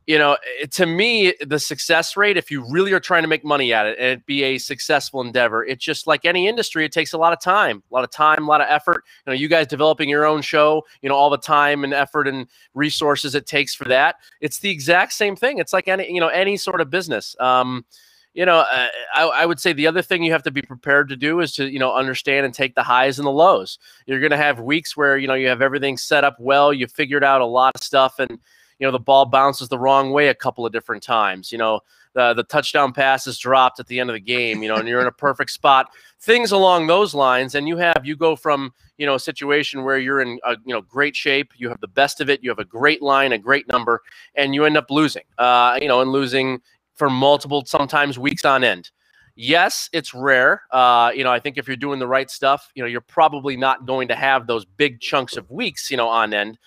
you 0.08 0.18
know, 0.18 0.38
it, 0.62 0.72
to 0.72 0.86
me, 0.86 1.34
the 1.46 1.60
success 1.60 2.16
rate, 2.16 2.38
if 2.38 2.50
you 2.50 2.66
really 2.70 2.94
are 2.94 3.00
trying 3.00 3.24
to 3.24 3.28
make 3.28 3.44
money 3.44 3.74
at 3.74 3.86
it 3.86 3.98
and 4.00 4.08
it 4.08 4.26
be 4.26 4.42
a 4.42 4.58
successful 4.58 5.20
endeavor, 5.20 5.66
it's 5.66 5.84
just 5.84 6.08
like 6.08 6.24
any 6.24 6.48
industry, 6.48 6.86
it 6.86 6.94
takes 6.94 7.12
a 7.12 7.18
lot 7.18 7.34
of 7.34 7.42
time, 7.42 7.84
a 7.92 7.94
lot 7.94 8.06
of 8.06 8.10
time, 8.10 8.46
a 8.46 8.48
lot 8.48 8.62
of 8.62 8.68
effort. 8.70 9.04
You 9.26 9.32
know, 9.32 9.34
you 9.34 9.50
guys 9.50 9.68
developing 9.68 10.08
your 10.08 10.26
own 10.26 10.42
show, 10.42 10.86
you 11.02 11.10
know, 11.10 11.16
all 11.16 11.30
the 11.30 11.38
time 11.38 11.84
and 11.84 11.94
effort 11.94 12.26
and 12.26 12.48
resources 12.74 13.36
it 13.36 13.46
takes 13.46 13.76
for 13.76 13.84
that. 13.86 14.16
It's 14.40 14.60
the 14.60 14.70
exact 14.70 15.12
same 15.12 15.36
thing. 15.36 15.60
It's 15.60 15.74
like 15.74 15.90
any, 15.90 16.10
you 16.12 16.22
know, 16.22 16.30
any 16.30 16.56
sort 16.56 16.80
of 16.80 16.90
business. 16.90 17.36
Um, 17.42 17.86
you 18.34 18.46
know, 18.46 18.60
uh, 18.60 18.88
I, 19.14 19.24
I, 19.24 19.46
would 19.46 19.60
say 19.60 19.74
the 19.74 19.88
other 19.88 20.04
thing 20.04 20.22
you 20.24 20.32
have 20.32 20.44
to 20.44 20.52
be 20.52 20.62
prepared 20.62 21.10
to 21.10 21.18
do 21.18 21.40
is 21.40 21.54
to, 21.56 21.70
you 21.70 21.80
know, 21.80 21.94
understand 21.94 22.46
and 22.46 22.54
take 22.54 22.76
the 22.76 22.84
highs 22.84 23.18
and 23.18 23.26
the 23.26 23.32
lows. 23.32 23.80
You're 24.06 24.20
going 24.20 24.32
to 24.32 24.38
have 24.38 24.60
weeks 24.60 24.96
where, 24.96 25.18
you 25.18 25.28
know, 25.28 25.34
you 25.34 25.48
have 25.48 25.62
everything 25.62 25.98
set 25.98 26.24
up 26.24 26.38
well, 26.40 26.72
you 26.72 26.86
figured 26.88 27.24
out 27.24 27.42
a 27.42 27.46
lot 27.46 27.76
of 27.76 27.82
stuff 27.82 28.20
and, 28.20 28.40
you 28.80 28.88
know 28.88 28.92
the 28.92 29.00
ball 29.00 29.26
bounces 29.26 29.70
the 29.70 29.80
wrong 29.80 30.12
way 30.12 30.28
a 30.28 30.36
couple 30.36 30.66
of 30.66 30.72
different 30.72 31.04
times 31.04 31.52
you 31.52 31.58
know 31.58 31.80
the 32.18 32.34
the 32.34 32.44
touchdown 32.44 32.92
pass 32.92 33.28
is 33.28 33.38
dropped 33.38 33.80
at 33.80 33.88
the 33.88 34.00
end 34.00 34.10
of 34.10 34.16
the 34.16 34.20
game 34.20 34.64
you 34.64 34.68
know 34.68 34.76
and 34.76 34.88
you're 34.88 35.00
in 35.00 35.08
a 35.08 35.12
perfect 35.12 35.52
spot. 35.52 35.92
Things 36.20 36.52
along 36.52 36.88
those 36.88 37.14
lines 37.14 37.54
and 37.54 37.68
you 37.68 37.78
have 37.78 38.02
you 38.04 38.16
go 38.16 38.36
from 38.36 38.74
you 38.98 39.06
know 39.06 39.14
a 39.14 39.20
situation 39.20 39.84
where 39.84 40.00
you're 40.00 40.20
in 40.20 40.40
a 40.44 40.58
you 40.66 40.74
know 40.74 40.82
great 40.82 41.16
shape 41.16 41.54
you 41.56 41.70
have 41.70 41.80
the 41.80 41.88
best 41.88 42.20
of 42.20 42.30
it 42.30 42.44
you 42.44 42.50
have 42.50 42.58
a 42.58 42.66
great 42.66 43.04
line 43.04 43.34
a 43.34 43.38
great 43.38 43.68
number 43.68 44.02
and 44.34 44.56
you 44.56 44.66
end 44.66 44.78
up 44.78 44.90
losing 44.90 45.22
uh 45.38 45.78
you 45.80 45.88
know 45.88 46.02
and 46.02 46.12
losing 46.12 46.60
for 46.96 47.08
multiple 47.08 47.64
sometimes 47.66 48.18
weeks 48.18 48.44
on 48.46 48.64
end. 48.64 48.90
Yes 49.36 49.88
it's 49.94 50.16
rare 50.16 50.64
uh 50.72 51.12
you 51.14 51.24
know 51.24 51.32
i 51.32 51.40
think 51.40 51.60
if 51.60 51.68
you're 51.68 51.78
doing 51.78 52.00
the 52.00 52.08
right 52.08 52.32
stuff 52.32 52.72
you 52.74 52.82
know 52.82 52.88
you're 52.88 53.02
probably 53.02 53.56
not 53.56 53.86
going 53.86 54.08
to 54.08 54.16
have 54.16 54.48
those 54.48 54.66
big 54.66 55.00
chunks 55.00 55.38
of 55.38 55.52
weeks 55.52 55.92
you 55.92 55.98
know 55.98 56.10
on 56.10 56.34
end 56.34 56.58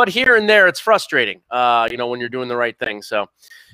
but 0.00 0.08
here 0.08 0.34
and 0.34 0.48
there, 0.48 0.66
it's 0.66 0.80
frustrating. 0.80 1.42
Uh, 1.50 1.86
you 1.90 1.98
know, 1.98 2.06
when 2.06 2.20
you're 2.20 2.30
doing 2.30 2.48
the 2.48 2.56
right 2.56 2.78
thing. 2.78 3.02
So, 3.02 3.26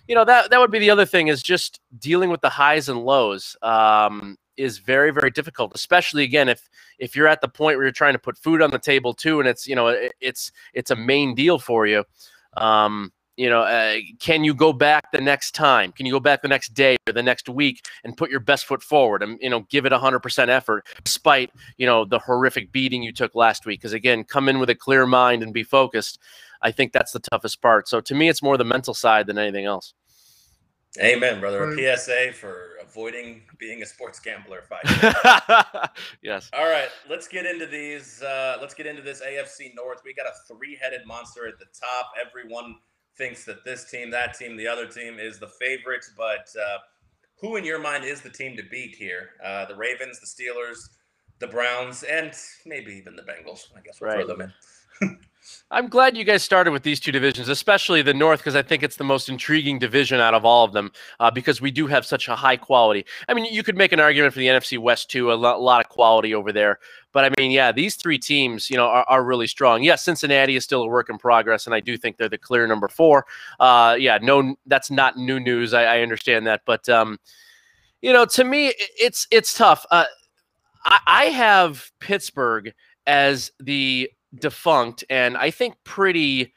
you 0.09 0.16
know, 0.16 0.24
that 0.24 0.51
that 0.51 0.59
would 0.59 0.72
be 0.72 0.81
the 0.81 0.91
other 0.91 1.07
thing 1.07 1.29
is 1.29 1.41
just 1.41 1.81
dealing 2.01 2.31
with 2.31 2.41
the 2.41 2.49
highs 2.49 2.89
and 2.89 3.05
lows. 3.05 3.57
Um, 3.62 4.37
is 4.57 4.79
very 4.79 5.11
very 5.11 5.31
difficult 5.31 5.70
especially 5.74 6.24
again 6.24 6.49
if 6.49 6.70
if 6.99 7.14
you're 7.14 7.29
at 7.29 7.43
the 7.43 7.49
point 7.49 7.77
where 7.77 7.85
you're 7.85 7.93
trying 7.93 8.14
to 8.14 8.18
put 8.18 8.39
food 8.39 8.62
on 8.62 8.70
the 8.70 8.79
table 8.79 9.12
too 9.12 9.39
and 9.39 9.47
it's 9.47 9.66
you 9.66 9.77
know 9.77 9.89
it, 9.89 10.14
it's 10.22 10.51
it's 10.72 10.91
a 10.91 10.97
main 10.97 11.35
deal 11.35 11.59
for 11.59 11.87
you 11.87 12.03
um 12.57 13.12
you 13.37 13.51
know, 13.51 13.62
uh, 13.62 13.97
can 14.18 14.45
you 14.45 14.55
go 14.55 14.72
back 14.72 15.12
the 15.12 15.20
next 15.20 15.55
time? 15.55 15.93
Can 15.93 16.07
you 16.07 16.12
go 16.12 16.20
back 16.20 16.43
the 16.43 16.49
next 16.49 16.72
day 16.72 16.97
or 17.07 17.12
the 17.12 17.22
next 17.22 17.49
week 17.49 17.84
and 18.03 18.16
put 18.16 18.30
your 18.30 18.41
best 18.41 18.64
foot 18.64 18.82
forward 18.82 19.22
and, 19.22 19.39
you 19.43 19.51
know, 19.51 19.61
give 19.68 19.84
it 19.84 19.93
100% 19.93 20.49
effort 20.49 20.87
despite, 21.05 21.51
you 21.76 21.87
know, 21.87 22.05
the 22.05 22.18
horrific 22.18 22.72
beating 22.72 23.03
you 23.03 23.12
took 23.12 23.34
last 23.34 23.66
week? 23.66 23.80
Because 23.80 23.93
again, 23.93 24.24
come 24.24 24.49
in 24.49 24.59
with 24.59 24.70
a 24.70 24.74
clear 24.74 25.07
mind 25.07 25.43
and 25.43 25.53
be 25.53 25.62
focused. 25.62 26.18
I 26.62 26.70
think 26.72 26.93
that's 26.93 27.12
the 27.12 27.20
toughest 27.20 27.61
part. 27.61 27.89
So 27.89 28.01
to 28.01 28.14
me, 28.14 28.28
it's 28.28 28.43
more 28.43 28.57
the 28.57 28.64
mental 28.64 28.95
side 28.95 29.26
than 29.26 29.39
anything 29.39 29.66
else. 29.66 29.93
Amen, 30.99 31.41
brother. 31.41 31.70
A 31.70 31.97
PSA 31.97 32.32
for 32.32 32.76
avoiding 32.82 33.43
being 33.59 33.82
a 33.82 33.87
sports 33.87 34.18
gambler. 34.18 34.62
Fight. 34.62 35.91
yes. 36.22 36.49
All 36.55 36.64
right, 36.64 36.89
let's 37.11 37.28
get 37.28 37.45
into 37.45 37.66
these. 37.66 38.22
Uh, 38.22 38.57
let's 38.62 38.72
get 38.72 38.87
into 38.87 39.03
this 39.03 39.20
AFC 39.20 39.74
North. 39.74 40.01
We 40.07 40.14
got 40.14 40.24
a 40.24 40.55
three-headed 40.55 41.07
monster 41.07 41.47
at 41.47 41.59
the 41.59 41.66
top. 41.78 42.12
Everyone 42.18 42.76
thinks 43.17 43.45
that 43.45 43.64
this 43.64 43.91
team, 43.91 44.11
that 44.11 44.35
team, 44.35 44.57
the 44.57 44.67
other 44.67 44.87
team 44.87 45.19
is 45.19 45.39
the 45.39 45.49
favorites. 45.49 46.11
But 46.17 46.49
uh, 46.61 46.79
who, 47.41 47.57
in 47.57 47.64
your 47.64 47.79
mind, 47.79 48.05
is 48.05 48.21
the 48.21 48.31
team 48.31 48.57
to 48.57 48.62
beat 48.71 48.95
here? 48.95 49.31
Uh, 49.45 49.67
the 49.67 49.75
Ravens, 49.77 50.21
the 50.21 50.27
Steelers, 50.27 50.89
the 51.39 51.47
Browns, 51.47 52.03
and 52.03 52.33
maybe 52.64 52.93
even 52.93 53.17
the 53.17 53.23
Bengals. 53.23 53.69
I 53.77 53.81
guess 53.81 54.01
we'll 54.01 54.11
right. 54.11 54.27
throw 54.27 54.37
them 54.37 54.53
in. 55.01 55.19
I'm 55.71 55.89
glad 55.89 56.17
you 56.17 56.25
guys 56.25 56.43
started 56.43 56.71
with 56.71 56.85
these 56.85 57.01
two 57.01 57.11
divisions, 57.13 57.49
especially 57.49 58.01
the 58.01 58.15
North, 58.15 58.41
because 58.41 58.55
I 58.55 58.63
think 58.63 58.83
it's 58.83 58.97
the 58.97 59.05
most 59.05 59.29
intriguing 59.29 59.79
division 59.79 60.21
out 60.21 60.35
of 60.35 60.45
all 60.45 60.65
of 60.65 60.73
them, 60.73 60.93
uh, 61.19 61.31
because 61.31 61.61
we 61.61 61.71
do 61.71 61.87
have 61.87 62.07
such 62.07 62.29
a 62.29 62.37
high 62.37 62.57
quality. 62.57 63.05
I 63.29 63.35
mean, 63.35 63.53
you 63.53 63.63
could 63.63 63.77
make 63.77 63.93
an 63.93 63.99
argument 63.99 64.33
for 64.33 64.39
the 64.39 64.47
NFC 64.47 64.79
West 64.79 65.11
too, 65.11 65.33
a 65.33 65.35
lot, 65.35 65.61
lot 65.61 65.85
of 65.85 65.89
quality 65.89 66.35
over 66.35 66.53
there. 66.53 66.79
But 67.13 67.25
I 67.25 67.31
mean, 67.39 67.51
yeah, 67.51 67.73
these 67.73 67.97
three 67.97 68.19
teams, 68.19 68.71
you 68.71 68.77
know, 68.77 68.87
are, 68.87 69.05
are 69.09 69.25
really 69.25 69.47
strong. 69.47 69.83
Yes, 69.83 70.05
Cincinnati 70.05 70.55
is 70.55 70.65
still 70.65 70.83
a 70.83 70.87
work 70.87 71.11
in 71.11 71.19
progress, 71.19 71.67
and 71.67 71.75
I 71.75 71.81
do 71.81 71.97
think 71.97 72.17
they're 72.17 72.29
the 72.29 72.39
clear 72.39 72.67
number 72.67 72.89
four. 72.89 73.27
Uh, 73.59 73.97
yeah, 73.99 74.19
no, 74.23 74.55
that's 74.67 74.91
not 74.91 75.17
new 75.17 75.41
news. 75.41 75.75
I, 75.75 75.85
I 75.85 76.01
understand 76.01 76.47
that, 76.47 76.63
but 76.65 76.89
um, 76.89 77.19
you 78.03 78.13
know, 78.13 78.25
to 78.27 78.45
me, 78.45 78.73
it's 78.79 79.27
it's 79.31 79.55
tough. 79.55 79.85
Uh, 79.91 80.05
I, 80.85 81.01
I 81.07 81.25
have 81.27 81.91
Pittsburgh 81.99 82.73
as 83.07 83.51
the 83.59 84.11
defunct 84.41 85.05
and 85.11 85.37
I 85.37 85.51
think 85.51 85.76
pretty 85.84 86.53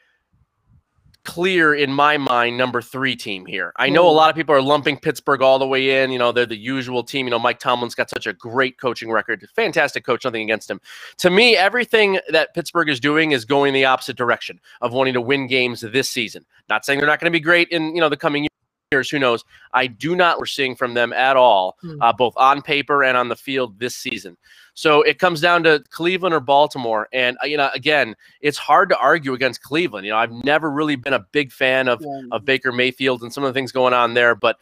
clear 1.30 1.75
in 1.75 1.93
my 1.93 2.17
mind 2.17 2.57
number 2.57 2.82
three 2.82 3.15
team 3.15 3.45
here. 3.45 3.71
I 3.75 3.89
know 3.89 4.07
a 4.07 4.11
lot 4.11 4.30
of 4.30 4.36
people 4.36 4.55
are 4.55 4.61
lumping 4.61 4.97
Pittsburgh 4.97 5.41
all 5.41 5.59
the 5.59 5.67
way 5.67 6.01
in. 6.01 6.11
You 6.11 6.17
know, 6.17 6.32
they're 6.32 6.45
the 6.47 6.57
usual 6.57 7.03
team. 7.03 7.27
You 7.27 7.32
know, 7.32 7.39
Mike 7.39 7.59
Tomlin's 7.59 7.93
got 7.93 8.09
such 8.09 8.25
a 8.25 8.34
great 8.34 8.80
coaching 8.80 9.11
record. 9.11 9.47
Fantastic 9.55 10.03
coach, 10.03 10.23
nothing 10.25 10.41
against 10.41 10.71
him. 10.71 10.82
To 11.17 11.30
me, 11.30 11.55
everything 11.55 12.19
that 12.30 12.55
Pittsburgh 12.55 12.89
is 12.89 12.99
doing 12.99 13.32
is 13.32 13.45
going 13.45 13.73
the 13.73 13.86
opposite 13.86 14.17
direction 14.17 14.59
of 14.82 14.93
wanting 14.93 15.13
to 15.13 15.21
win 15.21 15.45
games 15.47 15.82
this 15.82 16.09
season. 16.09 16.45
Not 16.67 16.84
saying 16.84 16.99
they're 16.99 17.07
not 17.07 17.19
going 17.19 17.32
to 17.32 17.38
be 17.38 17.43
great 17.43 17.67
in, 17.69 17.93
you 17.93 18.01
know, 18.01 18.09
the 18.09 18.17
coming 18.17 18.47
years. 18.91 19.09
Who 19.11 19.19
knows? 19.19 19.43
I 19.73 19.86
do 19.86 20.15
not 20.15 20.39
we're 20.39 20.47
seeing 20.47 20.75
from 20.75 20.95
them 20.95 21.13
at 21.13 21.38
all, 21.38 21.77
hmm. 21.82 22.01
uh, 22.01 22.11
both 22.11 22.34
on 22.38 22.63
paper 22.63 23.03
and 23.03 23.15
on 23.15 23.30
the 23.30 23.36
field 23.36 23.80
this 23.80 23.95
season. 23.95 24.36
So 24.80 25.01
it 25.01 25.19
comes 25.19 25.41
down 25.41 25.63
to 25.63 25.84
Cleveland 25.89 26.34
or 26.34 26.39
Baltimore. 26.39 27.09
And, 27.11 27.38
uh, 27.43 27.47
you 27.47 27.57
know, 27.57 27.69
again, 27.73 28.15
it's 28.39 28.57
hard 28.57 28.88
to 28.88 28.97
argue 28.97 29.34
against 29.34 29.61
Cleveland. 29.61 30.05
You 30.05 30.13
know, 30.13 30.17
I've 30.17 30.32
never 30.32 30.71
really 30.71 30.95
been 30.95 31.11
a 31.11 31.19
big 31.34 31.51
fan 31.51 31.89
of, 31.89 32.01
yeah. 32.01 32.21
of 32.32 32.45
Baker 32.45 32.71
Mayfield 32.71 33.21
and 33.21 33.34
some 33.34 33.43
of 33.43 33.49
the 33.49 33.57
things 33.57 33.73
going 33.73 33.93
on 33.93 34.13
there, 34.13 34.36
but 34.36 34.55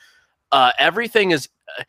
uh, 0.52 0.72
everything 0.80 1.32
is. 1.32 1.48
Uh, 1.78 1.84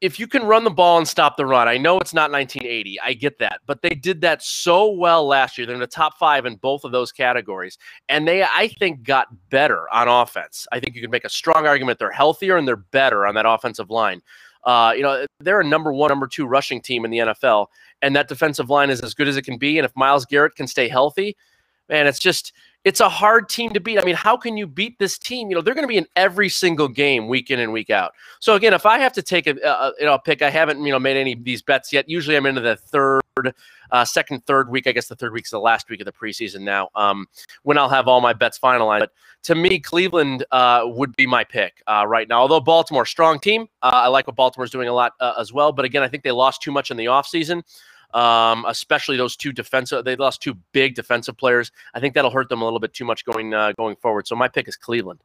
if 0.00 0.20
you 0.20 0.28
can 0.28 0.44
run 0.44 0.62
the 0.62 0.70
ball 0.70 0.98
and 0.98 1.08
stop 1.08 1.36
the 1.36 1.44
run, 1.44 1.66
I 1.66 1.76
know 1.76 1.98
it's 1.98 2.14
not 2.14 2.30
1980. 2.30 3.00
I 3.00 3.14
get 3.14 3.38
that, 3.40 3.60
but 3.66 3.82
they 3.82 3.90
did 3.90 4.20
that 4.20 4.44
so 4.44 4.90
well 4.92 5.26
last 5.26 5.58
year. 5.58 5.66
They're 5.66 5.74
in 5.74 5.80
the 5.80 5.88
top 5.88 6.16
five 6.18 6.46
in 6.46 6.54
both 6.54 6.84
of 6.84 6.92
those 6.92 7.10
categories, 7.10 7.78
and 8.08 8.26
they, 8.26 8.44
I 8.44 8.68
think, 8.78 9.02
got 9.02 9.26
better 9.50 9.92
on 9.92 10.06
offense. 10.06 10.68
I 10.70 10.78
think 10.78 10.94
you 10.94 11.02
can 11.02 11.10
make 11.10 11.24
a 11.24 11.28
strong 11.28 11.66
argument 11.66 11.98
they're 11.98 12.12
healthier 12.12 12.56
and 12.56 12.66
they're 12.66 12.76
better 12.76 13.26
on 13.26 13.34
that 13.34 13.46
offensive 13.46 13.90
line. 13.90 14.22
Uh, 14.68 14.92
you 14.92 15.02
know, 15.02 15.24
they're 15.40 15.60
a 15.60 15.64
number 15.64 15.94
one, 15.94 16.08
number 16.08 16.26
two 16.26 16.44
rushing 16.44 16.78
team 16.78 17.06
in 17.06 17.10
the 17.10 17.16
NFL, 17.16 17.68
and 18.02 18.14
that 18.14 18.28
defensive 18.28 18.68
line 18.68 18.90
is 18.90 19.00
as 19.00 19.14
good 19.14 19.26
as 19.26 19.38
it 19.38 19.42
can 19.42 19.56
be. 19.56 19.78
And 19.78 19.86
if 19.86 19.96
Myles 19.96 20.26
Garrett 20.26 20.56
can 20.56 20.66
stay 20.66 20.88
healthy, 20.88 21.38
man, 21.88 22.06
it's 22.06 22.18
just 22.18 22.52
it's 22.84 23.00
a 23.00 23.08
hard 23.08 23.48
team 23.48 23.70
to 23.70 23.80
beat. 23.80 23.98
I 23.98 24.04
mean, 24.04 24.14
how 24.14 24.36
can 24.36 24.58
you 24.58 24.66
beat 24.66 24.98
this 24.98 25.16
team? 25.16 25.48
You 25.48 25.56
know, 25.56 25.62
they're 25.62 25.72
going 25.72 25.86
to 25.86 25.88
be 25.88 25.96
in 25.96 26.06
every 26.16 26.50
single 26.50 26.86
game, 26.86 27.28
week 27.28 27.50
in 27.50 27.60
and 27.60 27.72
week 27.72 27.88
out. 27.88 28.12
So 28.40 28.56
again, 28.56 28.74
if 28.74 28.84
I 28.84 28.98
have 28.98 29.14
to 29.14 29.22
take 29.22 29.46
a, 29.46 29.56
a 29.56 29.92
you 29.98 30.04
know 30.04 30.18
pick, 30.18 30.42
I 30.42 30.50
haven't 30.50 30.84
you 30.84 30.92
know 30.92 30.98
made 30.98 31.16
any 31.16 31.32
of 31.32 31.44
these 31.44 31.62
bets 31.62 31.90
yet. 31.90 32.06
Usually, 32.06 32.36
I'm 32.36 32.44
into 32.44 32.60
the 32.60 32.76
third, 32.76 33.22
uh, 33.90 34.04
second, 34.04 34.44
third 34.46 34.70
week. 34.70 34.86
I 34.86 34.92
guess 34.92 35.08
the 35.08 35.16
third 35.16 35.32
week's 35.32 35.50
the 35.50 35.58
last 35.58 35.88
week 35.88 36.00
of 36.00 36.06
the 36.06 36.12
preseason 36.12 36.60
now. 36.60 36.88
Um, 36.94 37.26
when 37.62 37.78
I'll 37.78 37.88
have 37.88 38.08
all 38.08 38.20
my 38.20 38.32
bets 38.32 38.58
finalized. 38.58 39.00
But 39.00 39.12
to 39.44 39.54
me, 39.54 39.78
Cleveland 39.78 40.44
uh, 40.50 40.82
would 40.84 41.14
be 41.16 41.26
my 41.26 41.44
pick 41.44 41.82
uh, 41.86 42.04
right 42.06 42.28
now. 42.28 42.40
Although 42.40 42.60
Baltimore, 42.60 43.06
strong 43.06 43.38
team, 43.38 43.68
uh, 43.82 43.90
I 43.92 44.08
like 44.08 44.26
what 44.26 44.36
Baltimore's 44.36 44.70
doing 44.70 44.88
a 44.88 44.92
lot 44.92 45.12
uh, 45.20 45.34
as 45.38 45.52
well. 45.52 45.72
But 45.72 45.84
again, 45.84 46.02
I 46.02 46.08
think 46.08 46.22
they 46.22 46.32
lost 46.32 46.62
too 46.62 46.72
much 46.72 46.90
in 46.90 46.96
the 46.96 47.06
offseason 47.06 47.62
um, 48.14 48.64
especially 48.66 49.16
those 49.16 49.36
two 49.36 49.52
defensive. 49.52 50.04
They 50.04 50.16
lost 50.16 50.42
two 50.42 50.54
big 50.72 50.94
defensive 50.94 51.36
players. 51.36 51.70
I 51.94 52.00
think 52.00 52.14
that'll 52.14 52.30
hurt 52.30 52.48
them 52.48 52.62
a 52.62 52.64
little 52.64 52.80
bit 52.80 52.94
too 52.94 53.04
much 53.04 53.24
going 53.24 53.54
uh, 53.54 53.72
going 53.72 53.96
forward. 53.96 54.26
So 54.26 54.36
my 54.36 54.48
pick 54.48 54.68
is 54.68 54.76
Cleveland. 54.76 55.20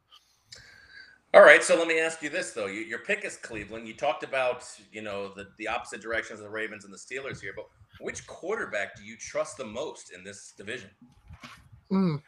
All 1.34 1.42
right, 1.42 1.64
so 1.64 1.76
let 1.76 1.88
me 1.88 2.00
ask 2.00 2.22
you 2.22 2.30
this 2.30 2.52
though: 2.52 2.68
you, 2.68 2.82
your 2.82 3.00
pick 3.00 3.26
is 3.26 3.38
Cleveland. 3.38 3.88
You 3.88 3.96
talked 3.96 4.24
about 4.24 4.66
you 4.92 5.02
know 5.02 5.34
the 5.34 5.48
the 5.58 5.68
opposite 5.68 6.02
directions 6.02 6.40
of 6.40 6.46
the 6.46 6.52
Ravens 6.52 6.86
and 6.86 6.94
the 6.94 6.98
Steelers 6.98 7.42
here, 7.42 7.54
but 7.56 7.66
which 8.00 8.28
quarterback 8.28 8.96
do 8.96 9.04
you 9.04 9.18
trust 9.18 9.58
the 9.58 9.66
most 9.66 10.12
in 10.14 10.24
this 10.24 10.54
division? 10.56 10.92
Mm. 11.92 12.22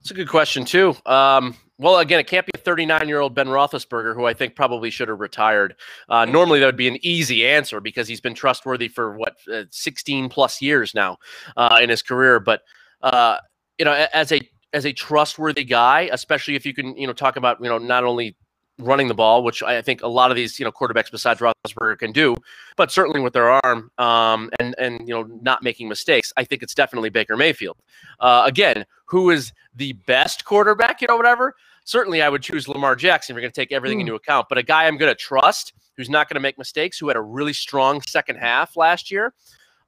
It's 0.00 0.10
a 0.10 0.14
good 0.14 0.28
question 0.28 0.66
too. 0.66 0.94
Um, 1.06 1.56
well, 1.78 1.98
again, 1.98 2.20
it 2.20 2.26
can't 2.26 2.44
be 2.44 2.52
a 2.54 2.58
39 2.58 3.08
year 3.08 3.20
old 3.20 3.34
Ben 3.34 3.48
Roethlisberger, 3.48 4.14
who 4.14 4.26
I 4.26 4.34
think 4.34 4.54
probably 4.54 4.90
should 4.90 5.08
have 5.08 5.20
retired. 5.20 5.74
Uh, 6.10 6.26
normally, 6.26 6.60
that 6.60 6.66
would 6.66 6.76
be 6.76 6.88
an 6.88 6.98
easy 7.00 7.46
answer 7.46 7.80
because 7.80 8.06
he's 8.06 8.20
been 8.20 8.34
trustworthy 8.34 8.88
for 8.88 9.16
what 9.16 9.36
uh, 9.50 9.62
16 9.70 10.28
plus 10.28 10.60
years 10.60 10.94
now 10.94 11.16
uh, 11.56 11.78
in 11.82 11.88
his 11.88 12.02
career. 12.02 12.40
But 12.40 12.60
uh, 13.00 13.38
you 13.78 13.86
know, 13.86 14.06
as 14.12 14.32
a 14.32 14.40
as 14.74 14.84
a 14.84 14.92
trustworthy 14.92 15.64
guy, 15.64 16.10
especially 16.12 16.56
if 16.56 16.66
you 16.66 16.74
can, 16.74 16.96
you 16.96 17.06
know, 17.06 17.12
talk 17.12 17.36
about 17.36 17.62
you 17.62 17.68
know 17.68 17.78
not 17.78 18.04
only 18.04 18.36
running 18.78 19.06
the 19.06 19.14
ball, 19.14 19.44
which 19.44 19.62
I 19.62 19.80
think 19.82 20.02
a 20.02 20.08
lot 20.08 20.30
of 20.30 20.36
these 20.36 20.58
you 20.58 20.64
know 20.64 20.72
quarterbacks 20.72 21.10
besides 21.10 21.40
Roethlisberger 21.40 21.98
can 21.98 22.12
do, 22.12 22.34
but 22.76 22.90
certainly 22.90 23.20
with 23.20 23.32
their 23.32 23.50
arm 23.50 23.90
um, 23.98 24.50
and 24.58 24.74
and 24.78 25.08
you 25.08 25.14
know 25.14 25.22
not 25.40 25.62
making 25.62 25.88
mistakes. 25.88 26.32
I 26.36 26.44
think 26.44 26.62
it's 26.62 26.74
definitely 26.74 27.08
Baker 27.08 27.36
Mayfield. 27.36 27.78
Uh, 28.20 28.42
again, 28.46 28.84
who 29.06 29.30
is 29.30 29.52
the 29.74 29.92
best 29.92 30.44
quarterback? 30.44 31.00
You 31.00 31.08
know, 31.08 31.16
whatever. 31.16 31.54
Certainly, 31.86 32.22
I 32.22 32.28
would 32.28 32.42
choose 32.42 32.66
Lamar 32.66 32.96
Jackson. 32.96 33.34
We're 33.34 33.42
going 33.42 33.52
to 33.52 33.60
take 33.60 33.70
everything 33.70 33.98
mm. 33.98 34.02
into 34.02 34.14
account, 34.14 34.46
but 34.48 34.58
a 34.58 34.62
guy 34.62 34.86
I'm 34.86 34.96
going 34.96 35.10
to 35.10 35.14
trust, 35.14 35.74
who's 35.96 36.08
not 36.08 36.28
going 36.28 36.36
to 36.36 36.40
make 36.40 36.56
mistakes, 36.56 36.98
who 36.98 37.08
had 37.08 37.16
a 37.16 37.22
really 37.22 37.52
strong 37.52 38.00
second 38.08 38.36
half 38.36 38.76
last 38.76 39.10
year. 39.10 39.34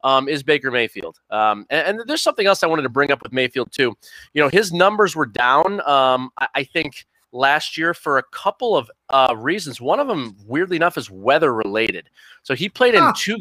Um, 0.06 0.28
is 0.28 0.44
Baker 0.44 0.70
Mayfield. 0.70 1.18
Um, 1.30 1.66
and, 1.68 1.98
and, 1.98 2.08
there's 2.08 2.22
something 2.22 2.46
else 2.46 2.62
I 2.62 2.68
wanted 2.68 2.82
to 2.82 2.88
bring 2.88 3.10
up 3.10 3.22
with 3.24 3.32
Mayfield 3.32 3.72
too. 3.72 3.96
You 4.34 4.42
know, 4.42 4.48
his 4.48 4.72
numbers 4.72 5.16
were 5.16 5.26
down. 5.26 5.80
Um, 5.80 6.30
I, 6.38 6.46
I, 6.54 6.64
think 6.64 7.06
last 7.32 7.76
year 7.76 7.92
for 7.92 8.18
a 8.18 8.22
couple 8.30 8.76
of 8.76 8.88
uh, 9.10 9.34
reasons. 9.36 9.80
One 9.80 9.98
of 9.98 10.06
them, 10.06 10.36
weirdly 10.46 10.76
enough, 10.76 10.96
is 10.96 11.10
weather 11.10 11.52
related. 11.52 12.08
So 12.44 12.54
he 12.54 12.68
played 12.68 12.94
in 12.94 13.12
two. 13.16 13.36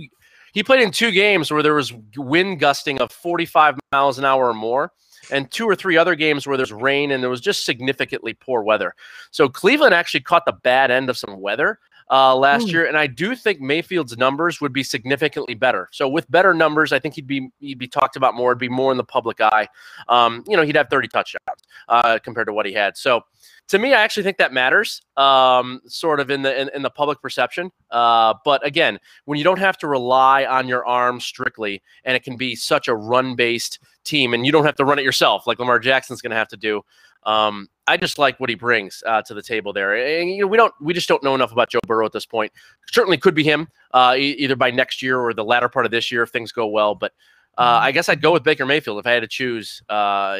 He 0.54 0.64
played 0.64 0.82
in 0.82 0.90
two 0.90 1.12
games 1.12 1.52
where 1.52 1.62
there 1.62 1.76
was 1.76 1.94
wind 2.18 2.60
gusting 2.60 3.00
of 3.00 3.12
45 3.12 3.78
miles 3.92 4.18
an 4.18 4.26
hour 4.26 4.50
or 4.50 4.54
more 4.54 4.92
and 5.30 5.52
two 5.52 5.66
or 5.66 5.76
three 5.76 5.98
other 5.98 6.16
games 6.16 6.48
where 6.48 6.58
there's 6.58 6.72
rain 6.72 7.12
and 7.12 7.22
there 7.22 7.30
was 7.30 7.42
just 7.42 7.66
significantly 7.66 8.34
poor 8.34 8.64
weather. 8.64 8.96
So 9.32 9.50
Cleveland 9.50 9.94
actually 9.94 10.22
caught 10.22 10.46
the 10.46 10.54
bad 10.54 10.92
end 10.92 11.10
of 11.10 11.18
some 11.18 11.42
weather 11.42 11.80
uh, 12.12 12.36
last 12.36 12.68
mm. 12.68 12.72
year, 12.72 12.86
and 12.86 12.98
I 12.98 13.08
do 13.08 13.36
think 13.36 13.62
Mayfield's 13.62 14.18
numbers 14.18 14.62
would 14.62 14.74
be 14.74 14.84
significantly 14.84 15.56
better. 15.56 15.90
So 15.92 16.08
with 16.08 16.30
better 16.30 16.54
numbers, 16.54 16.94
I 16.94 17.00
think 17.00 17.16
he'd 17.16 17.28
be 17.28 17.50
he'd 17.60 17.80
be 17.80 17.88
talked 17.88 18.16
about 18.16 18.36
more. 18.36 18.52
It'd 18.52 18.60
be 18.60 18.70
more 18.70 18.92
in 18.92 18.98
the 18.98 19.04
public 19.04 19.42
eye. 19.42 19.68
Um, 20.08 20.44
you 20.48 20.56
know, 20.56 20.64
he'd 20.64 20.76
have 20.76 20.90
30 20.90 21.08
touchdowns 21.08 21.64
uh, 21.90 22.20
compared 22.24 22.48
to 22.48 22.54
what 22.54 22.66
he 22.66 22.74
had. 22.74 22.96
So 22.96 23.24
to 23.70 23.80
me, 23.80 23.94
I 23.94 24.04
actually 24.04 24.24
think 24.24 24.38
that 24.38 24.54
matters, 24.54 25.02
um, 25.18 25.82
sort 25.88 26.20
of 26.20 26.30
in 26.30 26.44
the 26.44 26.62
in, 26.62 26.70
in 26.76 26.82
the 26.84 26.92
public 26.92 27.22
perception. 27.22 27.72
Uh, 27.90 28.36
but 28.46 28.66
again, 28.66 29.00
when 29.26 29.40
you 29.40 29.44
don't 29.44 29.60
have 29.60 29.78
to 29.80 29.88
rely 29.88 30.46
on 30.46 30.68
your 30.68 30.86
arm 30.86 31.20
strictly, 31.20 31.82
and 32.04 32.16
it 32.16 32.24
can 32.24 32.38
be 32.38 32.56
such 32.56 32.88
a 32.88 32.96
run 32.96 33.36
based 33.36 33.80
team, 34.04 34.36
and 34.36 34.46
you 34.46 34.52
don't 34.52 34.66
have 34.66 34.76
to 34.76 34.86
run 34.86 35.00
it 35.00 35.06
yourself 35.06 35.48
like 35.48 35.58
Lamar 35.58 35.80
Jackson's 35.80 36.22
going 36.22 36.32
to 36.32 36.38
have 36.38 36.50
to 36.50 36.58
do. 36.58 36.84
Um, 37.24 37.70
I 37.88 37.98
just 37.98 38.18
like 38.18 38.40
what 38.40 38.50
he 38.50 38.56
brings 38.56 39.04
uh, 39.06 39.22
to 39.24 39.34
the 39.34 39.42
table 39.42 39.74
there. 39.74 39.96
And 39.96 40.30
you 40.30 40.42
know, 40.42 40.48
we 40.48 40.58
don't, 40.58 40.74
we 40.82 40.94
just 40.94 41.08
don't 41.08 41.24
know 41.24 41.36
enough 41.36 41.52
about 41.52 41.70
Joe 41.70 41.80
Burrow 41.88 42.06
at 42.06 42.12
this 42.12 42.26
point. 42.26 42.52
Certainly 42.92 43.18
could 43.18 43.36
be 43.36 43.44
him 43.44 43.68
uh, 43.94 44.16
e- 44.18 44.36
either 44.40 44.56
by 44.56 44.72
next 44.72 45.02
year 45.02 45.20
or 45.20 45.34
the 45.34 45.44
latter 45.44 45.70
part 45.70 45.86
of 45.86 45.92
this 45.92 46.12
year 46.12 46.24
if 46.24 46.30
things 46.30 46.52
go 46.52 46.68
well. 46.68 46.96
But 46.96 47.14
uh, 47.58 47.78
mm-hmm. 47.78 47.86
I 47.86 47.92
guess 47.92 48.10
I'd 48.10 48.22
go 48.22 48.32
with 48.32 48.44
Baker 48.44 48.66
Mayfield 48.66 49.00
if 49.00 49.08
I 49.08 49.12
had 49.12 49.22
to 49.22 49.28
choose 49.28 49.82
uh, 49.90 50.40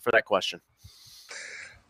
for 0.00 0.10
that 0.12 0.24
question. 0.24 0.60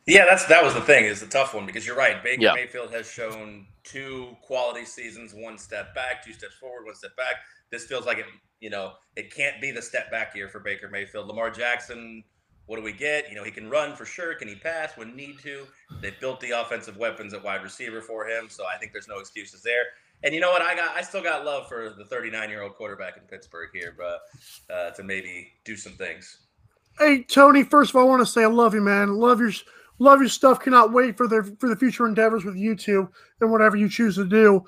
Yeah, 0.06 0.24
that's 0.28 0.46
that 0.46 0.64
was 0.64 0.74
the 0.74 0.80
thing. 0.80 1.04
Is 1.04 1.20
the 1.20 1.26
tough 1.26 1.54
one 1.54 1.64
because 1.64 1.86
you're 1.86 1.96
right. 1.96 2.22
Baker 2.22 2.42
yeah. 2.42 2.54
Mayfield 2.54 2.90
has 2.92 3.08
shown 3.08 3.66
two 3.84 4.36
quality 4.42 4.84
seasons, 4.84 5.32
one 5.32 5.56
step 5.56 5.94
back, 5.94 6.24
two 6.24 6.32
steps 6.32 6.54
forward, 6.54 6.86
one 6.86 6.96
step 6.96 7.16
back. 7.16 7.36
This 7.70 7.84
feels 7.84 8.04
like 8.04 8.18
it. 8.18 8.26
You 8.60 8.70
know, 8.70 8.92
it 9.16 9.34
can't 9.34 9.60
be 9.60 9.70
the 9.70 9.82
step 9.82 10.10
back 10.10 10.34
year 10.34 10.48
for 10.48 10.60
Baker 10.60 10.88
Mayfield. 10.88 11.28
Lamar 11.28 11.50
Jackson 11.50 12.24
what 12.66 12.76
do 12.76 12.82
we 12.82 12.92
get? 12.92 13.28
You 13.28 13.34
know, 13.34 13.44
he 13.44 13.50
can 13.50 13.68
run 13.68 13.94
for 13.96 14.04
sure. 14.04 14.34
Can 14.34 14.48
he 14.48 14.54
pass 14.54 14.96
when 14.96 15.16
need 15.16 15.38
to? 15.40 15.66
They 16.00 16.12
built 16.20 16.40
the 16.40 16.50
offensive 16.50 16.96
weapons 16.96 17.34
at 17.34 17.42
wide 17.42 17.62
receiver 17.62 18.00
for 18.00 18.26
him, 18.26 18.46
so 18.48 18.64
I 18.66 18.78
think 18.78 18.92
there's 18.92 19.08
no 19.08 19.18
excuses 19.18 19.62
there. 19.62 19.84
And 20.24 20.34
you 20.34 20.40
know 20.40 20.50
what? 20.50 20.62
I 20.62 20.74
got 20.74 20.96
I 20.96 21.02
still 21.02 21.22
got 21.22 21.44
love 21.44 21.68
for 21.68 21.94
the 21.96 22.04
39 22.04 22.48
year 22.48 22.62
old 22.62 22.74
quarterback 22.74 23.16
in 23.16 23.22
Pittsburgh 23.24 23.70
here, 23.72 23.94
but 23.96 24.20
uh, 24.72 24.90
to 24.92 25.02
maybe 25.02 25.52
do 25.64 25.76
some 25.76 25.92
things. 25.92 26.38
Hey 26.98 27.22
Tony, 27.24 27.64
first 27.64 27.90
of 27.90 27.96
all, 27.96 28.02
I 28.02 28.08
want 28.08 28.20
to 28.20 28.26
say 28.26 28.44
I 28.44 28.46
love 28.46 28.74
you, 28.74 28.80
man. 28.80 29.16
Love 29.16 29.40
your 29.40 29.52
love 29.98 30.20
your 30.20 30.28
stuff. 30.28 30.60
Cannot 30.60 30.92
wait 30.92 31.16
for 31.16 31.26
the 31.26 31.56
for 31.58 31.68
the 31.68 31.76
future 31.76 32.06
endeavors 32.06 32.44
with 32.44 32.56
you 32.56 32.76
two 32.76 33.08
and 33.40 33.50
whatever 33.50 33.76
you 33.76 33.88
choose 33.88 34.14
to 34.16 34.24
do. 34.24 34.62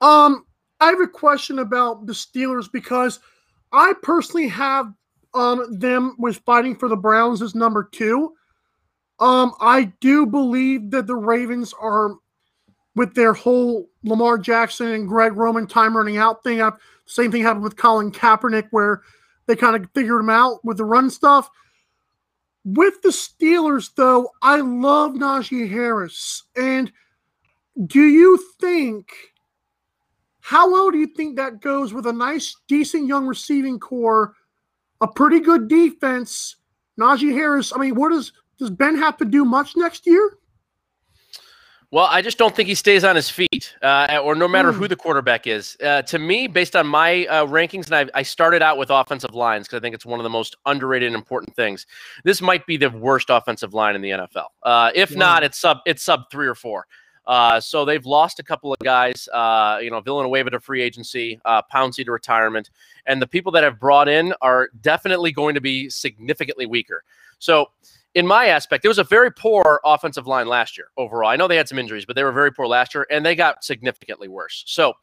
Um, 0.00 0.44
I 0.80 0.90
have 0.90 1.00
a 1.00 1.08
question 1.08 1.60
about 1.60 2.06
the 2.06 2.12
Steelers 2.12 2.70
because 2.70 3.20
I 3.72 3.92
personally 4.02 4.48
have 4.48 4.92
um, 5.34 5.78
them 5.78 6.16
was 6.18 6.36
fighting 6.38 6.76
for 6.76 6.88
the 6.88 6.96
Browns 6.96 7.42
as 7.42 7.54
number 7.54 7.88
two. 7.90 8.34
Um, 9.20 9.52
I 9.60 9.92
do 10.00 10.26
believe 10.26 10.90
that 10.92 11.06
the 11.06 11.16
Ravens 11.16 11.74
are 11.80 12.14
with 12.94 13.14
their 13.14 13.32
whole 13.32 13.88
Lamar 14.02 14.38
Jackson 14.38 14.88
and 14.88 15.08
Greg 15.08 15.36
Roman 15.36 15.66
time 15.66 15.96
running 15.96 16.16
out 16.16 16.42
thing. 16.42 16.60
I've, 16.60 16.74
same 17.06 17.30
thing 17.30 17.42
happened 17.42 17.64
with 17.64 17.76
Colin 17.76 18.12
Kaepernick, 18.12 18.68
where 18.70 19.02
they 19.46 19.56
kind 19.56 19.76
of 19.76 19.88
figured 19.94 20.20
him 20.20 20.30
out 20.30 20.64
with 20.64 20.76
the 20.76 20.84
run 20.84 21.10
stuff. 21.10 21.48
With 22.64 23.00
the 23.02 23.08
Steelers, 23.10 23.90
though, 23.96 24.30
I 24.42 24.60
love 24.60 25.12
Najee 25.12 25.70
Harris. 25.70 26.42
And 26.56 26.92
do 27.86 28.02
you 28.02 28.38
think, 28.60 29.10
how 30.40 30.70
well 30.70 30.90
do 30.90 30.98
you 30.98 31.06
think 31.06 31.36
that 31.36 31.60
goes 31.60 31.94
with 31.94 32.06
a 32.06 32.12
nice, 32.12 32.56
decent 32.66 33.06
young 33.06 33.26
receiving 33.26 33.78
corps 33.78 34.34
a 35.00 35.08
pretty 35.08 35.40
good 35.40 35.68
defense. 35.68 36.56
Najee 36.98 37.32
Harris. 37.32 37.72
I 37.74 37.78
mean, 37.78 37.94
what 37.94 38.10
does 38.10 38.32
does 38.58 38.70
Ben 38.70 38.96
have 38.96 39.16
to 39.18 39.24
do 39.24 39.44
much 39.44 39.76
next 39.76 40.06
year? 40.06 40.38
Well, 41.90 42.06
I 42.10 42.20
just 42.20 42.36
don't 42.36 42.54
think 42.54 42.68
he 42.68 42.74
stays 42.74 43.02
on 43.02 43.16
his 43.16 43.30
feet, 43.30 43.74
uh, 43.80 44.20
or 44.22 44.34
no 44.34 44.46
matter 44.46 44.72
who 44.72 44.84
hmm. 44.84 44.88
the 44.88 44.96
quarterback 44.96 45.46
is. 45.46 45.74
Uh, 45.82 46.02
to 46.02 46.18
me, 46.18 46.46
based 46.46 46.76
on 46.76 46.86
my 46.86 47.24
uh, 47.26 47.46
rankings, 47.46 47.86
and 47.90 48.10
I, 48.14 48.18
I, 48.18 48.22
started 48.22 48.60
out 48.60 48.76
with 48.76 48.90
offensive 48.90 49.34
lines 49.34 49.66
because 49.66 49.78
I 49.78 49.80
think 49.80 49.94
it's 49.94 50.04
one 50.04 50.20
of 50.20 50.24
the 50.24 50.30
most 50.30 50.54
underrated 50.66 51.06
and 51.06 51.16
important 51.16 51.56
things. 51.56 51.86
This 52.24 52.42
might 52.42 52.66
be 52.66 52.76
the 52.76 52.90
worst 52.90 53.30
offensive 53.30 53.72
line 53.72 53.94
in 53.94 54.02
the 54.02 54.10
NFL. 54.10 54.48
Uh, 54.62 54.90
if 54.94 55.12
yeah. 55.12 55.18
not, 55.18 55.42
it's 55.44 55.58
sub 55.58 55.78
it's 55.86 56.02
sub 56.02 56.30
three 56.30 56.46
or 56.46 56.54
four. 56.54 56.86
Uh, 57.28 57.60
so 57.60 57.84
they've 57.84 58.06
lost 58.06 58.40
a 58.40 58.42
couple 58.42 58.72
of 58.72 58.78
guys. 58.78 59.28
Uh, 59.32 59.78
you 59.82 59.90
know, 59.90 60.00
Villanueva 60.00 60.50
to 60.50 60.58
free 60.58 60.82
agency, 60.82 61.38
uh, 61.44 61.60
Pouncey 61.72 62.04
to 62.04 62.10
retirement, 62.10 62.70
and 63.06 63.20
the 63.20 63.26
people 63.26 63.52
that 63.52 63.62
have 63.62 63.78
brought 63.78 64.08
in 64.08 64.34
are 64.40 64.70
definitely 64.80 65.30
going 65.30 65.54
to 65.54 65.60
be 65.60 65.90
significantly 65.90 66.64
weaker. 66.64 67.04
So, 67.38 67.66
in 68.14 68.26
my 68.26 68.46
aspect, 68.46 68.86
it 68.86 68.88
was 68.88 68.98
a 68.98 69.04
very 69.04 69.30
poor 69.30 69.80
offensive 69.84 70.26
line 70.26 70.48
last 70.48 70.78
year 70.78 70.88
overall. 70.96 71.28
I 71.28 71.36
know 71.36 71.46
they 71.46 71.56
had 71.56 71.68
some 71.68 71.78
injuries, 71.78 72.06
but 72.06 72.16
they 72.16 72.24
were 72.24 72.32
very 72.32 72.50
poor 72.50 72.66
last 72.66 72.94
year, 72.94 73.06
and 73.10 73.24
they 73.24 73.34
got 73.34 73.62
significantly 73.62 74.28
worse. 74.28 74.64
So 74.66 74.94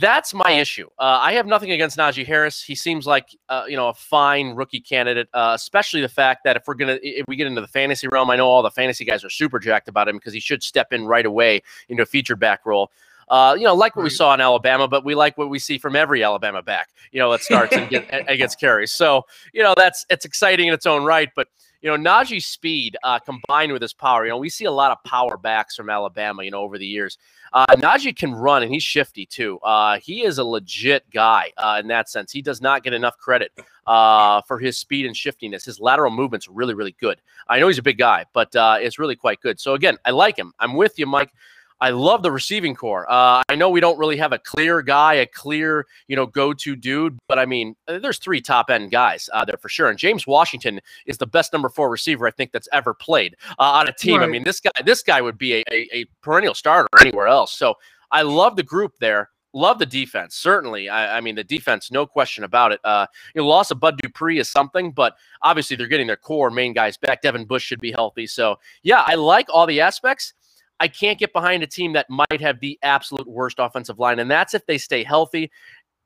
that's 0.00 0.34
my 0.34 0.50
issue. 0.50 0.88
Uh, 0.98 1.20
I 1.22 1.34
have 1.34 1.46
nothing 1.46 1.70
against 1.70 1.96
Najee 1.96 2.26
Harris. 2.26 2.62
He 2.62 2.74
seems 2.74 3.06
like 3.06 3.36
uh, 3.48 3.64
you 3.68 3.76
know 3.76 3.88
a 3.88 3.94
fine 3.94 4.54
rookie 4.54 4.80
candidate, 4.80 5.28
uh, 5.32 5.52
especially 5.54 6.00
the 6.00 6.08
fact 6.08 6.42
that 6.44 6.56
if 6.56 6.64
we're 6.66 6.74
gonna 6.74 6.98
if 7.02 7.24
we 7.28 7.36
get 7.36 7.46
into 7.46 7.60
the 7.60 7.68
fantasy 7.68 8.08
realm, 8.08 8.28
I 8.30 8.36
know 8.36 8.48
all 8.48 8.62
the 8.62 8.70
fantasy 8.70 9.04
guys 9.04 9.24
are 9.24 9.30
super 9.30 9.58
jacked 9.58 9.88
about 9.88 10.08
him 10.08 10.16
because 10.16 10.32
he 10.32 10.40
should 10.40 10.62
step 10.62 10.92
in 10.92 11.06
right 11.06 11.24
away 11.24 11.62
into 11.88 12.02
a 12.02 12.06
featured 12.06 12.40
back 12.40 12.66
role. 12.66 12.90
Uh, 13.28 13.56
you 13.58 13.64
know, 13.64 13.74
like 13.74 13.96
what 13.96 14.02
we 14.02 14.10
saw 14.10 14.34
in 14.34 14.40
Alabama, 14.40 14.86
but 14.86 15.04
we 15.04 15.14
like 15.14 15.36
what 15.36 15.50
we 15.50 15.58
see 15.58 15.78
from 15.78 15.96
every 15.96 16.22
Alabama 16.22 16.62
back. 16.62 16.90
You 17.10 17.18
know, 17.20 17.30
that 17.32 17.42
starts 17.42 17.74
and, 17.76 17.88
get, 17.90 18.08
and 18.10 18.38
gets 18.38 18.54
carries. 18.54 18.92
So 18.92 19.22
you 19.52 19.62
know 19.62 19.74
that's 19.76 20.04
it's 20.10 20.24
exciting 20.24 20.68
in 20.68 20.74
its 20.74 20.86
own 20.86 21.04
right, 21.04 21.30
but 21.36 21.48
you 21.86 21.96
know, 21.96 22.10
Najee's 22.10 22.46
speed 22.46 22.96
uh, 23.04 23.20
combined 23.20 23.70
with 23.70 23.80
his 23.80 23.94
power, 23.94 24.24
you 24.24 24.30
know, 24.30 24.38
we 24.38 24.48
see 24.48 24.64
a 24.64 24.70
lot 24.72 24.90
of 24.90 25.00
power 25.04 25.36
backs 25.36 25.76
from 25.76 25.88
Alabama, 25.88 26.42
you 26.42 26.50
know, 26.50 26.58
over 26.58 26.78
the 26.78 26.86
years. 26.86 27.16
Uh, 27.52 27.64
Najee 27.76 28.16
can 28.16 28.34
run 28.34 28.64
and 28.64 28.72
he's 28.72 28.82
shifty 28.82 29.24
too. 29.24 29.60
Uh, 29.60 30.00
he 30.00 30.24
is 30.24 30.38
a 30.38 30.44
legit 30.44 31.08
guy 31.12 31.52
uh, 31.56 31.78
in 31.80 31.86
that 31.86 32.08
sense. 32.08 32.32
He 32.32 32.42
does 32.42 32.60
not 32.60 32.82
get 32.82 32.92
enough 32.92 33.16
credit 33.18 33.52
uh, 33.86 34.42
for 34.48 34.58
his 34.58 34.76
speed 34.76 35.06
and 35.06 35.16
shiftiness. 35.16 35.64
His 35.64 35.78
lateral 35.78 36.10
movement's 36.10 36.48
are 36.48 36.52
really, 36.52 36.74
really 36.74 36.96
good. 36.98 37.20
I 37.46 37.60
know 37.60 37.68
he's 37.68 37.78
a 37.78 37.82
big 37.82 37.98
guy, 37.98 38.24
but 38.32 38.56
uh, 38.56 38.78
it's 38.80 38.98
really 38.98 39.14
quite 39.14 39.40
good. 39.40 39.60
So 39.60 39.74
again, 39.74 39.96
I 40.04 40.10
like 40.10 40.36
him. 40.36 40.54
I'm 40.58 40.74
with 40.74 40.98
you, 40.98 41.06
Mike. 41.06 41.32
I 41.80 41.90
love 41.90 42.22
the 42.22 42.32
receiving 42.32 42.74
corps. 42.74 43.10
Uh, 43.10 43.42
I 43.48 43.54
know 43.54 43.68
we 43.68 43.80
don't 43.80 43.98
really 43.98 44.16
have 44.16 44.32
a 44.32 44.38
clear 44.38 44.80
guy, 44.80 45.14
a 45.14 45.26
clear, 45.26 45.86
you 46.08 46.16
know, 46.16 46.26
go-to 46.26 46.74
dude, 46.74 47.18
but 47.28 47.38
I 47.38 47.44
mean, 47.44 47.76
uh, 47.86 47.98
there's 47.98 48.18
three 48.18 48.40
top-end 48.40 48.90
guys 48.90 49.28
uh, 49.32 49.44
there 49.44 49.58
for 49.58 49.68
sure. 49.68 49.90
And 49.90 49.98
James 49.98 50.26
Washington 50.26 50.80
is 51.04 51.18
the 51.18 51.26
best 51.26 51.52
number 51.52 51.68
four 51.68 51.90
receiver 51.90 52.26
I 52.26 52.30
think 52.30 52.52
that's 52.52 52.68
ever 52.72 52.94
played 52.94 53.36
uh, 53.58 53.62
on 53.62 53.88
a 53.88 53.92
team. 53.92 54.20
Right. 54.20 54.28
I 54.28 54.30
mean, 54.30 54.44
this 54.44 54.60
guy, 54.60 54.70
this 54.84 55.02
guy 55.02 55.20
would 55.20 55.36
be 55.36 55.54
a, 55.54 55.64
a, 55.70 55.88
a, 55.92 56.04
perennial 56.22 56.54
starter 56.54 56.88
anywhere 57.00 57.26
else. 57.26 57.52
So 57.52 57.74
I 58.10 58.22
love 58.22 58.56
the 58.56 58.62
group 58.62 58.94
there. 58.98 59.30
Love 59.52 59.78
the 59.78 59.86
defense, 59.86 60.34
certainly. 60.34 60.88
I, 60.88 61.16
I 61.16 61.20
mean, 61.20 61.34
the 61.34 61.44
defense, 61.44 61.90
no 61.90 62.06
question 62.06 62.44
about 62.44 62.72
it. 62.72 62.80
Uh, 62.84 63.06
you 63.34 63.40
know, 63.40 63.48
loss 63.48 63.70
of 63.70 63.80
Bud 63.80 63.98
Dupree 64.02 64.38
is 64.38 64.50
something, 64.50 64.92
but 64.92 65.16
obviously 65.40 65.76
they're 65.76 65.86
getting 65.86 66.06
their 66.06 66.16
core 66.16 66.50
main 66.50 66.74
guys 66.74 66.98
back. 66.98 67.22
Devin 67.22 67.46
Bush 67.46 67.64
should 67.64 67.80
be 67.80 67.90
healthy. 67.90 68.26
So 68.26 68.58
yeah, 68.82 69.02
I 69.06 69.14
like 69.14 69.46
all 69.48 69.66
the 69.66 69.80
aspects. 69.80 70.34
I 70.80 70.88
can't 70.88 71.18
get 71.18 71.32
behind 71.32 71.62
a 71.62 71.66
team 71.66 71.92
that 71.94 72.06
might 72.10 72.40
have 72.40 72.60
the 72.60 72.78
absolute 72.82 73.26
worst 73.26 73.58
offensive 73.58 73.98
line, 73.98 74.18
and 74.18 74.30
that's 74.30 74.54
if 74.54 74.66
they 74.66 74.78
stay 74.78 75.02
healthy. 75.02 75.50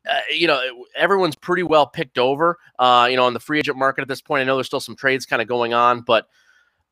Uh, 0.09 0.19
you 0.31 0.47
know, 0.47 0.63
everyone's 0.97 1.37
pretty 1.37 1.63
well 1.63 1.87
picked 1.87 2.19
over. 2.19 2.59
Uh, 2.79 3.07
you 3.11 3.17
know, 3.17 3.25
on 3.25 3.35
the 3.35 3.41
free 3.41 3.59
agent 3.59 3.77
market 3.77 4.03
at 4.03 4.09
this 4.09 4.23
point. 4.23 4.41
I 4.41 4.45
know 4.45 4.57
there's 4.57 4.67
still 4.67 4.81
some 4.81 4.97
trades 4.97 5.27
kind 5.27 5.43
of 5.43 5.49
going 5.49 5.75
on, 5.75 6.01
but 6.01 6.27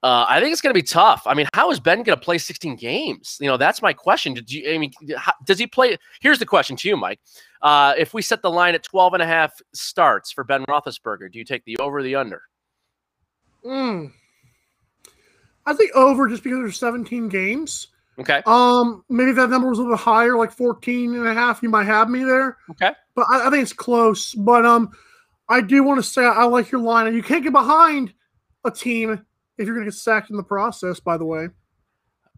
uh, 0.03 0.27
I 0.29 0.41
think 0.41 0.53
it's 0.53 0.61
going 0.61 0.75
to 0.75 0.79
be 0.79 0.87
tough. 0.87 1.23
I 1.27 1.35
mean, 1.35 1.47
how 1.55 1.71
is 1.71 1.81
Ben 1.81 2.03
going 2.03 2.17
to 2.17 2.25
play 2.25 2.39
16 2.39 2.77
games? 2.77 3.37
You 3.41 3.49
know, 3.49 3.57
that's 3.57 3.83
my 3.83 3.93
question. 3.93 4.35
Did 4.35 4.53
you? 4.53 4.73
I 4.73 4.79
mean, 4.79 4.93
how, 5.17 5.33
does 5.45 5.59
he 5.59 5.67
play? 5.67 5.97
Here's 6.21 6.39
the 6.39 6.47
question 6.47 6.77
to 6.77 6.89
you, 6.89 6.97
Mike. 6.97 7.19
Uh, 7.63 7.95
if 7.99 8.15
we 8.15 8.23
set 8.23 8.43
the 8.43 8.51
line 8.51 8.75
at 8.75 8.85
12 8.85 9.15
and 9.15 9.23
a 9.23 9.27
half 9.27 9.61
starts 9.73 10.31
for 10.31 10.45
Ben 10.45 10.65
Roethlisberger, 10.69 11.33
do 11.33 11.39
you 11.39 11.45
take 11.45 11.65
the 11.65 11.77
over, 11.79 12.03
the 12.03 12.15
under? 12.15 12.43
Hmm. 13.65 14.07
I 15.69 15.75
think 15.75 15.95
over 15.95 16.29
just 16.29 16.43
because 16.43 16.61
there's 16.61 16.79
17 16.79 17.29
games. 17.29 17.89
Okay. 18.19 18.43
Um, 18.47 19.05
maybe 19.11 19.33
that 19.33 19.51
number 19.51 19.69
was 19.69 19.79
a 19.79 19.83
little 19.83 19.97
bit 19.97 20.03
higher, 20.03 20.37
like 20.37 20.51
14 20.51 21.15
and 21.15 21.29
a 21.29 21.35
half. 21.35 21.63
You 21.63 21.69
might 21.69 21.85
have 21.85 22.09
me 22.09 22.25
there. 22.25 22.57
Okay. 22.71 22.93
But 23.15 23.27
I, 23.31 23.47
I 23.47 23.51
think 23.51 23.63
it's 23.63 23.75
close. 23.75 24.35
But 24.35 24.65
um, 24.65 24.91
I 25.49 25.61
do 25.61 25.83
want 25.85 25.99
to 25.99 26.03
say 26.03 26.23
I, 26.23 26.31
I 26.31 26.45
like 26.45 26.71
your 26.71 26.81
line. 26.81 27.07
And 27.07 27.15
you 27.15 27.23
can't 27.23 27.45
get 27.45 27.53
behind 27.53 28.15
a 28.65 28.71
team 28.71 29.25
if 29.59 29.67
you're 29.67 29.75
going 29.75 29.85
to 29.85 29.91
get 29.91 29.99
sacked 29.99 30.31
in 30.31 30.37
the 30.37 30.43
process. 30.43 31.01
By 31.01 31.19
the 31.19 31.27
way. 31.27 31.49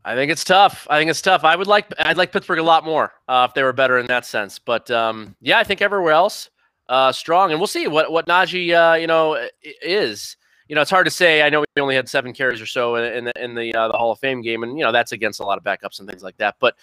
I 0.05 0.15
think 0.15 0.33
it's 0.33 0.45
tough. 0.45 0.87
I 0.91 0.99
think 0.99 1.11
it's 1.11 1.23
tough. 1.23 1.45
I 1.45 1.55
would 1.55 1.67
like 1.67 1.87
I'd 1.99 2.17
like 2.17 2.33
Pittsburgh 2.33 2.59
a 2.59 2.65
lot 2.65 2.85
more 2.85 3.13
uh, 3.29 3.47
if 3.49 3.55
they 3.55 3.63
were 3.63 3.73
better 3.73 3.99
in 3.99 4.07
that 4.07 4.27
sense. 4.27 4.59
But 4.59 4.91
um, 4.91 5.37
yeah, 5.41 5.59
I 5.59 5.65
think 5.65 5.83
everywhere 5.83 6.13
else 6.13 6.51
uh, 6.89 7.13
strong, 7.13 7.53
and 7.53 7.61
we'll 7.61 7.67
see 7.67 7.87
what 7.87 8.11
what 8.11 8.27
Najee 8.27 8.75
uh, 8.75 8.97
you 8.97 9.07
know 9.07 9.47
is. 9.83 10.37
You 10.71 10.77
know, 10.77 10.83
it's 10.83 10.91
hard 10.91 11.05
to 11.07 11.11
say. 11.11 11.43
I 11.43 11.51
know 11.51 11.65
we 11.75 11.83
only 11.83 11.97
had 11.97 12.09
seven 12.09 12.33
carries 12.33 12.61
or 12.61 12.67
so 12.67 12.95
in 12.95 13.25
the 13.25 13.43
in 13.43 13.57
the 13.57 13.75
uh, 13.75 13.89
the 13.89 13.99
Hall 13.99 14.13
of 14.13 14.21
Fame 14.21 14.41
game, 14.41 14.63
and 14.63 14.79
you 14.79 14.85
know 14.85 14.93
that's 14.93 15.11
against 15.11 15.41
a 15.41 15.45
lot 15.45 15.59
of 15.59 15.65
backups 15.65 15.99
and 15.99 16.09
things 16.09 16.23
like 16.23 16.37
that. 16.37 16.55
But 16.61 16.77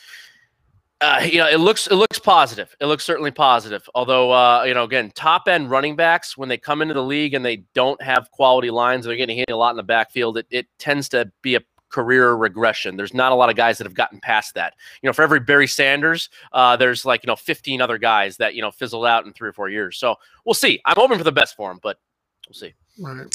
uh, 0.99 1.21
you 1.23 1.38
know, 1.38 1.47
it 1.47 1.61
looks 1.61 1.88
it 1.88 1.95
looks 1.95 2.19
positive. 2.19 2.75
It 2.81 2.88
looks 2.88 3.05
certainly 3.05 3.31
positive. 3.31 3.89
Although, 3.95 4.33
uh, 4.33 4.63
you 4.63 4.73
know, 4.73 4.83
again, 4.83 5.13
top 5.15 5.47
end 5.47 5.71
running 5.71 5.95
backs 5.95 6.35
when 6.35 6.49
they 6.49 6.57
come 6.57 6.81
into 6.81 6.93
the 6.93 7.01
league 7.01 7.33
and 7.33 7.45
they 7.45 7.63
don't 7.73 8.01
have 8.01 8.29
quality 8.31 8.71
lines, 8.71 9.05
they're 9.05 9.15
getting 9.15 9.38
hit 9.38 9.51
a 9.51 9.55
lot 9.55 9.69
in 9.69 9.77
the 9.77 9.83
backfield. 9.83 10.38
It, 10.38 10.47
it 10.49 10.67
tends 10.79 11.07
to 11.09 11.31
be 11.41 11.55
a 11.55 11.61
career 11.88 12.33
regression. 12.33 12.97
There's 12.97 13.13
not 13.13 13.31
a 13.31 13.35
lot 13.35 13.49
of 13.49 13.55
guys 13.55 13.77
that 13.77 13.85
have 13.85 13.93
gotten 13.93 14.19
past 14.19 14.55
that. 14.55 14.73
You 15.01 15.07
know, 15.07 15.13
for 15.13 15.21
every 15.21 15.39
Barry 15.39 15.67
Sanders, 15.67 16.29
uh, 16.51 16.75
there's 16.75 17.05
like 17.05 17.23
you 17.23 17.27
know 17.27 17.38
15 17.38 17.81
other 17.81 17.97
guys 17.97 18.35
that 18.35 18.53
you 18.53 18.61
know 18.61 18.71
fizzled 18.71 19.05
out 19.05 19.25
in 19.25 19.31
three 19.31 19.47
or 19.47 19.53
four 19.53 19.69
years. 19.69 19.97
So 19.97 20.15
we'll 20.45 20.55
see. 20.55 20.81
I'm 20.85 20.95
hoping 20.97 21.19
for 21.19 21.23
the 21.23 21.31
best 21.31 21.55
for 21.55 21.71
him, 21.71 21.79
but 21.81 21.97
we'll 22.49 22.53
see. 22.53 22.73
Right. 22.99 23.27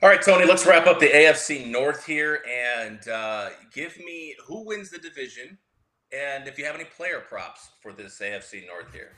All 0.00 0.08
right, 0.08 0.22
Tony. 0.22 0.46
Let's 0.46 0.64
wrap 0.64 0.86
up 0.86 1.00
the 1.00 1.08
AFC 1.08 1.68
North 1.68 2.06
here 2.06 2.40
and 2.48 3.08
uh, 3.08 3.48
give 3.74 3.98
me 3.98 4.36
who 4.46 4.64
wins 4.64 4.90
the 4.90 4.98
division 4.98 5.58
and 6.12 6.46
if 6.46 6.56
you 6.56 6.64
have 6.64 6.76
any 6.76 6.84
player 6.84 7.18
props 7.18 7.70
for 7.82 7.92
this 7.92 8.20
AFC 8.20 8.64
North 8.64 8.92
here. 8.92 9.10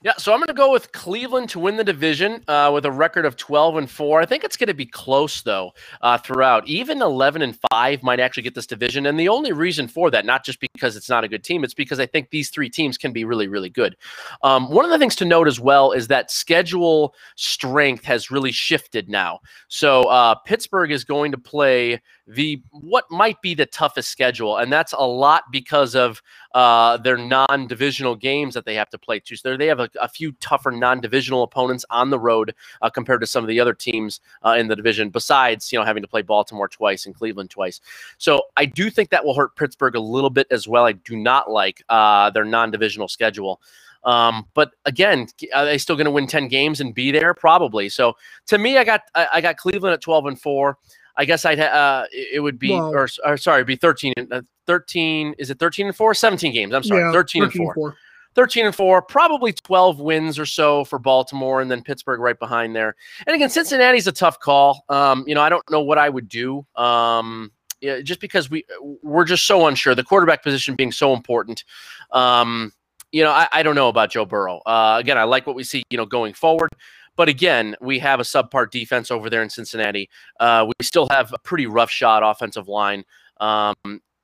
Yeah, 0.00 0.12
so 0.16 0.32
I'm 0.32 0.38
going 0.38 0.46
to 0.46 0.54
go 0.54 0.70
with 0.70 0.92
Cleveland 0.92 1.48
to 1.50 1.58
win 1.58 1.76
the 1.76 1.82
division 1.82 2.44
uh, 2.46 2.70
with 2.72 2.86
a 2.86 2.90
record 2.90 3.24
of 3.24 3.36
12 3.36 3.78
and 3.78 3.90
four. 3.90 4.20
I 4.20 4.26
think 4.26 4.44
it's 4.44 4.56
going 4.56 4.68
to 4.68 4.74
be 4.74 4.86
close 4.86 5.42
though 5.42 5.72
uh, 6.02 6.16
throughout. 6.18 6.66
Even 6.68 7.02
11 7.02 7.42
and 7.42 7.58
five 7.70 8.02
might 8.04 8.20
actually 8.20 8.44
get 8.44 8.54
this 8.54 8.66
division, 8.66 9.06
and 9.06 9.18
the 9.18 9.28
only 9.28 9.52
reason 9.52 9.88
for 9.88 10.08
that, 10.12 10.24
not 10.24 10.44
just 10.44 10.60
because 10.60 10.94
it's 10.94 11.08
not 11.08 11.24
a 11.24 11.28
good 11.28 11.42
team, 11.42 11.64
it's 11.64 11.74
because 11.74 11.98
I 11.98 12.06
think 12.06 12.30
these 12.30 12.48
three 12.50 12.70
teams 12.70 12.96
can 12.96 13.12
be 13.12 13.24
really, 13.24 13.48
really 13.48 13.70
good. 13.70 13.96
Um, 14.42 14.70
one 14.70 14.84
of 14.84 14.90
the 14.92 14.98
things 14.98 15.16
to 15.16 15.24
note 15.24 15.48
as 15.48 15.58
well 15.58 15.90
is 15.90 16.06
that 16.08 16.30
schedule 16.30 17.14
strength 17.34 18.04
has 18.04 18.30
really 18.30 18.52
shifted 18.52 19.08
now. 19.08 19.40
So 19.66 20.02
uh, 20.04 20.36
Pittsburgh 20.36 20.92
is 20.92 21.02
going 21.02 21.32
to 21.32 21.38
play 21.38 22.00
the 22.28 22.62
what 22.70 23.06
might 23.10 23.40
be 23.40 23.54
the 23.54 23.64
toughest 23.64 24.10
schedule, 24.10 24.58
and 24.58 24.70
that's 24.70 24.92
a 24.92 25.06
lot 25.06 25.44
because 25.50 25.96
of 25.96 26.22
uh, 26.54 26.98
their 26.98 27.16
non-divisional 27.16 28.16
games 28.16 28.52
that 28.54 28.66
they 28.66 28.74
have 28.74 28.90
to 28.90 28.98
play 28.98 29.18
too. 29.18 29.34
So 29.34 29.56
they 29.56 29.66
have 29.66 29.80
a, 29.80 29.88
a 30.00 30.08
few 30.08 30.32
tougher 30.32 30.70
non-divisional 30.70 31.42
opponents 31.42 31.86
on 31.88 32.10
the 32.10 32.18
road 32.18 32.54
uh, 32.82 32.90
compared 32.90 33.22
to 33.22 33.26
some 33.26 33.42
of 33.42 33.48
the 33.48 33.58
other 33.58 33.72
teams 33.72 34.20
uh, 34.44 34.56
in 34.58 34.68
the 34.68 34.76
division. 34.76 35.08
Besides, 35.08 35.72
you 35.72 35.78
know, 35.78 35.84
having 35.86 36.02
to 36.02 36.08
play 36.08 36.20
Baltimore 36.20 36.68
twice 36.68 37.06
and 37.06 37.14
Cleveland 37.14 37.48
twice. 37.50 37.80
So 38.18 38.42
I 38.58 38.66
do 38.66 38.90
think 38.90 39.08
that 39.10 39.24
will 39.24 39.34
hurt 39.34 39.56
Pittsburgh 39.56 39.94
a 39.94 40.00
little 40.00 40.30
bit 40.30 40.46
as 40.50 40.68
well. 40.68 40.84
I 40.84 40.92
do 40.92 41.16
not 41.16 41.50
like 41.50 41.82
uh, 41.88 42.28
their 42.30 42.44
non-divisional 42.44 43.08
schedule. 43.08 43.60
Um, 44.04 44.46
but 44.54 44.72
again, 44.84 45.26
are 45.54 45.64
they 45.64 45.78
still 45.78 45.96
going 45.96 46.04
to 46.04 46.10
win 46.10 46.26
10 46.26 46.48
games 46.48 46.80
and 46.80 46.94
be 46.94 47.10
there? 47.10 47.34
Probably. 47.34 47.88
So 47.88 48.16
to 48.46 48.58
me, 48.58 48.78
I 48.78 48.84
got 48.84 49.02
I, 49.14 49.28
I 49.34 49.40
got 49.40 49.56
Cleveland 49.56 49.94
at 49.94 50.00
12 50.00 50.26
and 50.26 50.40
4. 50.40 50.78
I 51.18 51.24
guess 51.24 51.44
I'd 51.44 51.60
uh, 51.60 52.06
it 52.12 52.40
would 52.40 52.58
be 52.58 52.70
well, 52.70 52.94
or, 52.94 53.08
or, 53.24 53.36
sorry, 53.36 53.64
be 53.64 53.76
13 53.76 54.14
uh, 54.30 54.40
13 54.66 55.34
is 55.38 55.50
it 55.50 55.58
13 55.58 55.88
and 55.88 55.96
4 55.96 56.14
17 56.14 56.52
games. 56.52 56.72
I'm 56.72 56.84
sorry, 56.84 57.02
yeah, 57.02 57.12
13, 57.12 57.42
13 57.42 57.62
and 57.62 57.66
4. 57.66 57.74
4. 57.74 57.96
13 58.34 58.66
and 58.66 58.74
4, 58.74 59.02
probably 59.02 59.52
12 59.52 59.98
wins 59.98 60.38
or 60.38 60.46
so 60.46 60.84
for 60.84 61.00
Baltimore 61.00 61.60
and 61.60 61.68
then 61.68 61.82
Pittsburgh 61.82 62.20
right 62.20 62.38
behind 62.38 62.76
there. 62.76 62.94
And 63.26 63.34
again, 63.34 63.50
Cincinnati's 63.50 64.06
a 64.06 64.12
tough 64.12 64.38
call. 64.38 64.84
Um, 64.88 65.24
you 65.26 65.34
know, 65.34 65.42
I 65.42 65.48
don't 65.48 65.68
know 65.70 65.80
what 65.80 65.98
I 65.98 66.08
would 66.08 66.28
do. 66.28 66.64
Um, 66.76 67.50
yeah, 67.80 68.00
just 68.00 68.20
because 68.20 68.48
we 68.48 68.64
we're 69.02 69.24
just 69.24 69.46
so 69.46 69.66
unsure, 69.66 69.94
the 69.94 70.04
quarterback 70.04 70.44
position 70.44 70.76
being 70.76 70.92
so 70.92 71.14
important. 71.14 71.64
Um, 72.12 72.72
you 73.10 73.24
know, 73.24 73.30
I, 73.30 73.48
I 73.50 73.62
don't 73.62 73.74
know 73.74 73.88
about 73.88 74.10
Joe 74.10 74.24
Burrow. 74.24 74.58
Uh, 74.66 74.98
again, 75.00 75.18
I 75.18 75.24
like 75.24 75.46
what 75.46 75.56
we 75.56 75.64
see, 75.64 75.82
you 75.90 75.96
know, 75.96 76.06
going 76.06 76.34
forward. 76.34 76.70
But 77.18 77.28
again, 77.28 77.74
we 77.80 77.98
have 77.98 78.20
a 78.20 78.22
subpart 78.22 78.70
defense 78.70 79.10
over 79.10 79.28
there 79.28 79.42
in 79.42 79.50
Cincinnati. 79.50 80.08
Uh, 80.38 80.66
we 80.68 80.84
still 80.84 81.08
have 81.10 81.32
a 81.32 81.38
pretty 81.38 81.66
rough 81.66 81.90
shot 81.90 82.22
offensive 82.24 82.68
line. 82.68 83.04
Um, 83.40 83.74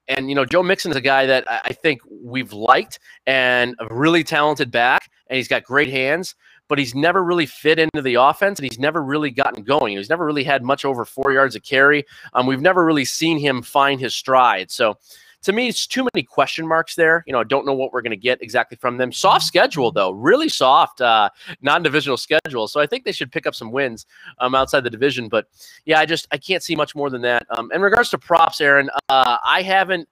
and 0.06 0.28
you 0.28 0.36
know, 0.36 0.44
Joe 0.44 0.62
Mixon 0.62 0.92
is 0.92 0.96
a 0.96 1.00
guy 1.00 1.26
that 1.26 1.44
I 1.48 1.72
think 1.72 2.02
we've 2.08 2.52
liked 2.52 3.00
and 3.26 3.74
a 3.80 3.92
really 3.92 4.22
talented 4.22 4.70
back, 4.70 5.10
and 5.28 5.36
he's 5.36 5.48
got 5.48 5.64
great 5.64 5.90
hands. 5.90 6.36
But 6.68 6.78
he's 6.78 6.94
never 6.94 7.22
really 7.22 7.46
fit 7.46 7.78
into 7.78 8.00
the 8.00 8.14
offense, 8.14 8.58
and 8.58 8.64
he's 8.64 8.78
never 8.78 9.02
really 9.02 9.30
gotten 9.30 9.64
going. 9.64 9.96
He's 9.96 10.08
never 10.08 10.24
really 10.24 10.44
had 10.44 10.62
much 10.62 10.84
over 10.84 11.04
four 11.04 11.32
yards 11.32 11.56
of 11.56 11.62
carry. 11.62 12.04
Um, 12.32 12.46
we've 12.46 12.62
never 12.62 12.84
really 12.84 13.04
seen 13.04 13.38
him 13.38 13.60
find 13.60 14.00
his 14.00 14.14
stride. 14.14 14.70
So 14.70 14.96
to 15.44 15.52
me, 15.52 15.68
it's 15.68 15.86
too 15.86 16.06
many 16.14 16.24
question 16.24 16.66
marks 16.66 16.94
there. 16.94 17.22
You 17.26 17.32
know, 17.32 17.40
I 17.40 17.44
don't 17.44 17.66
know 17.66 17.74
what 17.74 17.92
we're 17.92 18.02
going 18.02 18.10
to 18.10 18.16
get 18.16 18.42
exactly 18.42 18.76
from 18.76 18.96
them. 18.96 19.12
Soft 19.12 19.44
schedule, 19.44 19.92
though, 19.92 20.10
really 20.10 20.48
soft 20.48 21.00
uh, 21.00 21.28
non-divisional 21.60 22.16
schedule. 22.16 22.66
So 22.66 22.80
I 22.80 22.86
think 22.86 23.04
they 23.04 23.12
should 23.12 23.30
pick 23.30 23.46
up 23.46 23.54
some 23.54 23.70
wins 23.70 24.06
um, 24.38 24.54
outside 24.54 24.84
the 24.84 24.90
division. 24.90 25.28
But 25.28 25.46
yeah, 25.84 26.00
I 26.00 26.06
just 26.06 26.26
I 26.32 26.38
can't 26.38 26.62
see 26.62 26.74
much 26.74 26.94
more 26.94 27.10
than 27.10 27.22
that. 27.22 27.46
Um, 27.56 27.70
in 27.72 27.82
regards 27.82 28.10
to 28.10 28.18
props, 28.18 28.60
Aaron, 28.60 28.90
uh, 29.08 29.36
I 29.44 29.62
haven't. 29.62 30.08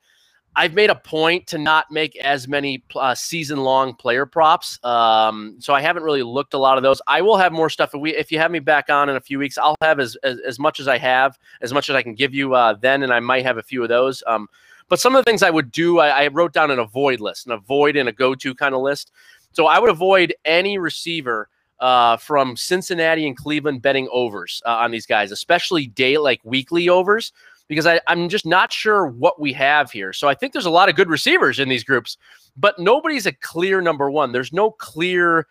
I've 0.54 0.74
made 0.74 0.90
a 0.90 0.94
point 0.94 1.46
to 1.46 1.56
not 1.56 1.90
make 1.90 2.14
as 2.16 2.46
many 2.46 2.84
uh, 2.94 3.14
season-long 3.14 3.94
player 3.94 4.26
props, 4.26 4.78
um, 4.84 5.56
so 5.58 5.72
I 5.72 5.80
haven't 5.80 6.02
really 6.02 6.22
looked 6.22 6.52
a 6.52 6.58
lot 6.58 6.76
of 6.76 6.82
those. 6.82 7.00
I 7.06 7.22
will 7.22 7.38
have 7.38 7.52
more 7.52 7.70
stuff. 7.70 7.94
If 7.94 8.02
we, 8.02 8.14
if 8.14 8.30
you 8.30 8.38
have 8.38 8.50
me 8.50 8.58
back 8.58 8.90
on 8.90 9.08
in 9.08 9.16
a 9.16 9.20
few 9.20 9.38
weeks, 9.38 9.56
I'll 9.56 9.76
have 9.80 9.98
as 9.98 10.14
as, 10.16 10.38
as 10.46 10.58
much 10.58 10.78
as 10.78 10.88
I 10.88 10.98
have, 10.98 11.38
as 11.62 11.72
much 11.72 11.88
as 11.88 11.96
I 11.96 12.02
can 12.02 12.14
give 12.14 12.34
you 12.34 12.54
uh, 12.54 12.74
then, 12.74 13.02
and 13.02 13.14
I 13.14 13.20
might 13.20 13.46
have 13.46 13.56
a 13.56 13.62
few 13.62 13.82
of 13.82 13.88
those. 13.88 14.22
Um, 14.26 14.46
but 14.92 15.00
some 15.00 15.16
of 15.16 15.24
the 15.24 15.30
things 15.30 15.42
I 15.42 15.48
would 15.48 15.72
do, 15.72 16.00
I, 16.00 16.24
I 16.24 16.26
wrote 16.26 16.52
down 16.52 16.70
an 16.70 16.78
avoid 16.78 17.18
list, 17.18 17.46
an 17.46 17.52
avoid 17.52 17.96
and 17.96 18.10
a 18.10 18.12
go 18.12 18.34
to 18.34 18.54
kind 18.54 18.74
of 18.74 18.82
list. 18.82 19.10
So 19.52 19.64
I 19.64 19.78
would 19.78 19.88
avoid 19.88 20.34
any 20.44 20.76
receiver 20.76 21.48
uh, 21.80 22.18
from 22.18 22.58
Cincinnati 22.58 23.26
and 23.26 23.34
Cleveland 23.34 23.80
betting 23.80 24.06
overs 24.12 24.60
uh, 24.66 24.72
on 24.72 24.90
these 24.90 25.06
guys, 25.06 25.32
especially 25.32 25.86
day 25.86 26.18
like 26.18 26.42
weekly 26.44 26.90
overs, 26.90 27.32
because 27.68 27.86
I, 27.86 28.02
I'm 28.06 28.28
just 28.28 28.44
not 28.44 28.70
sure 28.70 29.06
what 29.06 29.40
we 29.40 29.54
have 29.54 29.90
here. 29.90 30.12
So 30.12 30.28
I 30.28 30.34
think 30.34 30.52
there's 30.52 30.66
a 30.66 30.70
lot 30.70 30.90
of 30.90 30.94
good 30.94 31.08
receivers 31.08 31.58
in 31.58 31.70
these 31.70 31.84
groups, 31.84 32.18
but 32.54 32.78
nobody's 32.78 33.24
a 33.24 33.32
clear 33.32 33.80
number 33.80 34.10
one. 34.10 34.30
There's 34.30 34.52
no 34.52 34.72
clear 34.72 35.46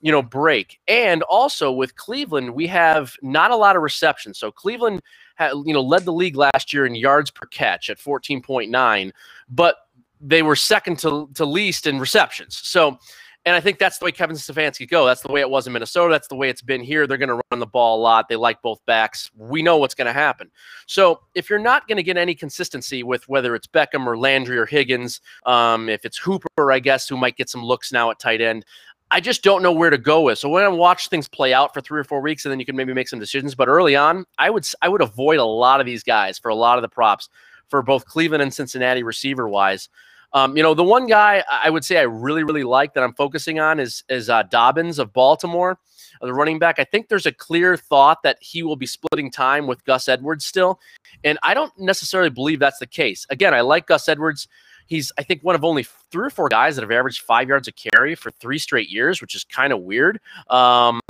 you 0.00 0.12
know, 0.12 0.22
break. 0.22 0.80
And 0.86 1.22
also 1.24 1.72
with 1.72 1.96
Cleveland, 1.96 2.54
we 2.54 2.66
have 2.68 3.14
not 3.22 3.50
a 3.50 3.56
lot 3.56 3.76
of 3.76 3.82
reception. 3.82 4.34
So 4.34 4.50
Cleveland 4.50 5.02
had, 5.36 5.52
you 5.64 5.72
know, 5.72 5.82
led 5.82 6.04
the 6.04 6.12
league 6.12 6.36
last 6.36 6.72
year 6.72 6.86
in 6.86 6.94
yards 6.94 7.30
per 7.30 7.46
catch 7.46 7.90
at 7.90 7.98
14.9, 7.98 9.12
but 9.48 9.76
they 10.20 10.42
were 10.42 10.56
second 10.56 10.98
to, 11.00 11.28
to 11.34 11.44
least 11.44 11.86
in 11.86 11.98
receptions. 11.98 12.56
So, 12.56 12.98
and 13.44 13.54
I 13.54 13.60
think 13.60 13.78
that's 13.78 13.98
the 13.98 14.04
way 14.04 14.12
Kevin 14.12 14.36
Stefanski 14.36 14.88
go. 14.88 15.06
That's 15.06 15.22
the 15.22 15.32
way 15.32 15.40
it 15.40 15.48
was 15.48 15.66
in 15.66 15.72
Minnesota. 15.72 16.12
That's 16.12 16.28
the 16.28 16.34
way 16.34 16.50
it's 16.50 16.60
been 16.60 16.82
here. 16.82 17.06
They're 17.06 17.16
going 17.16 17.30
to 17.30 17.40
run 17.50 17.60
the 17.60 17.66
ball 17.66 17.98
a 17.98 18.02
lot. 18.02 18.28
They 18.28 18.36
like 18.36 18.60
both 18.60 18.84
backs. 18.84 19.30
We 19.36 19.62
know 19.62 19.78
what's 19.78 19.94
going 19.94 20.06
to 20.06 20.12
happen. 20.12 20.50
So 20.86 21.20
if 21.34 21.48
you're 21.48 21.58
not 21.58 21.88
going 21.88 21.96
to 21.96 22.02
get 22.02 22.18
any 22.18 22.34
consistency 22.34 23.02
with 23.04 23.26
whether 23.28 23.54
it's 23.54 23.66
Beckham 23.66 24.06
or 24.06 24.18
Landry 24.18 24.58
or 24.58 24.66
Higgins, 24.66 25.20
um, 25.46 25.88
if 25.88 26.04
it's 26.04 26.18
Hooper, 26.18 26.72
I 26.72 26.78
guess, 26.80 27.08
who 27.08 27.16
might 27.16 27.36
get 27.36 27.48
some 27.48 27.64
looks 27.64 27.90
now 27.90 28.10
at 28.10 28.18
tight 28.18 28.42
end, 28.42 28.66
I 29.10 29.20
just 29.20 29.42
don't 29.42 29.62
know 29.62 29.72
where 29.72 29.90
to 29.90 29.98
go 29.98 30.20
with. 30.22 30.38
So 30.38 30.48
when 30.48 30.64
I 30.64 30.68
watch 30.68 31.08
things 31.08 31.28
play 31.28 31.54
out 31.54 31.72
for 31.72 31.80
three 31.80 31.98
or 31.98 32.04
four 32.04 32.20
weeks, 32.20 32.44
and 32.44 32.52
then 32.52 32.60
you 32.60 32.66
can 32.66 32.76
maybe 32.76 32.92
make 32.92 33.08
some 33.08 33.18
decisions. 33.18 33.54
But 33.54 33.68
early 33.68 33.96
on, 33.96 34.24
I 34.38 34.50
would 34.50 34.66
I 34.82 34.88
would 34.88 35.00
avoid 35.00 35.38
a 35.38 35.44
lot 35.44 35.80
of 35.80 35.86
these 35.86 36.02
guys 36.02 36.38
for 36.38 36.50
a 36.50 36.54
lot 36.54 36.78
of 36.78 36.82
the 36.82 36.88
props 36.88 37.28
for 37.68 37.82
both 37.82 38.04
Cleveland 38.04 38.42
and 38.42 38.52
Cincinnati 38.52 39.02
receiver 39.02 39.48
wise. 39.48 39.88
Um, 40.34 40.58
you 40.58 40.62
know, 40.62 40.74
the 40.74 40.84
one 40.84 41.06
guy 41.06 41.42
I 41.50 41.70
would 41.70 41.84
say 41.84 41.96
I 41.96 42.02
really 42.02 42.44
really 42.44 42.64
like 42.64 42.92
that 42.94 43.02
I'm 43.02 43.14
focusing 43.14 43.58
on 43.58 43.80
is 43.80 44.04
is 44.10 44.28
uh, 44.28 44.42
Dobbins 44.42 44.98
of 44.98 45.14
Baltimore, 45.14 45.78
the 46.20 46.34
running 46.34 46.58
back. 46.58 46.78
I 46.78 46.84
think 46.84 47.08
there's 47.08 47.24
a 47.24 47.32
clear 47.32 47.78
thought 47.78 48.22
that 48.24 48.36
he 48.42 48.62
will 48.62 48.76
be 48.76 48.86
splitting 48.86 49.30
time 49.30 49.66
with 49.66 49.84
Gus 49.86 50.06
Edwards 50.06 50.44
still, 50.44 50.80
and 51.24 51.38
I 51.42 51.54
don't 51.54 51.72
necessarily 51.78 52.30
believe 52.30 52.58
that's 52.58 52.78
the 52.78 52.86
case. 52.86 53.26
Again, 53.30 53.54
I 53.54 53.62
like 53.62 53.86
Gus 53.86 54.06
Edwards. 54.06 54.48
He's, 54.88 55.12
I 55.16 55.22
think, 55.22 55.42
one 55.42 55.54
of 55.54 55.64
only 55.64 55.84
three 56.10 56.26
or 56.26 56.30
four 56.30 56.48
guys 56.48 56.76
that 56.76 56.82
have 56.82 56.90
averaged 56.90 57.22
five 57.22 57.48
yards 57.48 57.68
a 57.68 57.72
carry 57.72 58.14
for 58.14 58.30
three 58.32 58.58
straight 58.58 58.88
years, 58.88 59.20
which 59.20 59.34
is 59.34 59.44
kind 59.44 59.72
of 59.72 59.80
weird. 59.80 60.18
Um, 60.50 61.00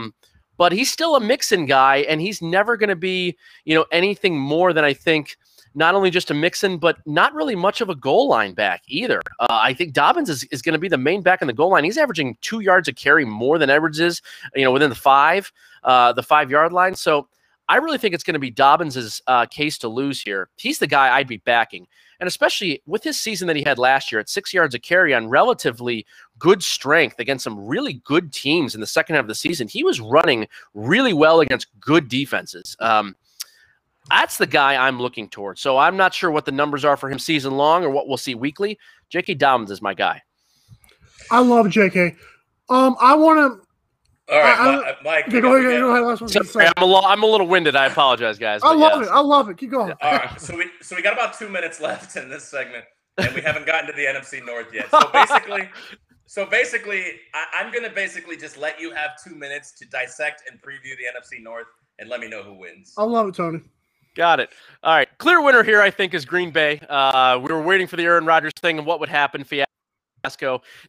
but 0.59 0.73
he's 0.73 0.93
still 0.93 1.17
a 1.17 1.21
Mixon 1.21 1.67
guy, 1.67 1.99
and 2.09 2.21
he's 2.21 2.43
never 2.43 2.77
going 2.77 2.89
to 2.89 2.97
be, 2.97 3.37
you 3.65 3.75
know, 3.75 3.87
anything 3.93 4.39
more 4.39 4.73
than 4.73 4.85
I 4.85 4.93
think 4.93 5.37
not 5.75 5.95
only 5.95 6.11
just 6.11 6.31
a 6.31 6.35
Mixon, 6.35 6.79
but 6.79 6.99
not 7.07 7.33
really 7.35 7.55
much 7.55 7.81
of 7.81 7.89
a 7.89 7.95
goal 7.95 8.29
line 8.29 8.53
back 8.53 8.83
either. 8.89 9.21
Uh, 9.39 9.47
I 9.51 9.73
think 9.73 9.93
Dobbins 9.93 10.29
is, 10.29 10.43
is 10.45 10.61
going 10.61 10.73
to 10.73 10.79
be 10.79 10.89
the 10.89 10.99
main 10.99 11.23
back 11.23 11.41
in 11.41 11.47
the 11.47 11.53
goal 11.53 11.71
line. 11.71 11.85
He's 11.85 11.99
averaging 11.99 12.37
two 12.41 12.61
yards 12.61 12.89
a 12.89 12.93
carry 12.93 13.25
more 13.25 13.59
than 13.59 13.71
Edwards 13.71 14.01
is, 14.01 14.21
you 14.57 14.65
know, 14.65 14.73
within 14.73 14.91
the 14.91 14.97
five, 14.97 15.53
uh, 15.85 16.13
the 16.13 16.23
five 16.23 16.51
yard 16.51 16.73
line. 16.73 16.97
So 16.97 17.29
I 17.69 17.77
really 17.77 17.99
think 17.99 18.15
it's 18.15 18.25
going 18.25 18.35
to 18.35 18.41
be 18.41 18.51
Dobbins's 18.51 19.23
uh, 19.27 19.47
case 19.47 19.79
to 19.79 19.89
lose 19.89 20.21
here. 20.21 20.49
He's 20.57 20.79
the 20.79 20.87
guy 20.87 21.17
I'd 21.17 21.29
be 21.29 21.37
backing. 21.37 21.87
And 22.21 22.27
especially 22.27 22.83
with 22.87 23.05
his 23.05 23.21
season 23.21 23.47
that 23.47 23.57
he 23.57 23.63
had 23.63 23.79
last 23.79 24.11
year 24.11 24.21
at 24.21 24.29
six 24.29 24.53
yards 24.53 24.75
a 24.75 24.79
carry 24.79 25.15
on 25.15 25.29
relatively 25.29 26.05
good 26.39 26.63
strength 26.63 27.19
against 27.19 27.45
some 27.45 27.67
really 27.67 27.95
good 28.05 28.33
teams 28.33 28.75
in 28.75 28.81
the 28.81 28.87
second 28.87 29.15
half 29.15 29.25
of 29.25 29.29
the 29.29 29.35
season, 29.35 29.69
he 29.69 29.85
was 29.85 30.01
running 30.01 30.49
really 30.75 31.13
well 31.13 31.41
against 31.41 31.69
good 31.81 32.09
defenses. 32.09 32.77
Um, 32.81 33.15
that's 34.11 34.39
the 34.39 34.47
guy 34.47 34.75
I'm 34.75 34.99
looking 34.99 35.29
towards. 35.29 35.61
So 35.61 35.77
I'm 35.77 35.97
not 35.97 36.15
sure 36.15 36.31
what 36.31 36.45
the 36.45 36.53
numbers 36.53 36.85
are 36.85 36.97
for 36.97 37.11
him 37.11 37.19
season 37.19 37.57
long 37.57 37.85
or 37.85 37.91
what 37.91 38.09
we'll 38.09 38.17
see 38.17 38.35
weekly. 38.35 38.79
J.K. 39.11 39.35
Dobbins 39.35 39.71
is 39.71 39.83
my 39.83 39.95
guy. 39.95 40.23
I 41.31 41.41
love 41.41 41.69
J.K. 41.71 42.17
Um, 42.71 42.97
I 43.01 43.15
want 43.15 43.39
to 43.39 43.68
All 44.31 44.39
right, 44.39 44.59
I- 44.59 44.77
Mi- 44.77 44.97
Mike. 45.05 45.29
Okay, 45.29 45.41
go 45.41 45.57
ahead, 45.57 45.81
go 45.81 45.91
ahead. 45.91 46.05
Last 46.05 46.21
one. 46.21 46.29
Sorry, 46.29 46.67
I'm 46.67 46.83
a 46.83 46.87
little 46.87 47.05
I'm 47.05 47.23
a 47.23 47.27
little 47.27 47.47
winded. 47.47 47.77
I 47.77 47.87
apologize, 47.87 48.39
guys. 48.39 48.61
I 48.63 48.75
love 48.75 49.01
yes. 49.01 49.09
it. 49.09 49.13
I 49.13 49.21
love 49.21 49.49
it. 49.49 49.57
Keep 49.57 49.71
going. 49.71 49.93
All 50.03 50.13
right, 50.13 50.41
so 50.41 50.57
we 50.57 50.67
so 50.83 50.97
we 50.97 51.03
got 51.03 51.15
about 51.15 51.39
two 51.39 51.49
minutes 51.49 51.81
left 51.81 52.17
in 52.17 52.29
this 52.29 52.45
segment, 52.45 52.85
and 53.17 53.35
we 53.35 53.41
haven't 53.41 53.67
gotten 53.67 53.87
to 53.87 53.93
the 53.95 54.05
NFC 54.05 54.45
North 54.45 54.73
yet. 54.73 54.91
So 54.91 55.11
basically, 55.13 55.71
so 56.27 56.45
basically, 56.45 57.05
I, 57.33 57.47
I'm 57.63 57.73
gonna 57.73 57.91
basically 57.91 58.37
just 58.37 58.59
let 58.59 58.79
you 58.79 58.93
have 58.93 59.11
two 59.23 59.35
minutes 59.35 59.73
to 59.79 59.87
dissect 59.87 60.43
and 60.51 60.61
preview 60.61 60.95
the 60.97 61.19
NFC 61.19 61.43
North, 61.43 61.67
and 61.99 62.11
let 62.11 62.21
me 62.21 62.29
know 62.29 62.43
who 62.43 62.53
wins. 62.53 62.93
I 62.99 63.05
love 63.05 63.29
it, 63.29 63.35
Tony. 63.35 63.61
Got 64.15 64.41
it. 64.41 64.51
All 64.83 64.95
right. 64.95 65.09
Clear 65.19 65.41
winner 65.41 65.63
here, 65.63 65.81
I 65.81 65.91
think, 65.91 66.13
is 66.13 66.25
Green 66.25 66.51
Bay. 66.51 66.81
Uh, 66.89 67.39
we 67.41 67.53
were 67.53 67.63
waiting 67.63 67.87
for 67.87 67.95
the 67.97 68.03
Aaron 68.03 68.27
Rodgers 68.27 68.53
thing 68.61 68.77
and 68.77 68.87
what 68.87 68.99
would 68.99 69.09
happen. 69.09 69.45
Fiasco. 69.45 69.71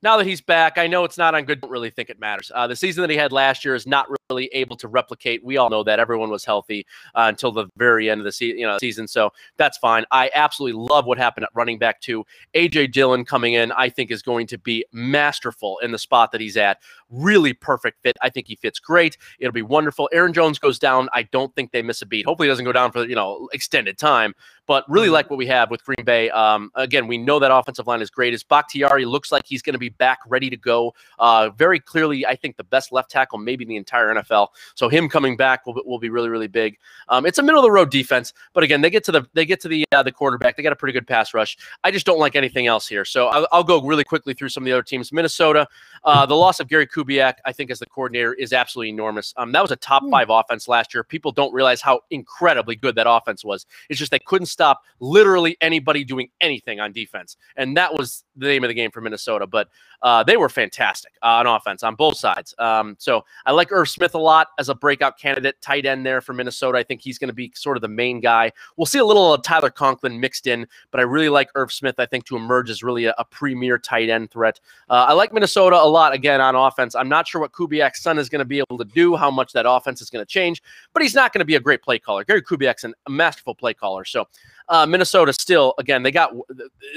Now 0.01 0.17
that 0.17 0.25
he's 0.25 0.41
back, 0.41 0.77
I 0.77 0.87
know 0.87 1.03
it's 1.03 1.17
not 1.17 1.35
on 1.35 1.45
good. 1.45 1.61
Don't 1.61 1.71
really 1.71 1.89
think 1.89 2.09
it 2.09 2.19
matters. 2.19 2.51
Uh, 2.53 2.67
the 2.67 2.75
season 2.75 3.01
that 3.01 3.09
he 3.09 3.17
had 3.17 3.31
last 3.31 3.63
year 3.63 3.75
is 3.75 3.85
not 3.85 4.07
really 4.29 4.49
able 4.53 4.75
to 4.77 4.87
replicate. 4.87 5.43
We 5.43 5.57
all 5.57 5.69
know 5.69 5.83
that 5.83 5.99
everyone 5.99 6.29
was 6.29 6.45
healthy 6.45 6.85
uh, 7.15 7.25
until 7.27 7.51
the 7.51 7.67
very 7.77 8.09
end 8.09 8.21
of 8.21 8.25
the 8.25 8.31
se- 8.31 8.57
you 8.57 8.65
know, 8.65 8.77
season, 8.79 9.07
so 9.07 9.31
that's 9.57 9.77
fine. 9.77 10.05
I 10.11 10.31
absolutely 10.33 10.81
love 10.81 11.05
what 11.05 11.17
happened 11.17 11.45
at 11.45 11.51
running 11.53 11.77
back 11.77 12.01
too. 12.01 12.25
AJ 12.53 12.91
Dillon 12.91 13.25
coming 13.25 13.53
in, 13.53 13.71
I 13.73 13.89
think, 13.89 14.11
is 14.11 14.21
going 14.21 14.47
to 14.47 14.57
be 14.57 14.85
masterful 14.91 15.79
in 15.79 15.91
the 15.91 15.99
spot 15.99 16.31
that 16.31 16.41
he's 16.41 16.57
at. 16.57 16.79
Really 17.09 17.53
perfect 17.53 18.01
fit. 18.03 18.17
I 18.21 18.29
think 18.29 18.47
he 18.47 18.55
fits 18.55 18.79
great. 18.79 19.17
It'll 19.39 19.51
be 19.51 19.61
wonderful. 19.61 20.09
Aaron 20.13 20.33
Jones 20.33 20.59
goes 20.59 20.79
down. 20.79 21.09
I 21.13 21.23
don't 21.23 21.53
think 21.55 21.71
they 21.71 21.81
miss 21.81 22.01
a 22.01 22.05
beat. 22.05 22.25
Hopefully, 22.25 22.47
he 22.47 22.51
doesn't 22.51 22.65
go 22.65 22.71
down 22.71 22.91
for 22.91 23.05
you 23.05 23.15
know 23.15 23.49
extended 23.53 23.97
time. 23.97 24.33
But 24.69 24.87
really 24.87 25.09
like 25.09 25.31
what 25.31 25.37
we 25.37 25.47
have 25.47 25.71
with 25.71 25.83
Green 25.83 26.05
Bay. 26.05 26.29
Um, 26.29 26.69
again, 26.75 27.07
we 27.07 27.17
know 27.17 27.39
that 27.39 27.51
offensive 27.51 27.87
line 27.87 28.01
is 28.01 28.11
great. 28.11 28.35
As 28.35 28.43
Bakhtiari 28.43 29.03
looks 29.03 29.31
like 29.31 29.47
he's 29.47 29.63
going 29.63 29.73
to 29.73 29.79
be 29.79 29.89
back, 29.89 30.19
ready 30.27 30.47
to 30.51 30.57
go. 30.57 30.93
Uh, 31.17 31.49
very 31.49 31.79
clearly, 31.79 32.23
I 32.23 32.35
think 32.35 32.55
the 32.55 32.63
best 32.63 32.91
left 32.91 33.09
tackle, 33.09 33.39
maybe 33.39 33.63
in 33.63 33.69
the 33.69 33.77
entire 33.77 34.13
NFL. 34.13 34.49
So 34.75 34.87
him 34.87 35.09
coming 35.09 35.35
back 35.35 35.65
will, 35.65 35.81
will 35.85 35.97
be 35.97 36.11
really, 36.11 36.29
really 36.29 36.47
big. 36.47 36.77
Um, 37.07 37.25
it's 37.25 37.39
a 37.39 37.41
middle 37.41 37.59
of 37.59 37.63
the 37.63 37.71
road 37.71 37.89
defense, 37.89 38.31
but 38.53 38.63
again, 38.63 38.81
they 38.81 38.91
get 38.91 39.03
to 39.05 39.11
the 39.11 39.27
they 39.33 39.43
get 39.43 39.59
to 39.61 39.67
the 39.67 39.85
uh, 39.91 40.03
the 40.03 40.11
quarterback. 40.11 40.55
They 40.55 40.61
got 40.61 40.73
a 40.73 40.75
pretty 40.75 40.93
good 40.93 41.07
pass 41.07 41.33
rush. 41.33 41.57
I 41.83 41.89
just 41.89 42.05
don't 42.05 42.19
like 42.19 42.35
anything 42.35 42.67
else 42.67 42.87
here. 42.87 43.05
So 43.05 43.25
I'll, 43.27 43.47
I'll 43.51 43.63
go 43.63 43.81
really 43.81 44.03
quickly 44.03 44.35
through 44.35 44.49
some 44.49 44.61
of 44.61 44.65
the 44.65 44.71
other 44.71 44.83
teams. 44.83 45.11
Minnesota, 45.11 45.67
uh, 46.03 46.25
the 46.25 46.35
loss 46.35 46.59
of 46.59 46.67
Gary 46.69 46.87
Kubiak, 46.87 47.35
I 47.45 47.51
think, 47.53 47.71
as 47.71 47.79
the 47.79 47.85
coordinator, 47.87 48.33
is 48.33 48.53
absolutely 48.53 48.89
enormous. 48.89 49.33
Um, 49.37 49.51
that 49.53 49.61
was 49.61 49.71
a 49.71 49.75
top 49.77 50.03
Hmm. 50.03 50.11
five 50.11 50.29
offense 50.29 50.67
last 50.67 50.93
year. 50.93 51.03
People 51.03 51.31
don't 51.31 51.53
realize 51.53 51.81
how 51.81 52.01
incredibly 52.11 52.75
good 52.75 52.95
that 52.95 53.07
offense 53.09 53.43
was. 53.45 53.65
It's 53.89 53.99
just 53.99 54.11
they 54.11 54.19
couldn't 54.19 54.47
stop 54.47 54.81
literally 54.99 55.57
anybody 55.61 56.03
doing 56.03 56.29
anything 56.41 56.79
on 56.79 56.91
defense, 56.93 57.37
and 57.55 57.77
that 57.77 57.93
was 57.93 58.23
the 58.35 58.47
name 58.47 58.63
of 58.63 58.69
the 58.69 58.73
game 58.73 58.91
for 58.91 59.01
Minnesota. 59.01 59.47
But 59.47 59.69
uh, 60.01 60.23
they 60.23 60.37
were 60.37 60.49
fantastic 60.49 61.13
uh, 61.21 61.43
on 61.43 61.47
offense 61.47 61.83
on 61.83 61.95
both 61.95 62.17
sides. 62.17 62.53
Um, 62.59 62.95
so 62.99 63.25
I 63.45 63.51
like 63.51 63.71
Irv 63.71 63.89
Smith 63.89 64.15
a 64.15 64.19
lot 64.19 64.47
as 64.57 64.69
a 64.69 64.75
breakout 64.75 65.19
candidate, 65.19 65.59
tight 65.61 65.85
end 65.85 66.05
there 66.05 66.21
for 66.21 66.33
Minnesota. 66.33 66.77
I 66.77 66.83
think 66.83 67.01
he's 67.01 67.17
going 67.17 67.29
to 67.29 67.33
be 67.33 67.51
sort 67.55 67.77
of 67.77 67.81
the 67.81 67.87
main 67.87 68.19
guy. 68.19 68.51
We'll 68.77 68.85
see 68.85 68.99
a 68.99 69.05
little 69.05 69.33
of 69.33 69.41
Tyler 69.43 69.69
Conklin 69.69 70.19
mixed 70.19 70.47
in, 70.47 70.67
but 70.91 70.99
I 70.99 71.03
really 71.03 71.29
like 71.29 71.49
Irv 71.55 71.71
Smith. 71.71 71.95
I 71.99 72.05
think 72.05 72.25
to 72.25 72.35
emerge 72.35 72.69
as 72.69 72.83
really 72.83 73.05
a, 73.05 73.15
a 73.17 73.25
premier 73.25 73.77
tight 73.77 74.09
end 74.09 74.31
threat. 74.31 74.59
Uh, 74.89 75.05
I 75.09 75.13
like 75.13 75.33
Minnesota 75.33 75.75
a 75.75 75.85
lot 75.85 76.13
again 76.13 76.41
on 76.41 76.55
offense. 76.55 76.95
I'm 76.95 77.09
not 77.09 77.27
sure 77.27 77.41
what 77.41 77.51
Kubiak's 77.51 78.01
son 78.01 78.17
is 78.17 78.29
going 78.29 78.39
to 78.39 78.45
be 78.45 78.59
able 78.59 78.77
to 78.77 78.85
do, 78.85 79.15
how 79.15 79.31
much 79.31 79.51
that 79.53 79.65
offense 79.67 80.01
is 80.01 80.09
going 80.09 80.25
to 80.25 80.29
change, 80.29 80.61
but 80.93 81.03
he's 81.03 81.15
not 81.15 81.33
going 81.33 81.39
to 81.39 81.45
be 81.45 81.55
a 81.55 81.59
great 81.59 81.81
play 81.81 81.99
caller. 81.99 82.23
Gary 82.23 82.41
Kubiak's 82.41 82.83
an, 82.83 82.93
a 83.05 83.09
masterful 83.09 83.55
play 83.55 83.73
caller. 83.73 84.05
So 84.05 84.27
uh, 84.69 84.85
Minnesota 84.85 85.33
still, 85.33 85.73
again, 85.77 86.03
they 86.03 86.11
got 86.11 86.31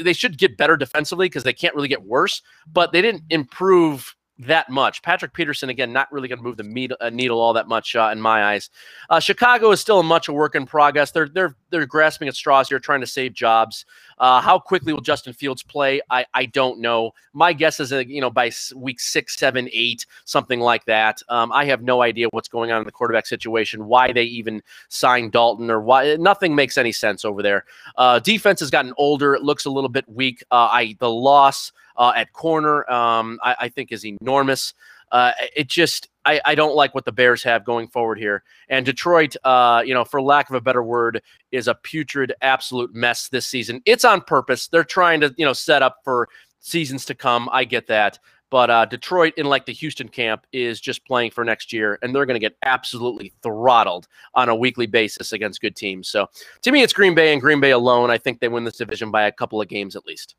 they 0.03 0.13
should 0.13 0.39
get 0.39 0.57
better 0.57 0.77
defensively 0.77 1.27
because 1.27 1.43
they 1.43 1.53
can't 1.53 1.75
really 1.75 1.89
get 1.89 2.03
worse, 2.03 2.43
but 2.71 2.93
they 2.93 3.03
didn't 3.03 3.25
improve 3.31 4.15
that 4.39 4.69
much. 4.69 5.03
Patrick 5.03 5.33
Peterson, 5.33 5.69
again, 5.69 5.93
not 5.93 6.11
really 6.11 6.29
going 6.29 6.39
to 6.39 6.43
move 6.43 6.57
the 6.57 6.65
meat, 6.65 6.91
uh, 7.01 7.11
needle 7.11 7.41
all 7.41 7.53
that 7.53 7.69
much 7.69 7.95
uh, 7.95 8.11
in 8.13 8.21
my 8.21 8.53
eyes. 8.53 8.71
Uh, 9.09 9.21
Chicago 9.21 9.71
is 9.71 9.81
still 9.81 10.01
a 10.01 10.03
much 10.03 10.29
a 10.29 10.33
work 10.33 10.55
in 10.55 10.67
progress. 10.67 11.11
They're 11.11 11.29
they're 11.29 11.57
they're 11.71 11.87
grasping 11.87 12.29
at 12.29 12.35
straws 12.35 12.69
here, 12.69 12.79
trying 12.79 13.01
to 13.01 13.07
save 13.07 13.33
jobs. 13.35 13.85
Uh, 14.23 14.41
how 14.41 14.57
quickly 14.57 14.93
will 14.93 15.01
Justin 15.01 15.33
Fields 15.33 15.65
play? 15.65 16.01
I 16.09 16.25
I 16.33 16.47
don't 16.47 16.79
know. 16.79 17.11
My 17.33 17.53
guess 17.53 17.81
is 17.81 17.93
uh, 17.93 17.99
you 17.99 18.21
know 18.21 18.31
by 18.31 18.53
week 18.77 19.01
six, 19.01 19.37
seven, 19.37 19.69
eight, 19.73 20.07
something 20.25 20.61
like 20.61 20.85
that. 20.85 21.21
Um, 21.29 21.51
I 21.51 21.65
have 21.65 21.83
no 21.83 22.03
idea 22.03 22.29
what's 22.31 22.47
going 22.47 22.71
on 22.71 22.79
in 22.79 22.85
the 22.85 22.93
quarterback 22.93 23.27
situation. 23.27 23.87
Why 23.87 24.13
they 24.13 24.23
even 24.23 24.63
signed 24.89 25.33
Dalton 25.33 25.73
or 25.73 25.81
why 25.81 26.15
nothing 26.21 26.55
makes 26.55 26.79
any 26.79 26.93
sense 26.93 27.25
over 27.25 27.43
there. 27.43 27.65
Uh, 27.97 28.21
defense 28.21 28.61
has 28.61 28.71
gotten 28.71 28.95
older. 28.97 29.35
It 29.35 29.43
looks 29.43 29.65
a 29.65 29.71
little 29.71 29.91
bit 29.91 30.09
weak. 30.09 30.45
Uh, 30.53 30.69
I 30.71 30.97
the 31.01 31.11
loss 31.11 31.73
uh, 31.97 32.13
at 32.15 32.33
corner, 32.33 32.89
um, 32.89 33.41
I, 33.43 33.57
I 33.63 33.69
think 33.71 33.91
is 33.91 34.07
enormous. 34.07 34.73
Uh, 35.13 35.33
it 35.55 35.69
just, 35.69 36.09
I, 36.25 36.41
I 36.45 36.55
don't 36.55 36.75
like 36.75 36.95
what 36.95 37.05
the 37.05 37.13
Bears 37.13 37.43
have 37.45 37.65
going 37.65 37.87
forward 37.87 38.19
here. 38.19 38.43
And 38.69 38.85
Detroit, 38.85 39.37
uh, 39.45 39.83
you 39.85 39.95
know, 39.95 40.05
for 40.05 40.21
lack 40.21 40.49
of 40.49 40.57
a 40.57 40.61
better 40.61 40.83
word, 40.83 41.23
is 41.53 41.69
a 41.69 41.75
putrid, 41.75 42.33
absolute 42.41 42.95
mess 42.95 43.29
this 43.29 43.47
season. 43.47 43.83
It's 43.85 44.05
on 44.05 44.23
purpose. 44.23 44.69
They're 44.69 44.83
trying 44.83 45.21
to, 45.21 45.35
you 45.37 45.45
know, 45.45 45.53
set 45.53 45.83
up 45.83 45.99
for 46.03 46.29
seasons 46.61 47.05
to 47.05 47.15
come. 47.15 47.49
I 47.53 47.65
get 47.65 47.87
that. 47.89 48.19
But 48.51 48.69
uh, 48.69 48.85
Detroit, 48.85 49.33
in 49.39 49.47
like 49.47 49.65
the 49.65 49.73
Houston 49.73 50.09
camp, 50.09 50.47
is 50.53 50.79
just 50.79 51.07
playing 51.07 51.31
for 51.31 51.43
next 51.43 51.73
year, 51.73 51.99
and 52.03 52.15
they're 52.15 52.27
going 52.27 52.39
to 52.39 52.47
get 52.47 52.57
absolutely 52.63 53.33
throttled 53.43 54.09
on 54.35 54.51
a 54.51 54.55
weekly 54.55 54.87
basis 54.87 55.33
against 55.33 55.63
good 55.63 55.75
teams. 55.75 56.09
So 56.09 56.27
to 56.61 56.71
me, 56.71 56.83
it's 56.83 56.93
Green 56.93 57.15
Bay 57.15 57.33
and 57.33 57.41
Green 57.41 57.61
Bay 57.61 57.71
alone. 57.71 58.11
I 58.11 58.19
think 58.19 58.41
they 58.41 58.49
win 58.49 58.65
this 58.65 58.77
division 58.77 59.11
by 59.11 59.23
a 59.23 59.33
couple 59.33 59.63
of 59.63 59.69
games 59.69 59.97
at 59.97 60.05
least. 60.05 60.37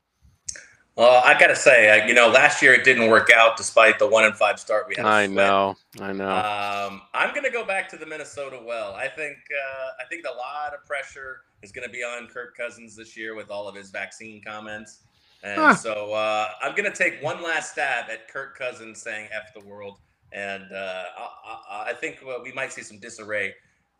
Well, 0.96 1.22
I 1.24 1.38
gotta 1.38 1.56
say, 1.56 1.90
uh, 1.90 2.06
you 2.06 2.14
know, 2.14 2.28
last 2.28 2.62
year 2.62 2.72
it 2.72 2.84
didn't 2.84 3.10
work 3.10 3.28
out 3.34 3.56
despite 3.56 3.98
the 3.98 4.06
one 4.06 4.24
and 4.24 4.34
five 4.36 4.60
start 4.60 4.86
we 4.88 4.94
had. 4.96 5.04
I 5.04 5.26
know. 5.26 5.74
I 6.00 6.12
know. 6.12 6.30
Um, 6.30 7.02
I'm 7.12 7.34
gonna 7.34 7.50
go 7.50 7.64
back 7.64 7.88
to 7.90 7.96
the 7.96 8.06
Minnesota 8.06 8.60
well. 8.64 8.94
I 8.94 9.08
think 9.08 9.36
uh, 9.36 9.88
I 10.00 10.06
think 10.08 10.24
a 10.24 10.36
lot 10.36 10.72
of 10.72 10.86
pressure 10.86 11.40
is 11.62 11.72
gonna 11.72 11.88
be 11.88 12.04
on 12.04 12.28
Kirk 12.28 12.56
Cousins 12.56 12.94
this 12.94 13.16
year 13.16 13.34
with 13.34 13.50
all 13.50 13.66
of 13.66 13.74
his 13.74 13.90
vaccine 13.90 14.40
comments, 14.40 15.00
and 15.42 15.60
Huh. 15.60 15.74
so 15.74 16.12
uh, 16.12 16.48
I'm 16.62 16.76
gonna 16.76 16.94
take 16.94 17.20
one 17.20 17.42
last 17.42 17.72
stab 17.72 18.08
at 18.08 18.28
Kirk 18.28 18.56
Cousins 18.56 19.02
saying 19.02 19.28
"f 19.32 19.52
the 19.52 19.66
world," 19.66 19.98
and 20.30 20.70
uh, 20.72 21.04
I, 21.18 21.28
I, 21.70 21.84
I 21.88 21.92
think 21.94 22.20
uh, 22.22 22.38
we 22.40 22.52
might 22.52 22.72
see 22.72 22.82
some 22.82 23.00
disarray 23.00 23.52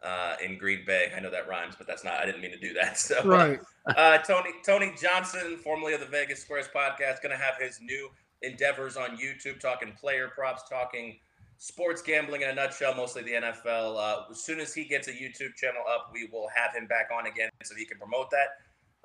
uh, 0.05 0.37
in 0.45 0.59
Green 0.59 0.85
Bay. 0.87 1.13
I 1.17 1.21
know 1.21 1.31
that 1.31 1.49
rhymes, 1.49 1.75
but 1.77 1.87
that's 1.87 2.05
not. 2.05 2.15
I 2.15 2.27
didn't 2.27 2.43
mean 2.43 2.53
to 2.53 2.59
do 2.59 2.73
that. 2.75 2.99
So 3.05 3.23
Right. 3.25 3.61
uh, 3.97 4.19
Tony 4.19 4.51
Tony 4.65 4.93
Johnson, 5.01 5.57
formerly 5.63 5.95
of 5.95 6.01
the 6.01 6.07
Vegas 6.07 6.41
Squares 6.41 6.69
podcast, 6.75 7.23
going 7.23 7.37
to 7.37 7.43
have 7.43 7.57
his 7.59 7.81
new 7.81 8.11
endeavors 8.43 8.97
on 8.97 9.17
YouTube, 9.17 9.59
talking 9.61 9.93
player 9.93 10.29
props, 10.29 10.69
talking 10.69 11.19
sports 11.59 12.03
gambling 12.03 12.43
in 12.43 12.51
a 12.51 12.55
nutshell, 12.55 12.95
mostly 12.95 13.23
the 13.23 13.33
NFL. 13.33 13.97
Uh, 13.99 14.31
as 14.31 14.45
soon 14.45 14.61
as 14.61 14.75
he 14.75 14.85
gets 14.85 15.09
a 15.09 15.13
YouTube 15.13 15.55
channel 15.57 15.83
up, 15.89 16.11
we 16.13 16.29
will 16.33 16.49
have 16.55 16.75
him 16.75 16.87
back 16.87 17.09
on 17.17 17.27
again 17.27 17.49
so 17.63 17.75
he 17.75 17.85
can 17.85 17.99
promote 17.99 18.31
that. 18.31 18.49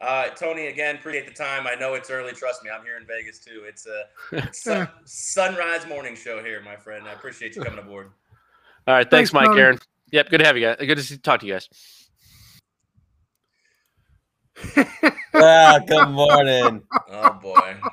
Uh, 0.02 0.30
Tony, 0.30 0.68
again, 0.68 0.95
appreciate 0.95 1.28
the 1.28 1.34
time. 1.34 1.68
I 1.68 1.76
know 1.76 1.93
it's 1.93 2.10
early. 2.10 2.32
Trust 2.32 2.64
me, 2.64 2.70
I'm 2.70 2.84
here 2.84 2.97
in 2.97 3.06
Vegas 3.06 3.39
too. 3.39 3.64
It's 3.68 3.86
a 3.86 4.54
sun, 4.54 4.88
sunrise 5.06 5.86
morning 5.88 6.16
show 6.16 6.41
here, 6.43 6.62
my 6.62 6.78
friend. 6.78 7.06
I 7.08 7.14
appreciate 7.14 7.56
you 7.56 7.62
coming 7.62 7.80
aboard. 7.80 8.12
All 8.88 8.95
right. 8.95 9.10
Thanks, 9.10 9.32
Thanks, 9.32 9.34
Mike, 9.34 9.47
Tony. 9.47 9.62
Aaron. 9.62 9.80
Yep. 10.12 10.30
Good 10.30 10.38
to 10.39 10.45
have 10.45 10.57
you 10.57 10.66
guys. 10.68 10.78
Good 10.80 10.97
to 10.97 11.03
see, 11.03 11.18
talk 11.18 11.39
to 11.41 11.45
you 11.47 11.53
guys. 11.53 11.70
Ah, 15.41 15.80
good 15.88 16.10
morning. 16.10 16.82
Oh 17.10 17.32
boy. 17.41 17.76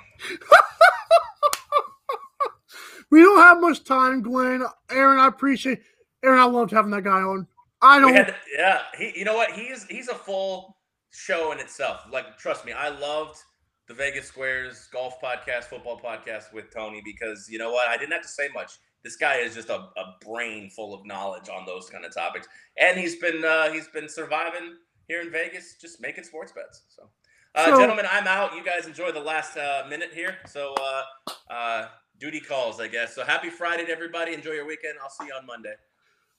we 3.11 3.21
don't 3.21 3.39
have 3.41 3.61
much 3.61 3.85
time, 3.85 4.23
Glenn. 4.23 4.65
Aaron, 4.91 5.21
I 5.21 5.29
appreciate. 5.29 5.81
Aaron, 6.25 6.41
I 6.41 6.45
loved 6.47 6.73
having 6.73 6.91
that 6.93 7.05
guy 7.05 7.21
on. 7.21 7.47
I 7.83 7.99
We 7.99 8.03
don't. 8.07 8.15
had, 8.15 8.35
yeah, 8.59 8.81
he. 8.99 9.13
You 9.17 9.25
know 9.27 9.35
what? 9.37 9.53
He's 9.53 9.85
he's 9.85 10.09
a 10.09 10.15
full 10.15 10.77
show 11.11 11.53
in 11.53 11.61
itself. 11.61 12.01
Like, 12.11 12.37
trust 12.39 12.65
me, 12.65 12.73
I 12.73 12.89
loved 12.89 13.39
the 13.87 13.95
Vegas 13.95 14.27
Squares 14.27 14.89
golf 14.93 15.21
podcast, 15.23 15.65
football 15.65 16.01
podcast 16.01 16.53
with 16.53 16.75
Tony 16.75 17.01
because 17.05 17.47
you 17.49 17.59
know 17.59 17.71
what? 17.71 17.89
I 17.89 17.97
didn't 17.97 18.13
have 18.13 18.23
to 18.23 18.29
say 18.29 18.49
much. 18.55 18.73
This 19.07 19.15
guy 19.15 19.37
is 19.37 19.55
just 19.55 19.69
a, 19.69 19.77
a 19.77 20.17
brain 20.21 20.69
full 20.69 20.93
of 20.93 21.07
knowledge 21.07 21.49
on 21.49 21.65
those 21.65 21.89
kind 21.89 22.05
of 22.05 22.13
topics, 22.13 22.49
and 22.77 22.99
he's 22.99 23.15
been 23.15 23.45
uh, 23.45 23.71
he's 23.71 23.87
been 23.87 24.09
surviving 24.09 24.79
here 25.07 25.21
in 25.21 25.31
Vegas, 25.31 25.77
just 25.81 26.01
making 26.01 26.25
sports 26.25 26.51
bets. 26.51 26.83
So, 26.89 27.09
uh, 27.55 27.67
So- 27.67 27.79
gentlemen, 27.79 28.07
I'm 28.11 28.27
out. 28.27 28.57
You 28.57 28.65
guys 28.65 28.89
enjoy 28.89 29.13
the 29.13 29.21
last 29.21 29.57
uh, 29.57 29.85
minute 29.89 30.11
here. 30.13 30.39
So, 30.49 30.75
uh, 30.81 31.03
uh, 31.49 31.89
duty 32.19 32.41
calls, 32.41 32.81
I 32.81 32.89
guess. 32.89 33.15
So, 33.15 33.25
happy 33.25 33.49
Friday 33.49 33.87
to 33.87 33.93
everybody. 33.93 34.35
Enjoy 34.35 34.51
your 34.51 34.67
weekend. 34.67 34.95
I'll 35.01 35.09
see 35.09 35.27
you 35.27 35.35
on 35.35 35.47
Monday. 35.47 35.75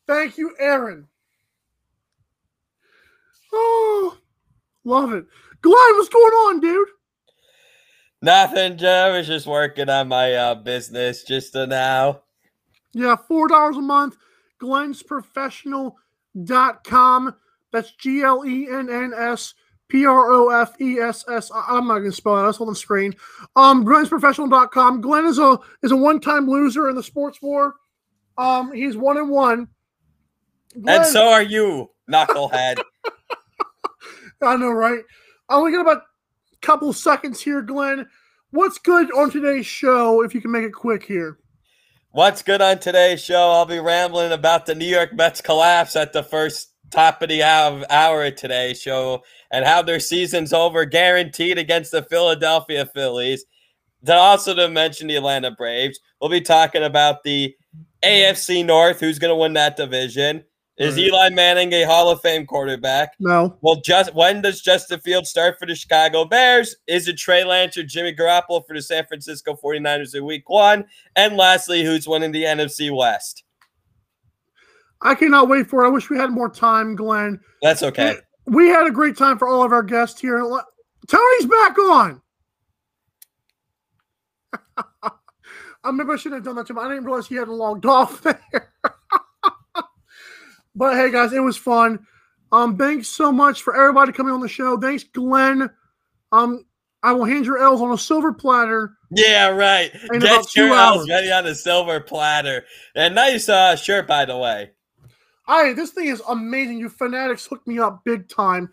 Thank 0.06 0.38
you, 0.38 0.54
Aaron. 0.60 1.08
Oh, 3.54 4.18
love 4.84 5.14
it. 5.14 5.26
Glenn, 5.62 5.96
what's 5.96 6.10
going 6.10 6.26
on, 6.34 6.60
dude? 6.60 6.90
Nothing, 8.22 8.76
Joe. 8.78 9.12
I 9.14 9.18
was 9.18 9.28
just 9.28 9.48
working 9.48 9.90
on 9.90 10.10
my 10.10 10.34
uh, 10.34 10.56
business 10.56 11.24
just 11.24 11.54
to 11.54 11.66
now. 11.66 12.24
Yeah, 12.94 13.16
four 13.16 13.48
dollars 13.48 13.78
a 13.78 13.82
month. 13.82 14.18
Glenn'sProfessional.com. 14.62 17.36
That's 17.72 17.92
G 17.92 18.24
L 18.24 18.46
E 18.46 18.68
N 18.70 18.90
N 18.90 19.14
S 19.16 19.54
P 19.90 20.06
R 20.06 20.32
O 20.32 20.50
F 20.50 20.80
E 20.82 21.00
S 21.00 21.24
S. 21.30 21.52
I'm 21.54 21.88
not 21.88 22.00
gonna 22.00 22.12
spell 22.12 22.40
it. 22.40 22.44
That's 22.44 22.60
on 22.60 22.68
the 22.68 22.76
screen. 22.76 23.14
Um, 23.56 23.86
Glenn'sProfessional.com. 23.86 25.02
Glenn 25.02 25.26
is 25.26 25.40
a 25.40 25.60
is 25.84 25.92
a 25.92 25.96
one 25.96 26.20
time 26.20 26.48
loser 26.48 26.90
in 26.90 26.96
the 26.96 27.04
sports 27.04 27.42
war. 27.42 27.76
Um, 28.38 28.72
he's 28.74 28.96
one 28.96 29.18
and 29.18 29.30
one. 29.30 29.68
Glenn, 30.80 31.02
And 31.02 31.06
so 31.08 31.28
are 31.28 31.42
you, 31.42 31.90
knucklehead. 32.10 32.82
I 34.42 34.56
know, 34.56 34.70
right? 34.70 35.02
I 35.50 35.56
only 35.56 35.72
got 35.72 35.82
about 35.82 35.98
a 35.98 36.58
couple 36.62 36.94
seconds 36.94 37.42
here, 37.42 37.62
Glenn. 37.62 38.08
What's 38.52 38.78
good 38.78 39.12
on 39.12 39.32
today's 39.32 39.66
show? 39.66 40.24
If 40.24 40.36
you 40.36 40.42
can 40.42 40.52
make 40.52 40.64
it 40.64 40.74
quick 40.74 41.04
here. 41.04 41.40
What's 42.18 42.42
good 42.42 42.64
on 42.64 42.80
today's 42.80 43.24
show? 43.24 43.52
I'll 43.52 43.68
be 43.68 43.78
rambling 43.78 44.32
about 44.32 44.66
the 44.66 44.74
New 44.74 44.88
York 44.88 45.14
Mets 45.14 45.40
collapse 45.40 45.96
at 45.96 46.14
the 46.14 46.24
first 46.24 46.74
top 46.90 47.22
of 47.22 47.30
the 47.30 47.44
hour, 47.44 48.26
of 48.26 48.36
today's 48.36 48.82
show 48.82 49.22
and 49.52 49.64
how 49.64 49.84
their 49.84 50.00
season's 50.00 50.52
over, 50.52 50.84
guaranteed 50.84 51.60
against 51.60 51.92
the 51.92 52.02
Philadelphia 52.02 52.88
Phillies. 52.88 53.46
Then 54.02 54.18
also 54.18 54.56
to 54.56 54.68
mention 54.68 55.06
the 55.06 55.18
Atlanta 55.18 55.52
Braves. 55.52 56.00
We'll 56.20 56.32
be 56.32 56.42
talking 56.42 56.82
about 56.82 57.22
the 57.22 57.56
AFC 58.02 58.66
North, 58.66 59.00
who's 59.00 59.20
going 59.20 59.30
to 59.30 59.40
win 59.40 59.54
that 59.54 59.78
division. 59.78 60.44
Is. 60.78 60.98
Eli 60.98 61.30
Manning 61.30 61.74
a 61.74 61.84
Hall 61.84 62.10
of 62.12 62.22
Fame 62.22 62.46
quarterback? 62.46 63.14
No. 63.20 63.58
Well, 63.62 63.82
just 63.82 64.14
when 64.14 64.42
does 64.42 64.62
Justin 64.62 65.00
Fields 65.00 65.30
start 65.30 65.58
for 65.58 65.66
the 65.66 65.74
Chicago 65.74 66.24
Bears? 66.24 66.76
Is 66.86 67.08
it 67.08 67.18
Trey 67.18 67.44
Lance 67.44 67.78
or 67.78 67.84
Jimmy 67.84 68.14
Garoppolo 68.14 68.66
for 68.66 68.76
the 68.76 68.82
San 68.82 69.06
Francisco 69.06 69.56
49ers 69.56 70.14
in 70.14 70.24
week 70.24 70.48
one? 70.50 70.86
And 71.16 71.36
lastly, 71.36 71.84
who's 71.84 72.08
winning 72.08 72.32
the 72.32 72.44
NFC 72.44 72.96
West? 72.96 73.44
I 75.02 75.16
cannot 75.16 75.50
wait 75.50 75.68
for 75.68 75.84
it. 75.84 75.88
I 75.88 75.90
wish 75.90 76.12
we 76.12 76.18
had 76.18 76.30
more 76.30 76.50
time, 76.50 76.96
Glenn. 76.96 77.40
That's 77.64 77.82
okay. 77.82 78.18
We 78.46 78.68
had 78.68 78.86
a 78.86 78.92
great 78.92 79.18
time 79.18 79.40
for 79.40 79.48
all 79.48 79.64
of 79.64 79.72
our 79.72 79.84
guests 79.84 80.22
here. 80.22 80.40
Tony's 81.08 81.46
back 81.46 81.78
on. 81.80 82.22
I 85.04 85.90
remember 85.90 86.14
I 86.14 86.18
shouldn't 86.18 86.40
have 86.40 86.46
done 86.46 86.56
that 86.56 86.68
to 86.68 86.74
him. 86.74 86.80
I 86.80 86.90
didn't 86.90 87.06
realize 87.06 87.28
he 87.28 87.36
hadn't 87.36 87.54
logged 87.54 87.86
off 87.86 88.22
there. 88.24 88.74
But 90.78 90.96
hey, 90.96 91.12
guys, 91.12 91.34
it 91.34 91.40
was 91.40 91.58
fun. 91.58 92.06
Um, 92.52 92.78
thanks 92.78 93.08
so 93.08 93.32
much 93.32 93.62
for 93.62 93.76
everybody 93.76 94.12
coming 94.12 94.32
on 94.32 94.40
the 94.40 94.48
show. 94.48 94.78
Thanks, 94.78 95.04
Glenn. 95.04 95.70
Um, 96.32 96.66
I 97.04 97.12
will 97.12 97.26
hand 97.26 97.46
your 97.46 97.58
L's 97.58 97.82
on 97.82 97.92
a 97.92 97.98
silver 97.98 98.34
platter. 98.34 98.94
Yeah, 99.12 99.48
right. 99.50 99.92
Get 100.20 100.56
your 100.56 100.74
L's 100.74 101.00
hours. 101.00 101.10
ready 101.10 101.32
on 101.32 101.46
a 101.46 101.56
silver 101.56 102.00
platter. 102.00 102.66
And 102.96 103.16
nice 103.16 103.50
uh, 103.50 103.76
shirt, 103.76 104.08
by 104.08 104.26
the 104.26 104.38
way. 104.38 104.72
Hey, 105.48 105.74
this 105.74 105.92
thing 105.92 106.08
is 106.08 106.22
amazing. 106.28 106.78
You 106.80 106.90
fanatics 106.90 107.46
hooked 107.46 107.68
me 107.68 107.80
up 107.80 108.04
big 108.04 108.28
time. 108.30 108.70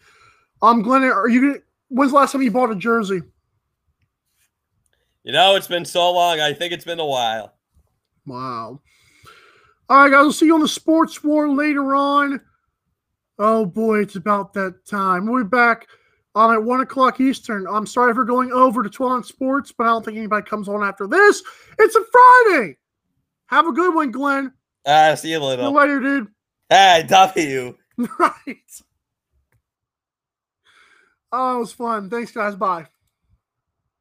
Um, 0.62 0.82
Glenn, 0.82 1.04
are 1.04 1.28
you 1.28 1.40
gonna? 1.40 1.62
When's 1.88 2.12
the 2.12 2.16
last 2.18 2.32
time 2.32 2.42
you 2.42 2.50
bought 2.50 2.70
a 2.70 2.76
jersey? 2.76 3.22
You 5.22 5.32
know, 5.32 5.54
it's 5.56 5.68
been 5.68 5.84
so 5.84 6.10
long. 6.12 6.40
I 6.40 6.52
think 6.52 6.72
it's 6.72 6.84
been 6.84 7.00
a 7.00 7.06
while. 7.06 7.54
Wow. 8.26 8.80
All 9.88 9.98
right, 10.02 10.10
guys. 10.10 10.22
We'll 10.22 10.32
see 10.32 10.46
you 10.46 10.54
on 10.54 10.60
the 10.60 10.68
Sports 10.68 11.22
War 11.22 11.48
later 11.48 11.94
on. 11.94 12.40
Oh 13.38 13.66
boy, 13.66 14.00
it's 14.00 14.16
about 14.16 14.52
that 14.54 14.86
time. 14.86 15.26
We'll 15.26 15.42
be 15.44 15.48
back 15.48 15.88
um, 16.34 16.52
at 16.52 16.62
one 16.62 16.80
o'clock 16.80 17.20
Eastern. 17.20 17.66
I'm 17.68 17.86
sorry 17.86 18.14
for 18.14 18.24
going 18.24 18.52
over 18.52 18.82
to 18.82 18.88
12 18.90 19.12
on 19.12 19.24
Sports, 19.24 19.72
but 19.76 19.84
I 19.84 19.90
don't 19.90 20.04
think 20.04 20.16
anybody 20.16 20.46
comes 20.46 20.68
on 20.68 20.82
after 20.82 21.06
this. 21.06 21.42
It's 21.78 21.96
a 21.96 22.04
Friday. 22.12 22.76
Have 23.46 23.66
a 23.66 23.72
good 23.72 23.94
one, 23.94 24.10
Glenn. 24.10 24.52
Ah, 24.86 25.14
see 25.14 25.30
you 25.30 25.36
See 25.36 25.40
you 25.40 25.40
later. 25.40 25.68
later, 25.68 26.00
dude. 26.00 26.28
Hey, 26.70 27.04
W. 27.08 27.76
right. 28.18 28.56
Oh, 31.32 31.56
it 31.56 31.60
was 31.60 31.72
fun. 31.72 32.08
Thanks, 32.08 32.30
guys. 32.32 32.54
Bye. 32.54 32.86